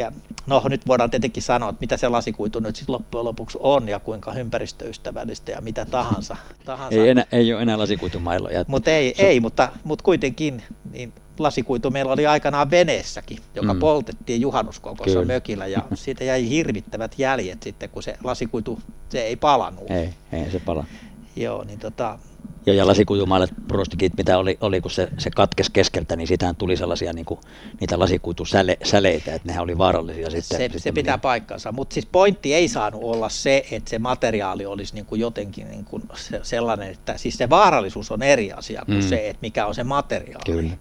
no 0.46 0.62
nyt 0.68 0.86
voidaan 0.86 1.10
tietenkin 1.10 1.42
sanoa, 1.42 1.70
että 1.70 1.80
mitä 1.80 1.96
se 1.96 2.08
lasikuitu 2.08 2.60
nyt 2.60 2.76
sitten 2.76 2.92
loppujen 2.92 3.24
lopuksi 3.24 3.58
on 3.60 3.88
ja 3.88 4.00
kuinka 4.00 4.34
ympäristöystävällistä 4.34 5.52
ja 5.52 5.60
mitä 5.60 5.84
tahansa. 5.84 6.36
tahansa. 6.64 6.98
Ei, 6.98 7.08
enää, 7.08 7.24
ei 7.32 7.52
ole 7.52 7.62
enää 7.62 7.78
lasikuitumailoja. 7.78 8.64
Mutta 8.68 8.90
ei, 8.90 9.14
se... 9.16 9.22
ei 9.22 9.40
mutta, 9.40 9.68
mutta 9.84 10.02
kuitenkin 10.02 10.62
niin 10.90 11.12
lasikuitu 11.38 11.90
meillä 11.90 12.12
oli 12.12 12.26
aikanaan 12.26 12.70
veneessäkin, 12.70 13.38
joka 13.54 13.74
mm. 13.74 13.80
poltettiin 13.80 14.40
juhannuskokossa 14.40 15.20
Kyllä. 15.20 15.32
mökillä 15.32 15.66
ja 15.66 15.82
siitä 15.94 16.24
jäi 16.24 16.48
hirvittävät 16.48 17.14
jäljet 17.18 17.62
sitten, 17.62 17.90
kun 17.90 18.02
se 18.02 18.16
lasikuitu 18.24 18.80
se 19.08 19.22
ei 19.22 19.36
palannut. 19.36 19.90
Ei, 19.90 20.14
ei 20.32 20.50
se 20.50 20.60
pala. 20.60 20.84
Joo, 21.36 21.64
niin 21.64 21.78
tota, 21.78 22.18
Joo, 22.66 22.76
ja 22.76 22.86
lasikuitumaalle 22.86 23.48
prostikit, 23.68 24.16
mitä 24.16 24.38
oli, 24.38 24.58
oli 24.60 24.80
kun 24.80 24.90
se, 24.90 25.08
se 25.18 25.30
katkesi 25.30 25.70
keskeltä, 25.72 26.16
niin 26.16 26.26
sitähän 26.26 26.56
tuli 26.56 26.76
sellaisia 26.76 27.12
niin 27.12 27.24
kuin, 27.24 27.40
niitä 27.80 27.98
lasikuitusäleitä, 27.98 29.34
että 29.34 29.48
nehän 29.48 29.62
oli 29.62 29.78
vaarallisia 29.78 30.30
sitten. 30.30 30.58
Se, 30.58 30.62
sitten 30.62 30.80
se 30.80 30.92
pitää 30.92 31.12
meni. 31.12 31.22
paikkansa, 31.22 31.72
mutta 31.72 31.94
siis 31.94 32.06
pointti 32.06 32.54
ei 32.54 32.68
saanut 32.68 33.02
olla 33.04 33.28
se, 33.28 33.66
että 33.70 33.90
se 33.90 33.98
materiaali 33.98 34.66
olisi 34.66 34.94
niin 34.94 35.06
kuin 35.06 35.20
jotenkin 35.20 35.70
niin 35.70 35.84
kuin 35.84 36.02
sellainen, 36.42 36.90
että 36.90 37.16
siis 37.16 37.38
se 37.38 37.50
vaarallisuus 37.50 38.10
on 38.10 38.22
eri 38.22 38.52
asia 38.52 38.82
kuin 38.86 38.98
mm. 39.04 39.08
se, 39.08 39.28
että 39.28 39.40
mikä 39.42 39.66
on 39.66 39.74
se 39.74 39.84
materiaali. 39.84 40.44
Kyllä. 40.46 40.76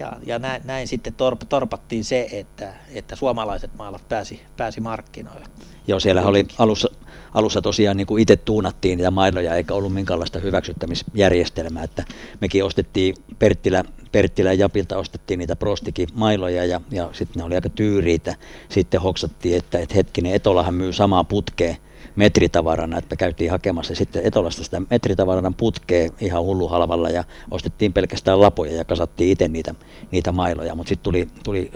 Ja, 0.00 0.12
ja 0.26 0.38
näin, 0.38 0.62
näin 0.64 0.88
sitten 0.88 1.14
torp, 1.14 1.40
torpattiin 1.48 2.04
se, 2.04 2.28
että, 2.32 2.74
että 2.94 3.16
suomalaiset 3.16 3.70
maalat 3.78 4.08
pääsi, 4.08 4.40
pääsi 4.56 4.80
markkinoille. 4.80 5.46
Joo, 5.86 6.00
siellä 6.00 6.22
oli 6.22 6.46
alussa, 6.58 6.88
alussa 7.34 7.62
tosiaan 7.62 7.96
niin 7.96 8.06
kuin 8.06 8.22
itse 8.22 8.36
tuunattiin 8.36 8.96
niitä 8.96 9.10
mailoja, 9.10 9.54
eikä 9.54 9.74
ollut 9.74 9.94
minkäänlaista 9.94 10.38
hyväksyttämisjärjestelmää, 10.38 11.84
että 11.84 12.04
mekin 12.40 12.64
ostettiin 12.64 13.14
Perttilä, 13.38 13.84
Perttilä 14.12 14.52
Japilta 14.52 14.98
ostettiin 14.98 15.38
niitä 15.38 15.56
prostikin 15.56 16.08
mailoja 16.14 16.64
ja, 16.64 16.80
ja 16.90 17.08
sitten 17.12 17.40
ne 17.40 17.44
oli 17.44 17.54
aika 17.54 17.68
tyyriitä. 17.68 18.34
Sitten 18.68 19.00
hoksattiin, 19.00 19.56
että, 19.56 19.78
että 19.78 19.94
hetkinen, 19.94 20.34
Etolahan 20.34 20.74
myy 20.74 20.92
samaa 20.92 21.24
putkea 21.24 21.74
metritavarana, 22.16 22.98
että 22.98 23.16
käytiin 23.16 23.50
hakemassa 23.50 23.94
sitten 23.94 24.22
Etolasta 24.24 24.64
sitä 24.64 24.82
metritavaran 24.90 25.54
putkea 25.54 26.10
ihan 26.20 26.42
hullu 26.42 26.68
halvalla 26.68 27.10
ja 27.10 27.24
ostettiin 27.50 27.92
pelkästään 27.92 28.40
lapoja 28.40 28.72
ja 28.72 28.84
kasattiin 28.84 29.30
itse 29.30 29.48
niitä, 29.48 29.74
niitä 30.10 30.32
mailoja. 30.32 30.74
Mutta 30.74 30.88
sitten 30.88 31.04
tuli, 31.04 31.28
tuli 31.42 31.70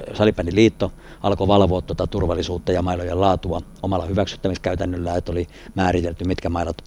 liitto, 0.50 0.92
alkoi 1.22 1.48
valvoa 1.48 1.82
tuota 1.82 2.06
turvallisuutta 2.06 2.72
ja 2.72 2.82
mailojen 2.82 3.20
laatua 3.20 3.60
omalla 3.82 4.06
hyväksyttämiskäytännöllä, 4.06 5.16
että 5.16 5.32
oli 5.32 5.46
määritelty, 5.74 6.24
mitkä 6.24 6.48
mailot 6.48 6.84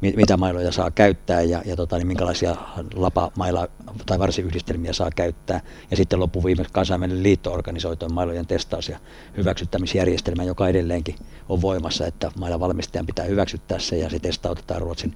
mitä 0.00 0.36
mailoja 0.36 0.72
saa 0.72 0.90
käyttää 0.90 1.42
ja, 1.42 1.62
ja 1.64 1.76
tota, 1.76 1.96
niin 1.96 2.06
minkälaisia 2.06 2.56
lapamaila 2.94 3.68
tai 4.06 4.18
varsiyhdistelmiä 4.18 4.92
saa 4.92 5.10
käyttää. 5.16 5.60
Ja 5.90 5.96
sitten 5.96 6.20
loppuviimeksi 6.20 6.72
kansainvälinen 6.72 7.22
liitto 7.22 7.52
organisoi 7.52 7.96
mailojen 8.12 8.46
testaus- 8.46 8.88
ja 8.88 8.98
hyväksyttämisjärjestelmä, 9.36 10.44
joka 10.44 10.68
edelleenkin 10.68 11.14
on 11.48 11.62
voimassa, 11.62 12.06
että 12.06 12.30
mailan 12.38 12.60
valmistajan 12.60 13.06
pitää 13.06 13.24
hyväksyttää 13.24 13.78
se 13.78 13.96
ja 13.96 14.10
se 14.10 14.18
testautetaan 14.18 14.80
Ruotsin 14.80 15.14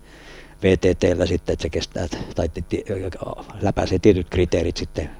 VTTllä 0.63 1.27
sitten, 1.27 1.53
että 1.53 1.63
se 1.63 1.69
kestää 1.69 2.07
tai 2.35 2.51
läpäisee 3.61 3.99
tietyt 3.99 4.31
kriteerit 4.31 4.77
sitten 4.77 5.11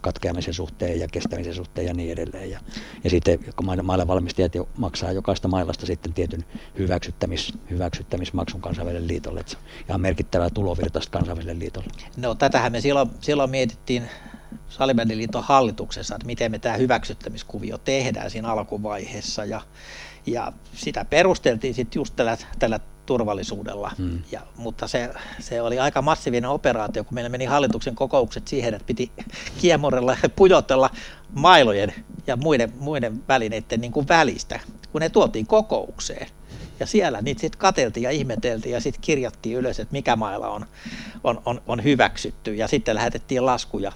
katkeamisen 0.00 0.54
suhteen 0.54 1.00
ja 1.00 1.08
kestämisen 1.08 1.54
suhteen 1.54 1.86
ja 1.86 1.94
niin 1.94 2.12
edelleen. 2.12 2.50
Ja, 2.50 2.60
ja 3.04 3.10
sitten 3.10 3.38
mailla 3.82 4.06
valmistajat 4.06 4.52
maksaa 4.76 5.12
jokaista 5.12 5.48
mailasta 5.48 5.86
sitten 5.86 6.12
tietyn 6.12 6.44
hyväksyttämis, 6.78 7.52
hyväksyttämismaksun 7.70 8.60
kansainvälisen 8.60 9.08
liitolle. 9.08 9.40
Että 9.40 9.52
se 9.52 9.58
on 9.58 9.64
ihan 9.88 10.00
merkittävää 10.00 10.50
tulovirtaista 10.50 11.10
kansainväliselle 11.10 11.58
liitolle. 11.58 11.88
No 12.16 12.34
tätähän 12.34 12.72
me 12.72 12.80
silloin, 12.80 13.10
silloin 13.20 13.50
mietittiin 13.50 14.02
Salibändiliiton 14.68 15.44
hallituksessa, 15.44 16.14
että 16.14 16.26
miten 16.26 16.50
me 16.50 16.58
tämä 16.58 16.76
hyväksyttämiskuvio 16.76 17.78
tehdään 17.78 18.30
siinä 18.30 18.48
alkuvaiheessa 18.48 19.44
ja, 19.44 19.60
ja 20.26 20.52
sitä 20.74 21.04
perusteltiin 21.04 21.74
sitten 21.74 22.00
just 22.00 22.16
tällä, 22.16 22.36
tällä 22.58 22.80
turvallisuudella. 23.06 23.90
Hmm. 23.98 24.22
Ja, 24.32 24.40
mutta 24.56 24.88
se, 24.88 25.10
se 25.38 25.62
oli 25.62 25.78
aika 25.78 26.02
massiivinen 26.02 26.50
operaatio, 26.50 27.04
kun 27.04 27.14
meillä 27.14 27.28
meni 27.28 27.44
hallituksen 27.44 27.94
kokoukset 27.94 28.48
siihen, 28.48 28.74
että 28.74 28.86
piti 28.86 29.12
kiemurella 29.60 30.16
ja 30.22 30.28
pujotella 30.28 30.90
mailojen 31.34 31.94
ja 32.26 32.36
muiden, 32.36 32.72
muiden 32.78 33.22
välineiden 33.28 33.80
niin 33.80 33.92
kuin 33.92 34.08
välistä, 34.08 34.60
kun 34.92 35.00
ne 35.00 35.08
tuotiin 35.08 35.46
kokoukseen. 35.46 36.26
Ja 36.80 36.86
siellä 36.86 37.22
niitä 37.22 37.40
sitten 37.40 37.58
kateltiin 37.58 38.04
ja 38.04 38.10
ihmeteltiin 38.10 38.72
ja 38.72 38.80
sitten 38.80 39.00
kirjattiin 39.00 39.56
ylös, 39.56 39.80
että 39.80 39.92
mikä 39.92 40.16
mailla 40.16 40.48
on, 40.48 40.66
on, 41.24 41.42
on, 41.44 41.62
on 41.66 41.84
hyväksytty. 41.84 42.54
Ja 42.54 42.68
sitten 42.68 42.94
lähetettiin 42.94 43.46
laskuja, 43.46 43.92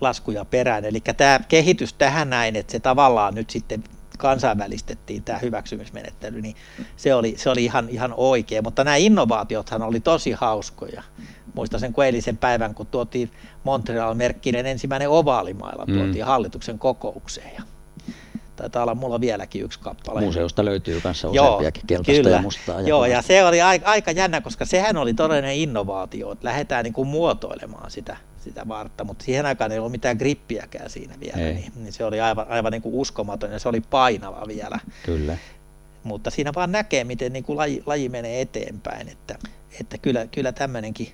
laskuja 0.00 0.44
perään. 0.44 0.84
Eli 0.84 1.00
tämä 1.00 1.40
kehitys 1.48 1.92
tähän 1.92 2.30
näin, 2.30 2.56
että 2.56 2.72
se 2.72 2.80
tavallaan 2.80 3.34
nyt 3.34 3.50
sitten 3.50 3.84
kansainvälistettiin 4.18 5.22
tämä 5.22 5.38
hyväksymismenettely, 5.38 6.40
niin 6.40 6.56
se 6.96 7.14
oli, 7.14 7.34
se 7.36 7.50
oli 7.50 7.64
ihan, 7.64 7.88
ihan 7.88 8.14
oikein. 8.16 8.64
Mutta 8.64 8.84
nämä 8.84 8.96
innovaatiothan 8.96 9.82
oli 9.82 10.00
tosi 10.00 10.32
hauskoja. 10.32 11.02
Muistan 11.54 11.80
sen 11.80 11.92
kuin 11.92 12.06
eilisen 12.06 12.36
päivän, 12.36 12.74
kun 12.74 12.86
tuotiin 12.86 13.30
Montreal-merkkinen 13.64 14.66
ensimmäinen 14.66 15.10
ovaalimailla, 15.10 15.84
mm. 15.86 15.94
tuotiin 15.94 16.24
hallituksen 16.24 16.78
kokoukseen. 16.78 17.50
Ja 17.54 17.62
taitaa 18.56 18.82
olla 18.82 18.94
mulla 18.94 19.20
vieläkin 19.20 19.64
yksi 19.64 19.80
kappale. 19.80 20.20
Museosta 20.20 20.64
löytyy 20.64 21.00
kanssa 21.00 21.28
useampiakin 21.28 21.82
keltaista 21.86 22.22
kyllä. 22.22 22.36
ja 22.36 22.42
mustaa. 22.42 22.80
Joo, 22.80 23.06
ja 23.06 23.22
se 23.22 23.44
oli 23.44 23.60
aika, 23.60 23.90
aika 23.90 24.10
jännä, 24.10 24.40
koska 24.40 24.64
sehän 24.64 24.96
oli 24.96 25.14
todellinen 25.14 25.56
innovaatio, 25.56 26.32
että 26.32 26.48
lähdetään 26.48 26.84
niin 26.84 26.92
kuin 26.92 27.08
muotoilemaan 27.08 27.90
sitä 27.90 28.16
sitä 28.48 28.68
vartta, 28.68 29.04
mutta 29.04 29.24
siihen 29.24 29.46
aikaan 29.46 29.72
ei 29.72 29.78
ollut 29.78 29.92
mitään 29.92 30.16
grippiäkään 30.16 30.90
siinä 30.90 31.14
vielä, 31.20 31.36
niin, 31.36 31.72
niin 31.76 31.92
se 31.92 32.04
oli 32.04 32.20
aivan, 32.20 32.46
aivan 32.48 32.72
niin 32.72 32.82
kuin 32.82 32.94
uskomaton 32.94 33.52
ja 33.52 33.58
se 33.58 33.68
oli 33.68 33.80
painava 33.80 34.44
vielä. 34.48 34.78
Kyllä. 35.04 35.38
Mutta 36.02 36.30
siinä 36.30 36.52
vaan 36.54 36.72
näkee, 36.72 37.04
miten 37.04 37.32
niin 37.32 37.44
kuin 37.44 37.56
laji, 37.56 37.82
laji 37.86 38.08
menee 38.08 38.40
eteenpäin, 38.40 39.08
että, 39.08 39.38
että 39.80 39.98
kyllä, 39.98 40.26
kyllä 40.26 40.52
tämmöinenkin 40.52 41.12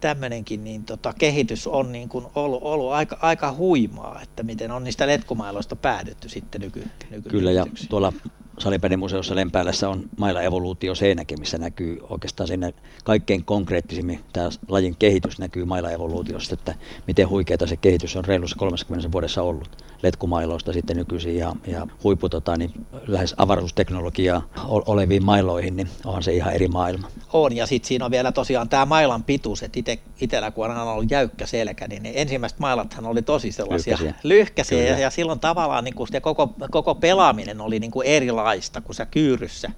tämmöinenkin 0.00 0.64
niin 0.64 0.84
tota, 0.84 1.12
kehitys 1.18 1.66
on 1.66 1.92
niin 1.92 2.08
kuin 2.08 2.26
ollut, 2.34 2.62
ollut 2.62 2.92
aika, 2.92 3.18
aika 3.22 3.52
huimaa, 3.52 4.20
että 4.22 4.42
miten 4.42 4.70
on 4.70 4.84
niistä 4.84 5.06
letkumailoista 5.06 5.76
päädytty 5.76 6.28
sitten 6.28 6.60
nyky, 6.60 6.86
nyky 7.10 7.28
Kyllä, 7.28 7.52
ja 7.52 7.66
tuolla 7.88 8.12
Salipädimuseossa 8.58 9.34
Lempäälässä 9.34 9.88
on 9.88 10.02
mailla 10.18 10.42
evoluutio 10.42 10.94
seinäkin, 10.94 11.40
missä 11.40 11.58
näkyy 11.58 11.98
oikeastaan 12.10 12.48
sinne 12.48 12.74
kaikkein 13.04 13.44
konkreettisimmin 13.44 14.20
tämä 14.32 14.48
lajin 14.68 14.96
kehitys 14.98 15.38
näkyy 15.38 15.64
mailla 15.64 15.90
evoluutiosta, 15.90 16.54
että 16.54 16.74
miten 17.06 17.28
huikeata 17.28 17.66
se 17.66 17.76
kehitys 17.76 18.16
on 18.16 18.24
reilussa 18.24 18.56
30 18.58 19.12
vuodessa 19.12 19.42
ollut. 19.42 19.84
Letkumailoista 20.02 20.72
sitten 20.72 20.96
nykyisin 20.96 21.36
ja, 21.36 21.56
ja 21.66 21.86
huippu 22.04 22.28
tota, 22.28 22.56
niin 22.56 22.86
lähes 23.06 23.34
avaruusteknologiaa 23.36 24.48
oleviin 24.66 25.24
mailoihin, 25.24 25.76
niin 25.76 25.88
onhan 26.04 26.22
se 26.22 26.32
ihan 26.32 26.52
eri 26.52 26.68
maailma. 26.68 27.08
On, 27.32 27.56
ja 27.56 27.66
sitten 27.66 27.88
siinä 27.88 28.04
on 28.04 28.10
vielä 28.10 28.32
tosiaan 28.32 28.68
tämä 28.68 28.86
mailan 28.86 29.24
pituus, 29.24 29.62
että 29.62 29.80
ite, 29.80 29.98
itsellä 30.20 30.50
kun 30.50 30.70
on 30.70 30.88
ollut 30.88 31.10
jäykkä 31.10 31.46
selkä, 31.46 31.88
niin 31.88 32.02
ne 32.02 32.12
ensimmäiset 32.14 32.58
mailathan 32.58 33.06
oli 33.06 33.22
tosi 33.22 33.52
sellaisia 33.52 33.92
lyhkäisiä, 33.92 34.20
lyhkäisiä 34.22 34.82
ja, 34.82 34.98
ja 34.98 35.10
silloin 35.10 35.40
tavallaan 35.40 35.84
niin 35.84 35.94
kuin 35.94 36.08
se 36.08 36.20
koko, 36.20 36.54
koko 36.70 36.94
pelaaminen 36.94 37.60
oli 37.60 37.78
niin 37.78 37.90
kuin 37.90 38.06
erilaista, 38.46 38.80
kun 38.80 38.94
sä 38.94 39.06
kyyryssä 39.06 39.70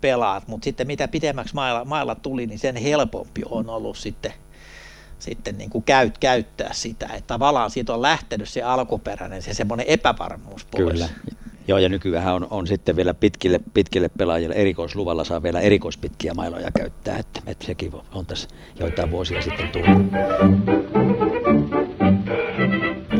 pelaat, 0.00 0.48
mutta 0.48 0.64
sitten 0.64 0.86
mitä 0.86 1.08
pidemmäksi 1.08 1.54
mailla, 1.54 1.84
mailla 1.84 2.14
tuli, 2.14 2.46
niin 2.46 2.58
sen 2.58 2.76
helpompi 2.76 3.42
on 3.50 3.70
ollut 3.70 3.96
sitten 3.96 4.32
sitten 5.18 5.58
niin 5.58 5.70
kuin 5.70 5.84
käyt, 5.84 6.18
käyttää 6.18 6.72
sitä. 6.72 7.06
Että 7.06 7.26
tavallaan 7.26 7.70
siitä 7.70 7.94
on 7.94 8.02
lähtenyt 8.02 8.48
se 8.48 8.62
alkuperäinen, 8.62 9.42
se 9.42 9.54
semmoinen 9.54 9.86
epävarmuus 9.88 10.64
pois. 10.64 10.92
Kyllä. 10.92 11.08
Joo, 11.68 11.78
ja 11.78 11.88
nykyään 11.88 12.34
on, 12.34 12.46
on 12.50 12.66
sitten 12.66 12.96
vielä 12.96 13.14
pitkille, 13.14 13.60
pitkille 13.74 14.08
pelaajille 14.18 14.54
erikoisluvalla 14.54 15.24
saa 15.24 15.42
vielä 15.42 15.60
erikoispitkiä 15.60 16.34
mailoja 16.34 16.70
käyttää, 16.70 17.18
että, 17.18 17.40
että 17.46 17.66
sekin 17.66 17.92
on 18.12 18.26
tässä 18.26 18.48
joitain 18.80 19.10
vuosia 19.10 19.42
sitten 19.42 19.68
tullut. 19.68 21.13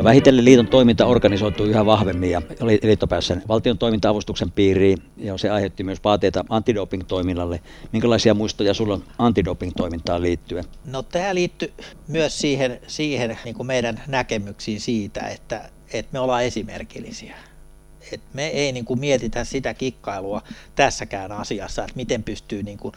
Vähitellen 0.04 0.44
liiton 0.44 0.66
toiminta 0.66 1.06
organisoitui 1.06 1.68
yhä 1.68 1.86
vahvemmin 1.86 2.30
ja 2.30 2.42
liitto 2.82 3.06
pääsi 3.06 3.34
valtion 3.48 3.78
toiminta-avustuksen 3.78 4.50
piiriin 4.50 4.98
ja 5.16 5.38
se 5.38 5.50
aiheutti 5.50 5.84
myös 5.84 5.98
vaateita 6.04 6.44
antidoping-toiminnalle. 6.48 7.60
Minkälaisia 7.92 8.34
muistoja 8.34 8.74
sulla 8.74 8.94
on 8.94 9.04
antidoping-toimintaan 9.18 10.22
liittyen? 10.22 10.64
No 10.84 11.02
tämä 11.02 11.34
liittyy 11.34 11.72
myös 12.08 12.38
siihen, 12.38 12.80
siihen 12.86 13.38
niin 13.44 13.54
kuin 13.54 13.66
meidän 13.66 14.02
näkemyksiin 14.06 14.80
siitä, 14.80 15.20
että, 15.20 15.70
että 15.92 16.12
me 16.12 16.18
ollaan 16.18 16.44
esimerkillisiä. 16.44 17.36
Et 18.12 18.20
me 18.32 18.46
ei 18.46 18.72
niin 18.72 18.84
kuin 18.84 19.00
mietitä 19.00 19.44
sitä 19.44 19.74
kikkailua 19.74 20.42
tässäkään 20.74 21.32
asiassa, 21.32 21.82
että 21.82 21.96
miten 21.96 22.22
pystyy 22.22 22.62
niin 22.62 22.78
kuin 22.78 22.94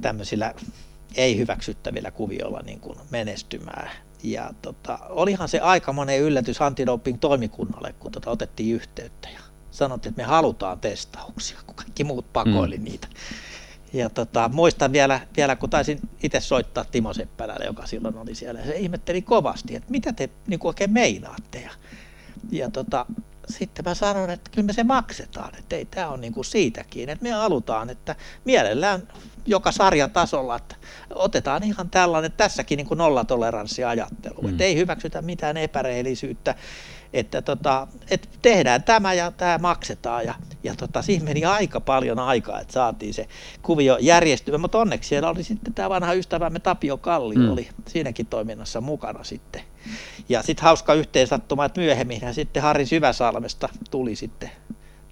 tämmöisillä 0.00 0.54
ei 1.16 1.38
hyväksyttävillä 1.38 2.10
kuvioilla 2.10 2.60
niin 2.66 2.80
kuin 2.80 2.98
menestymään 3.10 3.90
ja 4.22 4.50
tota, 4.62 4.98
olihan 5.08 5.48
se 5.48 5.60
aika 5.60 5.92
monen 5.92 6.20
yllätys 6.20 6.62
antidoping 6.62 7.18
toimikunnalle, 7.20 7.94
kun 7.98 8.12
tota 8.12 8.30
otettiin 8.30 8.74
yhteyttä 8.74 9.28
ja 9.28 9.40
sanottiin, 9.70 10.10
että 10.10 10.22
me 10.22 10.26
halutaan 10.26 10.80
testauksia, 10.80 11.58
kun 11.66 11.74
kaikki 11.74 12.04
muut 12.04 12.32
pakoili 12.32 12.78
mm. 12.78 12.84
niitä. 12.84 13.08
Ja 13.92 14.10
tota, 14.10 14.50
muistan 14.52 14.92
vielä, 14.92 15.20
vielä, 15.36 15.56
kun 15.56 15.70
taisin 15.70 16.00
itse 16.22 16.40
soittaa 16.40 16.84
Timo 16.84 17.12
Seppälälle, 17.12 17.64
joka 17.64 17.86
silloin 17.86 18.18
oli 18.18 18.34
siellä, 18.34 18.60
ja 18.60 18.66
se 18.66 18.76
ihmetteli 18.76 19.22
kovasti, 19.22 19.76
että 19.76 19.90
mitä 19.90 20.12
te 20.12 20.30
niin 20.46 20.60
oikein 20.64 20.92
meinaatte. 20.92 21.60
Ja, 21.60 21.70
ja 22.50 22.70
tota, 22.70 23.06
sitten 23.48 23.84
mä 23.84 23.94
sanon, 23.94 24.30
että 24.30 24.50
kyllä 24.50 24.66
me 24.66 24.72
se 24.72 24.84
maksetaan, 24.84 25.54
että 25.58 25.76
ei 25.76 25.84
tämä 25.84 26.08
on 26.08 26.20
niin 26.20 26.32
kuin 26.32 26.44
siitäkin, 26.44 27.08
että 27.08 27.22
me 27.22 27.30
halutaan, 27.30 27.90
että 27.90 28.16
mielellään 28.44 29.08
joka 29.46 29.72
sarjatasolla, 29.72 30.56
että 30.56 30.76
otetaan 31.14 31.62
ihan 31.62 31.90
tällainen, 31.90 32.32
tässäkin 32.32 32.76
niin 32.76 32.86
kuin 32.86 32.98
nollatoleranssiajattelu, 32.98 34.42
mm. 34.42 34.48
että 34.48 34.64
ei 34.64 34.76
hyväksytä 34.76 35.22
mitään 35.22 35.56
epärehellisyyttä, 35.56 36.54
että, 37.12 37.42
tota, 37.42 37.88
että 38.10 38.28
tehdään 38.42 38.82
tämä 38.82 39.14
ja 39.14 39.30
tämä 39.30 39.58
maksetaan 39.58 40.24
ja, 40.24 40.34
ja 40.62 40.74
tota, 40.76 41.02
siihen 41.02 41.24
meni 41.24 41.44
aika 41.44 41.80
paljon 41.80 42.18
aikaa, 42.18 42.60
että 42.60 42.72
saatiin 42.72 43.14
se 43.14 43.28
kuvio 43.62 43.98
järjestymään, 44.00 44.60
mutta 44.60 44.78
onneksi 44.78 45.08
siellä 45.08 45.30
oli 45.30 45.42
sitten 45.42 45.74
tämä 45.74 45.88
vanha 45.90 46.12
ystävämme 46.12 46.58
Tapio 46.58 46.96
Kalli 46.96 47.34
mm. 47.34 47.52
oli 47.52 47.68
siinäkin 47.88 48.26
toiminnassa 48.26 48.80
mukana 48.80 49.24
sitten. 49.24 49.62
Ja 50.28 50.42
sitten 50.42 50.64
hauska 50.64 50.94
yhteensattuma, 50.94 51.64
että 51.64 51.80
myöhemmin 51.80 52.20
sitten 52.32 52.62
Harri 52.62 52.86
Syväsalmesta 52.86 53.68
tuli 53.90 54.16
sitten 54.16 54.50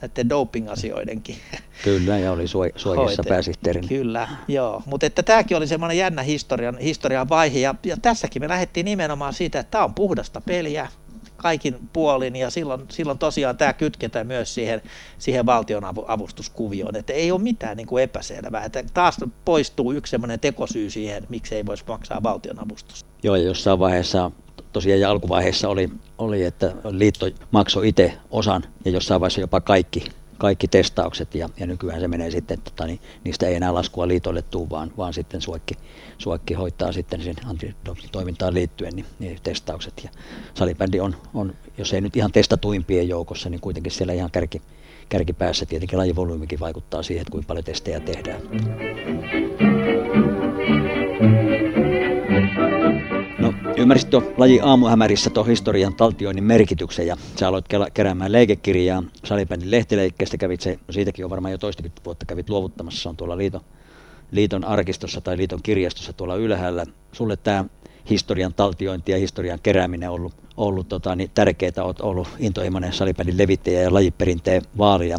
näiden 0.00 0.28
doping-asioidenkin. 0.28 1.36
Kyllä, 1.84 2.18
ja 2.18 2.32
oli 2.32 2.46
Suojassa 2.76 3.22
pääsihteerin. 3.28 3.88
Kyllä, 3.88 4.28
joo. 4.48 4.82
Mutta 4.86 5.06
että 5.06 5.22
tämäkin 5.22 5.56
oli 5.56 5.66
semmoinen 5.66 5.98
jännä 5.98 6.22
historian, 6.22 6.78
historian 6.78 7.28
vaihe, 7.28 7.58
ja, 7.58 7.74
ja 7.84 7.96
tässäkin 7.96 8.42
me 8.42 8.48
lähdettiin 8.48 8.84
nimenomaan 8.84 9.34
siitä, 9.34 9.60
että 9.60 9.70
tämä 9.70 9.84
on 9.84 9.94
puhdasta 9.94 10.40
peliä, 10.40 10.88
kaikin 11.36 11.76
puolin 11.92 12.36
ja 12.36 12.50
silloin, 12.50 12.82
silloin 12.88 13.18
tosiaan 13.18 13.56
tämä 13.56 13.72
kytketään 13.72 14.26
myös 14.26 14.54
siihen, 14.54 14.82
siihen 15.18 15.46
valtion 15.46 15.84
avustuskuvioon, 16.06 16.96
että 16.96 17.12
ei 17.12 17.32
ole 17.32 17.40
mitään 17.40 17.76
niin 17.76 17.86
kuin 17.86 18.02
epäselvää, 18.02 18.64
että 18.64 18.84
taas 18.94 19.16
poistuu 19.44 19.92
yksi 19.92 20.10
semmoinen 20.10 20.40
tekosyy 20.40 20.90
siihen, 20.90 21.26
miksi 21.28 21.54
ei 21.54 21.66
voisi 21.66 21.84
maksaa 21.88 22.22
valtion 22.22 22.58
avustusta. 22.58 23.10
Joo, 23.22 23.36
ja 23.36 23.42
jossain 23.42 23.78
vaiheessa 23.78 24.30
tosiaan 24.72 25.10
alkuvaiheessa 25.10 25.68
oli, 25.68 25.90
oli, 26.18 26.44
että 26.44 26.72
liitto 26.90 27.26
maksoi 27.50 27.88
itse 27.88 28.12
osan 28.30 28.62
ja 28.84 28.90
jossain 28.90 29.20
vaiheessa 29.20 29.40
jopa 29.40 29.60
kaikki 29.60 30.04
kaikki 30.40 30.68
testaukset 30.68 31.34
ja, 31.34 31.48
ja 31.56 31.66
nykyään 31.66 32.00
se 32.00 32.08
menee 32.08 32.30
sitten, 32.30 32.60
tota, 32.60 32.86
niin, 32.86 33.00
niistä 33.24 33.46
ei 33.46 33.54
enää 33.54 33.74
laskua 33.74 34.08
liitoille 34.08 34.42
tuu, 34.42 34.70
vaan, 34.70 34.92
vaan 34.96 35.14
sitten 35.14 35.40
suokki, 35.40 35.74
suokki 36.18 36.54
hoitaa 36.54 36.92
sitten 36.92 37.22
sen 37.22 37.34
antitoimintaan 37.48 38.54
liittyen 38.54 38.96
niin, 38.96 39.06
niin 39.18 39.38
testaukset. 39.42 40.00
Ja 40.04 40.10
salibändi 40.54 41.00
on, 41.00 41.16
on, 41.34 41.54
jos 41.78 41.92
ei 41.92 42.00
nyt 42.00 42.16
ihan 42.16 42.32
testatuimpien 42.32 43.08
joukossa, 43.08 43.50
niin 43.50 43.60
kuitenkin 43.60 43.92
siellä 43.92 44.12
ihan 44.12 44.30
kärki, 44.30 44.62
kärkipäässä 45.08 45.66
tietenkin 45.66 45.98
lajivolyymikin 45.98 46.60
vaikuttaa 46.60 47.02
siihen, 47.02 47.22
että 47.22 47.32
kuinka 47.32 47.46
paljon 47.46 47.64
testejä 47.64 48.00
tehdään. 48.00 48.40
Ymmärsit 53.80 54.10
tuon 54.10 54.34
laji 54.36 54.60
aamuhämärissä 54.62 55.30
tuon 55.30 55.46
historian 55.46 55.94
taltioinnin 55.94 56.44
merkityksen 56.44 57.06
ja 57.06 57.16
sä 57.36 57.48
aloit 57.48 57.64
keräämään 57.94 58.32
leikekirjaa 58.32 59.02
salibändin 59.24 59.70
lehtileikkeestä, 59.70 60.36
kävit 60.36 60.60
se, 60.60 60.78
no 60.88 60.92
siitäkin 60.92 61.24
on 61.24 61.30
varmaan 61.30 61.52
jo 61.52 61.58
toistakymmentä 61.58 62.04
vuotta 62.04 62.26
kävit 62.26 62.50
luovuttamassa, 62.50 63.02
se 63.02 63.08
on 63.08 63.16
tuolla 63.16 63.36
liiton, 63.36 63.60
liiton 64.30 64.64
arkistossa 64.64 65.20
tai 65.20 65.36
liiton 65.36 65.62
kirjastossa 65.62 66.12
tuolla 66.12 66.36
ylhäällä. 66.36 66.86
Sulle 67.12 67.36
tämä 67.36 67.64
historian 68.10 68.54
taltiointi 68.54 69.12
ja 69.12 69.18
historian 69.18 69.58
kerääminen 69.62 70.08
on 70.10 70.14
ollut, 70.14 70.34
ollut 70.56 70.88
tota, 70.88 71.16
niin 71.16 71.30
tärkeää, 71.34 71.72
olet 71.82 72.00
ollut 72.00 72.28
intohimoinen 72.38 72.92
salibändin 72.92 73.38
levittäjä 73.38 73.82
ja 73.82 73.94
lajiperinteen 73.94 74.62
vaalija. 74.78 75.18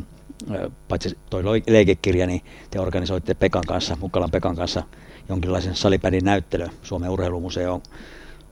Paitsi 0.88 1.18
tuo 1.30 1.39
leikekirja, 1.68 2.28
niin 2.28 2.41
te 2.72 2.80
organisoitte 2.80 3.34
Pekan 3.34 3.64
kanssa, 3.68 3.97
Mukkalan 4.01 4.32
Pekan 4.32 4.55
kanssa 4.55 4.84
jonkinlaisen 5.30 5.76
salibändin 5.76 6.26
näyttely 6.26 6.68
Suomen 6.82 7.09
urheilumuseoon 7.09 7.82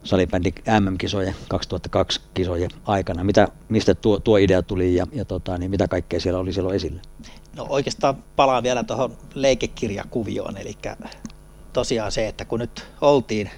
salibändin 0.03 0.53
MM-kisojen 0.79 1.35
2002 1.47 2.21
kisojen 2.33 2.69
aikana. 2.85 3.23
Mitä, 3.23 3.47
mistä 3.69 3.95
tuo, 3.95 4.19
tuo 4.19 4.37
idea 4.37 4.61
tuli 4.61 4.95
ja, 4.95 5.07
ja 5.11 5.25
tota, 5.25 5.57
niin 5.57 5.71
mitä 5.71 5.87
kaikkea 5.87 6.19
siellä 6.19 6.39
oli 6.39 6.53
silloin 6.53 6.75
esillä? 6.75 7.01
No 7.55 7.65
oikeastaan 7.69 8.23
palaan 8.35 8.63
vielä 8.63 8.83
tuohon 8.83 9.17
leikekirjakuvioon, 9.33 10.57
eli 10.57 10.77
tosiaan 11.73 12.11
se, 12.11 12.27
että 12.27 12.45
kun 12.45 12.59
nyt 12.59 12.87
oltiin 13.01 13.49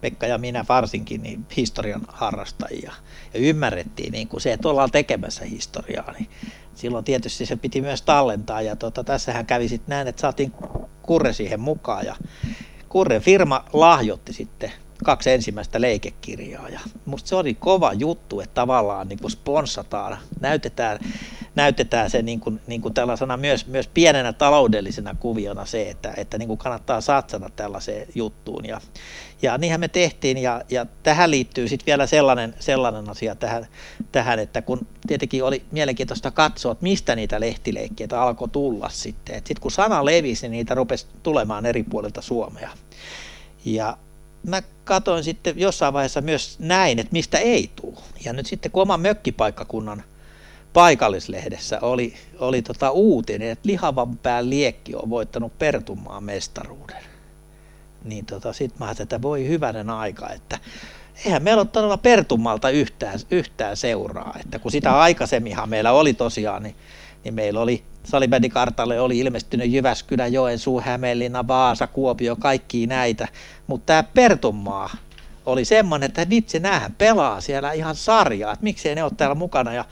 Pekka 0.00 0.26
ja 0.26 0.38
minä 0.38 0.64
varsinkin 0.68 1.22
niin 1.22 1.46
historian 1.56 2.02
harrastajia 2.08 2.92
ja 3.34 3.40
ymmärrettiin 3.40 4.12
niin 4.12 4.28
kuin 4.28 4.40
se, 4.40 4.52
että 4.52 4.68
ollaan 4.68 4.90
tekemässä 4.90 5.44
historiaa, 5.44 6.12
niin 6.12 6.30
silloin 6.74 7.04
tietysti 7.04 7.46
se 7.46 7.56
piti 7.56 7.80
myös 7.80 8.02
tallentaa 8.02 8.62
ja 8.62 8.76
tota, 8.76 9.04
tässähän 9.04 9.46
kävi 9.46 9.68
sitten 9.68 9.88
näin, 9.88 10.08
että 10.08 10.20
saatiin 10.20 10.52
Kurre 11.02 11.32
siihen 11.32 11.60
mukaan 11.60 12.06
ja 12.06 12.16
Kurren 12.88 13.22
firma 13.22 13.64
lahjoitti 13.72 14.32
sitten 14.32 14.72
kaksi 15.04 15.30
ensimmäistä 15.30 15.80
leikekirjaa. 15.80 16.68
Ja 16.68 16.80
musta 17.06 17.28
se 17.28 17.36
oli 17.36 17.54
kova 17.54 17.92
juttu, 17.92 18.40
että 18.40 18.54
tavallaan 18.54 19.08
niin 19.08 19.18
kuin 19.18 19.30
sponssataan, 19.30 20.18
näytetään, 20.40 20.98
näytetään 21.54 22.10
se 22.10 22.22
niin 22.22 22.40
kuin, 22.40 22.60
niin 22.66 22.82
kuin 22.82 22.94
tällaisena 22.94 23.36
myös, 23.36 23.66
myös 23.66 23.88
pienenä 23.88 24.32
taloudellisena 24.32 25.14
kuviona 25.20 25.64
se, 25.64 25.90
että, 25.90 26.14
että 26.16 26.38
niin 26.38 26.46
kuin 26.46 26.58
kannattaa 26.58 27.00
satsata 27.00 27.50
tällaiseen 27.56 28.06
juttuun. 28.14 28.64
Ja, 28.64 28.80
ja 29.42 29.58
niinhän 29.58 29.80
me 29.80 29.88
tehtiin 29.88 30.38
ja, 30.38 30.62
ja 30.70 30.86
tähän 31.02 31.30
liittyy 31.30 31.68
sitten 31.68 31.86
vielä 31.86 32.06
sellainen, 32.06 32.54
sellainen 32.60 33.10
asia 33.10 33.34
tähän, 33.34 33.66
tähän, 34.12 34.38
että 34.38 34.62
kun 34.62 34.86
tietenkin 35.06 35.44
oli 35.44 35.62
mielenkiintoista 35.70 36.30
katsoa, 36.30 36.72
että 36.72 36.82
mistä 36.82 37.16
niitä 37.16 37.40
lehtileikkiä 37.40 38.06
alkoi 38.16 38.48
tulla 38.48 38.88
sitten, 38.88 39.34
sitten 39.34 39.60
kun 39.60 39.70
sana 39.70 40.04
levisi, 40.04 40.48
niin 40.48 40.52
niitä 40.52 40.74
rupesi 40.74 41.06
tulemaan 41.22 41.66
eri 41.66 41.82
puolilta 41.82 42.22
Suomea. 42.22 42.70
Ja 43.64 43.96
mä 44.46 44.62
katoin 44.84 45.24
sitten 45.24 45.58
jossain 45.58 45.92
vaiheessa 45.94 46.20
myös 46.20 46.58
näin, 46.58 46.98
että 46.98 47.12
mistä 47.12 47.38
ei 47.38 47.70
tule. 47.76 47.98
Ja 48.24 48.32
nyt 48.32 48.46
sitten 48.46 48.72
kun 48.72 48.82
oman 48.82 49.00
mökkipaikkakunnan 49.00 50.02
paikallislehdessä 50.72 51.78
oli, 51.82 52.14
oli 52.38 52.62
tota 52.62 52.90
uutinen, 52.90 53.50
että 53.50 53.68
lihavan 53.68 54.18
pään 54.18 54.50
liekki 54.50 54.94
on 54.94 55.10
voittanut 55.10 55.58
Pertunmaan 55.58 56.24
mestaruuden. 56.24 57.02
Niin 58.04 58.26
tota, 58.26 58.52
sit 58.52 58.78
mä 58.78 58.84
ajattelin, 58.84 59.06
että 59.06 59.22
voi 59.22 59.48
hyvänen 59.48 59.90
aika, 59.90 60.30
että 60.30 60.58
eihän 61.24 61.42
meillä 61.42 61.60
ole 61.60 61.68
todella 61.72 61.96
Pertummalta 61.96 62.70
yhtään, 62.70 63.18
yhtään 63.30 63.76
seuraa. 63.76 64.36
Että 64.40 64.58
kun 64.58 64.70
sitä 64.70 65.00
aikaisemminhan 65.00 65.68
meillä 65.68 65.92
oli 65.92 66.14
tosiaan, 66.14 66.62
niin, 66.62 66.76
niin 67.24 67.34
meillä 67.34 67.60
oli 67.60 67.82
salibändikartalle 68.04 69.00
oli 69.00 69.18
ilmestynyt 69.18 69.70
Jyväskylä, 69.70 70.26
Joensuu, 70.26 70.80
Hämeenlinna, 70.80 71.48
Vaasa, 71.48 71.86
Kuopio, 71.86 72.36
kaikki 72.36 72.86
näitä. 72.86 73.28
Mutta 73.66 73.86
tämä 73.86 74.02
Pertunmaa 74.02 74.90
oli 75.46 75.64
semmoinen, 75.64 76.06
että 76.06 76.30
vitsi, 76.30 76.60
näähän 76.60 76.94
pelaa 76.98 77.40
siellä 77.40 77.72
ihan 77.72 77.96
sarjaa, 77.96 78.52
että 78.52 78.64
miksei 78.64 78.94
ne 78.94 79.02
ole 79.02 79.12
täällä 79.16 79.34
mukana. 79.34 79.72
Ja 79.72 79.84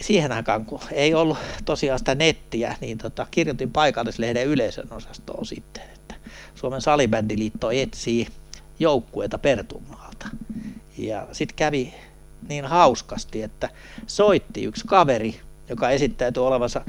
siihen 0.00 0.32
aikaan, 0.32 0.64
kun 0.64 0.80
ei 0.92 1.14
ollut 1.14 1.38
tosiaan 1.64 1.98
sitä 1.98 2.14
nettiä, 2.14 2.76
niin 2.80 2.98
tota, 2.98 3.26
kirjoitin 3.30 3.70
paikallislehden 3.70 4.46
yleisön 4.46 4.92
osastoon 4.92 5.46
sitten, 5.46 5.82
että 5.94 6.14
Suomen 6.54 6.80
salibändiliitto 6.80 7.70
etsii 7.70 8.26
joukkueita 8.78 9.38
Pertunmaalta. 9.38 10.28
Ja 10.98 11.26
sitten 11.32 11.56
kävi 11.56 11.94
niin 12.48 12.64
hauskasti, 12.64 13.42
että 13.42 13.68
soitti 14.06 14.64
yksi 14.64 14.84
kaveri 14.86 15.40
joka 15.68 15.90
esittäytyi 15.90 16.42
olevansa 16.42 16.80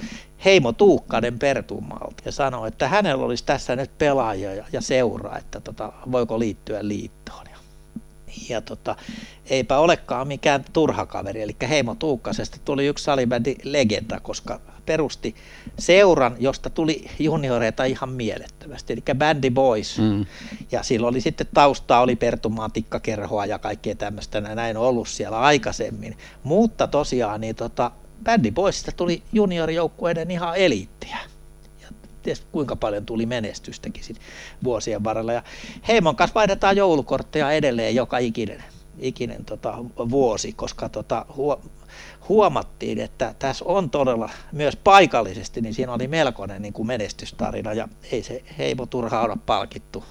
Heimo 0.46 0.72
Tuukkanen 0.72 1.40
Pertummalta 1.40 2.24
ja 2.26 2.32
sanoi, 2.32 2.68
että 2.68 2.88
hänellä 2.88 3.26
olisi 3.26 3.46
tässä 3.46 3.76
nyt 3.76 3.98
pelaajia 3.98 4.54
ja, 4.54 4.66
ja 4.72 4.82
seuraa, 4.82 5.38
että 5.38 5.60
tota, 5.60 5.94
voiko 6.12 6.40
liittyä 6.40 6.80
liittoon. 6.82 7.46
Ja, 7.52 7.58
ja 8.50 8.62
tota, 8.62 8.96
eipä 9.50 9.78
olekaan 9.78 10.28
mikään 10.28 10.66
turha 10.74 11.06
kaveri, 11.06 11.42
eli 11.42 11.56
Heimo 11.70 11.96
Tuukkasesta 11.96 12.58
tuli 12.66 12.88
yksi 12.88 13.04
salibändi 13.04 13.56
legenda, 13.64 14.20
koska 14.20 14.60
perusti 14.86 15.36
seuran, 15.80 16.36
josta 16.40 16.70
tuli 16.70 17.10
junioreita 17.20 17.84
ihan 17.84 18.10
mielettömästi, 18.10 18.94
eli 18.94 19.04
Bandy 19.18 19.50
Boys. 19.50 20.00
Mm. 20.00 20.26
Ja 20.72 20.84
silloin 20.84 21.12
oli 21.12 21.22
sitten 21.22 21.48
taustaa, 21.54 22.02
oli 22.02 22.16
Pertumaan 22.16 22.72
tikkakerhoa 22.72 23.46
ja 23.46 23.60
kaikkea 23.60 23.96
tämmöistä, 23.96 24.42
näin 24.42 24.78
ollut 24.78 25.08
siellä 25.08 25.40
aikaisemmin. 25.40 26.18
Mutta 26.44 26.88
tosiaan 26.88 27.42
niin 27.42 27.56
tota, 27.56 27.92
Bändi 28.26 28.52
Boysista 28.52 28.92
tuli 28.92 29.24
juniorijoukkueiden 29.34 30.32
ihan 30.32 30.56
eliittiä. 30.56 31.18
Ja 31.82 31.88
tietysti 32.24 32.48
kuinka 32.52 32.76
paljon 32.76 33.06
tuli 33.06 33.26
menestystäkin 33.26 34.04
sit 34.04 34.20
vuosien 34.64 35.04
varrella. 35.04 35.34
Ja 35.34 35.44
Heimon 35.88 36.16
kanssa 36.16 36.36
vaihdetaan 36.36 36.78
joulukortteja 36.78 37.52
edelleen 37.52 37.96
joka 37.96 38.18
ikinen, 38.18 38.64
ikinen 39.00 39.46
tota, 39.46 39.78
vuosi, 40.10 40.54
koska 40.54 40.90
tota, 40.90 41.26
huo, 41.36 41.62
huomattiin, 42.30 43.00
että 43.00 43.36
tässä 43.40 43.66
on 43.68 43.90
todella 43.90 44.30
myös 44.52 44.76
paikallisesti, 44.76 45.62
niin 45.62 45.74
siinä 45.74 45.94
oli 45.94 46.08
melkoinen 46.08 46.62
niin 46.62 46.74
kuin 46.74 46.88
menestystarina 46.88 47.74
ja 47.74 47.88
ei 48.12 48.24
se 48.24 48.44
Heimo 48.58 48.86
turhaa 48.86 49.24
olla 49.24 49.38
palkittu 49.46 50.04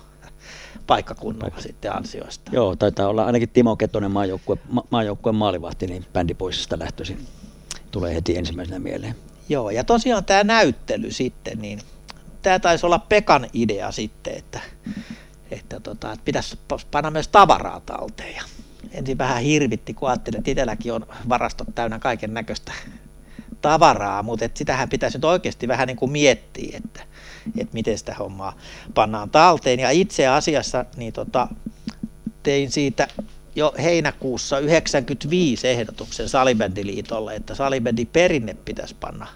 paikkakunnalla 0.86 1.60
sitten 1.60 1.96
ansioista. 1.96 2.50
Joo, 2.54 2.76
taitaa 2.76 3.08
olla 3.08 3.24
ainakin 3.24 3.48
Timo 3.48 3.76
Ketonen 3.76 4.10
maajoukkueen 4.10 4.60
maajoukkue 4.90 5.32
maalivahti, 5.32 5.86
niin 5.86 6.04
bändipoisista 6.12 6.78
lähtöisin 6.78 7.26
tulee 7.94 8.14
heti 8.14 8.38
ensimmäisenä 8.38 8.78
mieleen. 8.78 9.14
Joo, 9.48 9.70
ja 9.70 9.84
tosiaan 9.84 10.24
tämä 10.24 10.44
näyttely 10.44 11.10
sitten, 11.10 11.58
niin 11.58 11.80
tämä 12.42 12.58
taisi 12.58 12.86
olla 12.86 12.98
Pekan 12.98 13.46
idea 13.52 13.92
sitten, 13.92 14.34
että, 14.36 14.60
että, 15.50 15.80
tota, 15.80 16.12
että 16.12 16.24
pitäisi 16.24 16.58
panna 16.90 17.10
myös 17.10 17.28
tavaraa 17.28 17.80
talteen. 17.80 18.34
Ja 18.34 18.42
ensin 18.92 19.18
vähän 19.18 19.42
hirvitti, 19.42 19.94
kun 19.94 20.08
ajattelin, 20.08 20.38
että 20.38 20.50
itselläkin 20.50 20.92
on 20.92 21.06
varastot 21.28 21.68
täynnä 21.74 21.98
kaiken 21.98 22.34
näköistä 22.34 22.72
tavaraa, 23.60 24.22
mutta 24.22 24.44
että 24.44 24.58
sitähän 24.58 24.88
pitäisi 24.88 25.18
nyt 25.18 25.24
oikeasti 25.24 25.68
vähän 25.68 25.86
niin 25.86 25.96
kuin 25.96 26.12
miettiä, 26.12 26.76
että, 26.84 27.02
että 27.58 27.74
miten 27.74 27.98
sitä 27.98 28.14
hommaa 28.14 28.56
pannaan 28.94 29.30
talteen. 29.30 29.80
Ja 29.80 29.90
itse 29.90 30.26
asiassa 30.26 30.84
niin 30.96 31.12
tota, 31.12 31.48
tein 32.42 32.70
siitä 32.70 33.08
jo 33.54 33.74
heinäkuussa 33.82 34.58
95 34.58 35.68
ehdotuksen 35.68 36.28
Salibändiliitolle, 36.28 37.34
että 37.34 37.54
salibändi 37.54 38.04
perinne 38.04 38.56
pitäisi 38.64 38.94
panna, 39.00 39.26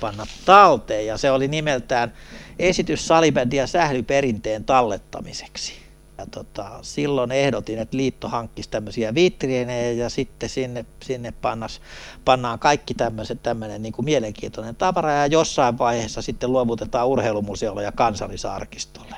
panna 0.00 0.26
talteen 0.44 1.06
ja 1.06 1.16
se 1.16 1.30
oli 1.30 1.48
nimeltään 1.48 2.12
esitys 2.58 3.06
salibändi 3.06 3.56
ja 3.56 3.66
sählyperinteen 3.66 4.64
tallettamiseksi. 4.64 5.82
Ja 6.18 6.26
tota, 6.30 6.78
silloin 6.82 7.32
ehdotin, 7.32 7.78
että 7.78 7.96
liitto 7.96 8.28
hankkisi 8.28 8.70
tämmöisiä 8.70 9.14
vitriinejä 9.14 9.92
ja 9.92 10.08
sitten 10.10 10.48
sinne, 10.48 10.84
sinne 11.02 11.32
pannas, 11.42 11.80
pannaan 12.24 12.58
kaikki 12.58 12.94
tämmöiset 12.94 13.42
tämmöinen 13.42 13.82
niin 13.82 13.92
kuin 13.92 14.04
mielenkiintoinen 14.04 14.76
tavara 14.76 15.12
ja 15.12 15.26
jossain 15.26 15.78
vaiheessa 15.78 16.22
sitten 16.22 16.52
luovutetaan 16.52 17.08
urheilumuseolle 17.08 17.82
ja 17.82 17.92
kansallisarkistolle. 17.92 19.16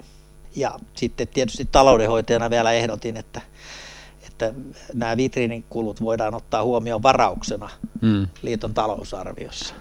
Ja 0.57 0.79
sitten 0.95 1.29
tietysti 1.29 1.69
taloudenhoitajana 1.73 2.51
vielä 2.51 2.73
ehdotin, 2.73 3.17
että 3.17 3.41
että 4.35 4.55
nämä 4.95 5.17
vitriinin 5.17 5.65
kulut 5.71 6.01
voidaan 6.01 6.35
ottaa 6.35 6.65
huomioon 6.65 7.03
varauksena 7.03 7.71
mm. 8.01 8.27
liiton 8.43 8.75
talousarviossa. 8.75 9.75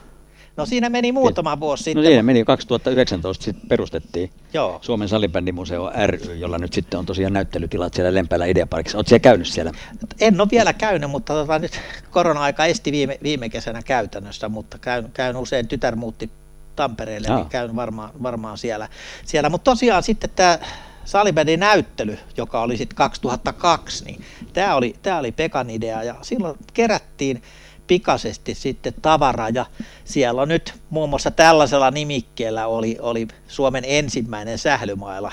No 0.58 0.66
siinä 0.66 0.90
meni 0.90 1.12
muutama 1.12 1.60
vuosi 1.60 1.82
No 1.82 1.84
sitten. 1.84 2.06
siinä 2.06 2.24
meni 2.24 2.44
2019 2.44 3.44
sitten 3.44 3.70
perustettiin 3.70 4.32
Joo. 4.54 4.80
Suomen 4.82 5.10
salibändimuseo 5.10 5.92
ry, 6.06 6.36
jolla 6.36 6.58
nyt 6.58 6.74
sitten 6.74 7.00
on 7.00 7.06
tosiaan 7.06 7.34
näyttelytilat 7.34 7.94
siellä 7.94 8.14
Lempäälä 8.14 8.46
Ideaparkissa. 8.46 8.98
Oletko 8.98 9.10
siellä 9.10 9.20
käynyt 9.20 9.48
siellä? 9.48 9.72
En 10.20 10.42
ole 10.42 10.48
vielä 10.52 10.74
käynyt, 10.74 11.10
mutta 11.12 11.34
tota, 11.34 11.60
nyt 11.60 11.80
korona-aika 12.12 12.66
esti 12.66 12.92
viime, 12.92 13.18
viime 13.24 13.50
kesänä 13.50 13.82
käytännössä, 13.82 14.50
mutta 14.50 14.78
käyn, 14.78 15.10
käyn 15.14 15.38
usein, 15.38 15.68
tytär 15.68 15.96
muutti 15.96 16.30
Tampereelle, 16.76 17.28
Jaa. 17.28 17.38
niin 17.38 17.50
käyn 17.50 17.76
varmaan, 17.76 18.10
varmaan 18.24 18.58
siellä. 18.58 18.88
siellä. 19.26 19.50
Mutta 19.50 19.72
tosiaan 19.72 20.04
sitten 20.04 20.30
tämä 20.36 20.60
salibändin 21.06 21.60
näyttely, 21.60 22.18
joka 22.38 22.62
oli 22.62 22.78
sitten 22.78 22.96
2002, 22.96 24.06
niin 24.06 24.24
tämä 24.54 24.76
oli, 24.76 24.96
tää 25.02 25.20
oli 25.20 25.32
Pekan 25.32 25.70
idea 25.70 26.04
ja 26.04 26.16
silloin 26.22 26.58
kerättiin 26.74 27.42
pikaisesti 27.88 28.56
sitten 28.56 28.94
tavaraa 29.02 29.50
ja 29.50 29.66
siellä 30.06 30.46
nyt 30.46 30.74
muun 30.90 31.10
muassa 31.10 31.32
tällaisella 31.32 31.92
nimikkeellä 31.92 32.68
oli, 32.68 32.98
oli 33.02 33.28
Suomen 33.48 33.84
ensimmäinen 33.88 34.58
sählymaila 34.58 35.32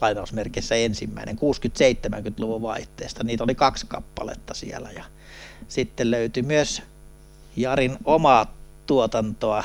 lainausmerkissä 0.00 0.74
ensimmäinen 0.74 1.36
60-70-luvun 1.36 2.62
vaihteesta. 2.62 3.24
Niitä 3.24 3.44
oli 3.44 3.54
kaksi 3.54 3.86
kappaletta 3.86 4.54
siellä 4.54 4.90
ja 4.90 5.04
sitten 5.68 6.10
löytyi 6.10 6.42
myös 6.42 6.82
Jarin 7.56 7.96
omaa 8.04 8.54
tuotantoa, 8.86 9.64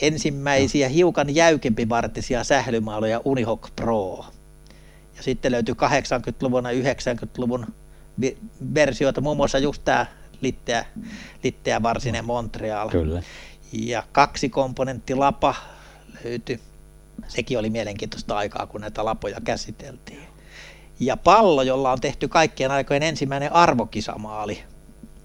ensimmäisiä 0.00 0.88
hiukan 0.88 1.34
jäykempivartisia 1.34 2.44
sählymailoja 2.44 3.20
Unihawk 3.24 3.68
Pro. 3.76 4.24
Ja 5.18 5.22
sitten 5.22 5.52
löytyi 5.52 5.74
80-luvun 5.74 6.64
ja 6.64 6.92
90-luvun 6.94 7.66
vi- 8.20 8.38
versioita, 8.74 9.20
muun 9.20 9.36
muassa 9.36 9.58
just 9.58 9.82
tämä 9.84 10.06
Litteä, 10.40 10.84
Litteä 11.44 11.82
Varsinen 11.82 12.24
Montreal. 12.24 12.88
Kyllä. 12.88 13.22
Ja 13.72 14.02
kaksi 14.12 14.48
komponentti 14.48 15.14
lapa 15.14 15.54
löytyi. 16.24 16.60
Sekin 17.28 17.58
oli 17.58 17.70
mielenkiintoista 17.70 18.36
aikaa, 18.36 18.66
kun 18.66 18.80
näitä 18.80 19.04
lapoja 19.04 19.40
käsiteltiin. 19.44 20.20
Ja 21.00 21.16
pallo, 21.16 21.62
jolla 21.62 21.92
on 21.92 22.00
tehty 22.00 22.28
kaikkien 22.28 22.70
aikojen 22.70 23.02
ensimmäinen 23.02 23.52
arvokisamaali 23.52 24.62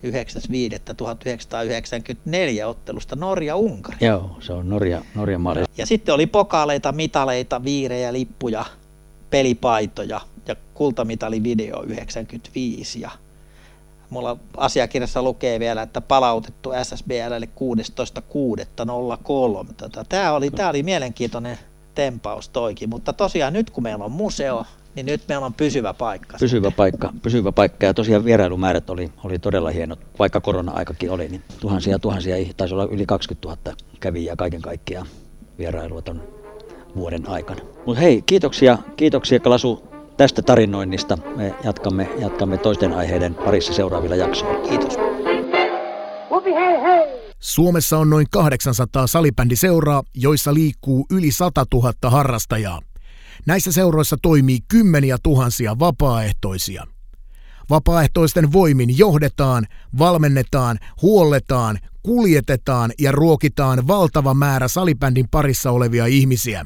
9.5.1994 0.04 2.66
ottelusta 2.66 3.16
Norja-Unkari. 3.16 3.98
Joo, 4.02 4.38
se 4.40 4.54
on 4.54 4.70
Norja, 4.70 5.02
Norjan 5.16 5.42
maali. 5.42 5.64
Ja 5.78 5.86
sitten 5.86 6.16
oli 6.16 6.28
pokaaleita, 6.28 6.92
mitaleita, 6.92 7.64
viirejä, 7.64 8.14
lippuja, 8.14 8.66
pelipaitoja 9.34 10.22
ja 10.48 10.56
kultamitali 10.74 11.44
video 11.44 11.84
95. 11.84 13.02
Ja 13.02 13.10
mulla 14.10 14.38
asiakirjassa 14.58 15.22
lukee 15.22 15.60
vielä, 15.60 15.82
että 15.82 16.02
palautettu 16.02 16.72
SSBLlle 16.84 17.50
16.6.03. 19.66 19.74
Tota, 19.78 20.06
Tämä 20.10 20.34
oli, 20.34 20.52
tää 20.52 20.70
oli 20.70 20.84
mielenkiintoinen 20.84 21.58
tempaus 21.96 22.50
toikin, 22.50 22.90
mutta 22.90 23.14
tosiaan 23.14 23.54
nyt 23.54 23.70
kun 23.70 23.84
meillä 23.84 24.06
on 24.06 24.12
museo, 24.12 24.66
niin 24.96 25.06
nyt 25.06 25.22
meillä 25.28 25.46
on 25.46 25.54
pysyvä 25.54 25.94
paikka. 25.94 26.38
Pysyvä 26.40 26.72
paikka, 26.72 27.14
pysyvä 27.22 27.52
paikka 27.52 27.86
ja 27.86 27.94
tosiaan 27.94 28.26
vierailumäärät 28.26 28.90
oli, 28.90 29.12
oli 29.24 29.40
todella 29.40 29.70
hienot, 29.70 30.00
vaikka 30.20 30.42
korona-aikakin 30.42 31.12
oli, 31.12 31.28
niin 31.28 31.42
tuhansia 31.60 32.00
tuhansia, 32.00 32.36
taisi 32.58 32.74
olla 32.74 32.88
yli 32.92 33.06
20 33.06 33.48
000 33.48 33.78
kävijää 34.00 34.36
kaiken 34.36 34.62
kaikkiaan 34.62 35.08
vierailua 35.58 36.02
ton 36.02 36.43
vuoden 36.96 37.30
aikana. 37.30 37.62
Mutta 37.86 38.02
hei, 38.02 38.22
kiitoksia, 38.22 38.78
kiitoksia 38.98 39.40
Klasu 39.40 39.84
tästä 40.18 40.42
tarinoinnista. 40.42 41.18
Me 41.36 41.56
jatkamme, 41.64 42.10
jatkamme 42.20 42.58
toisten 42.58 42.94
aiheiden 42.94 43.36
parissa 43.36 43.74
seuraavilla 43.74 44.16
jaksoilla. 44.16 44.70
Kiitos. 44.70 44.98
Suomessa 47.40 47.98
on 47.98 48.10
noin 48.10 48.28
800 48.32 49.08
salibändiseuraa, 49.08 50.04
joissa 50.14 50.54
liikkuu 50.54 51.06
yli 51.12 51.32
100 51.32 51.66
000 51.74 51.94
harrastajaa. 52.10 52.82
Näissä 53.46 53.72
seuroissa 53.72 54.18
toimii 54.22 54.60
kymmeniä 54.68 55.18
tuhansia 55.24 55.80
vapaaehtoisia. 55.80 56.88
Vapaaehtoisten 57.70 58.52
voimin 58.52 58.98
johdetaan, 58.98 59.66
valmennetaan, 60.00 60.78
huolletaan, 61.02 61.80
kuljetetaan 62.04 62.92
ja 63.00 63.12
ruokitaan 63.12 63.88
valtava 63.88 64.34
määrä 64.34 64.68
salibändin 64.68 65.28
parissa 65.32 65.72
olevia 65.72 66.06
ihmisiä. 66.06 66.66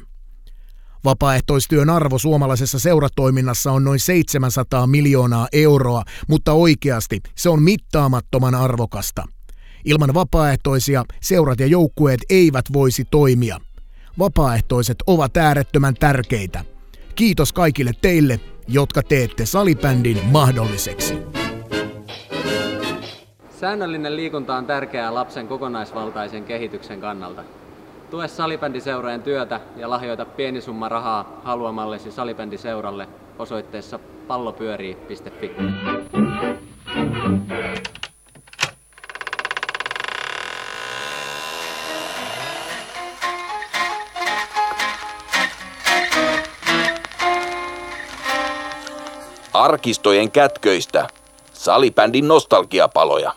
Vapaaehtoistyön 1.04 1.90
arvo 1.90 2.18
suomalaisessa 2.18 2.78
seuratoiminnassa 2.78 3.72
on 3.72 3.84
noin 3.84 4.00
700 4.00 4.86
miljoonaa 4.86 5.48
euroa, 5.52 6.02
mutta 6.28 6.52
oikeasti 6.52 7.20
se 7.34 7.48
on 7.48 7.62
mittaamattoman 7.62 8.54
arvokasta. 8.54 9.24
Ilman 9.84 10.14
vapaaehtoisia 10.14 11.04
seurat 11.20 11.60
ja 11.60 11.66
joukkueet 11.66 12.20
eivät 12.30 12.64
voisi 12.72 13.04
toimia. 13.10 13.58
Vapaaehtoiset 14.18 14.96
ovat 15.06 15.36
äärettömän 15.36 15.94
tärkeitä. 15.94 16.64
Kiitos 17.14 17.52
kaikille 17.52 17.92
teille, 18.00 18.40
jotka 18.68 19.02
teette 19.02 19.46
salibändin 19.46 20.20
mahdolliseksi. 20.24 21.14
Säännöllinen 23.60 24.16
liikunta 24.16 24.56
on 24.56 24.66
tärkeää 24.66 25.14
lapsen 25.14 25.48
kokonaisvaltaisen 25.48 26.44
kehityksen 26.44 27.00
kannalta. 27.00 27.44
Tue 28.10 28.28
salibändiseurojen 28.28 29.22
työtä 29.22 29.60
ja 29.76 29.90
lahjoita 29.90 30.24
pieni 30.24 30.60
summa 30.60 30.88
rahaa 30.88 31.40
haluamallesi 31.44 32.10
salibändiseuralle 32.10 33.08
osoitteessa 33.38 33.98
pallopyörii.fi. 34.26 35.50
Arkistojen 49.52 50.30
kätköistä. 50.30 51.08
Salibändin 51.52 52.28
nostalgiapaloja. 52.28 53.32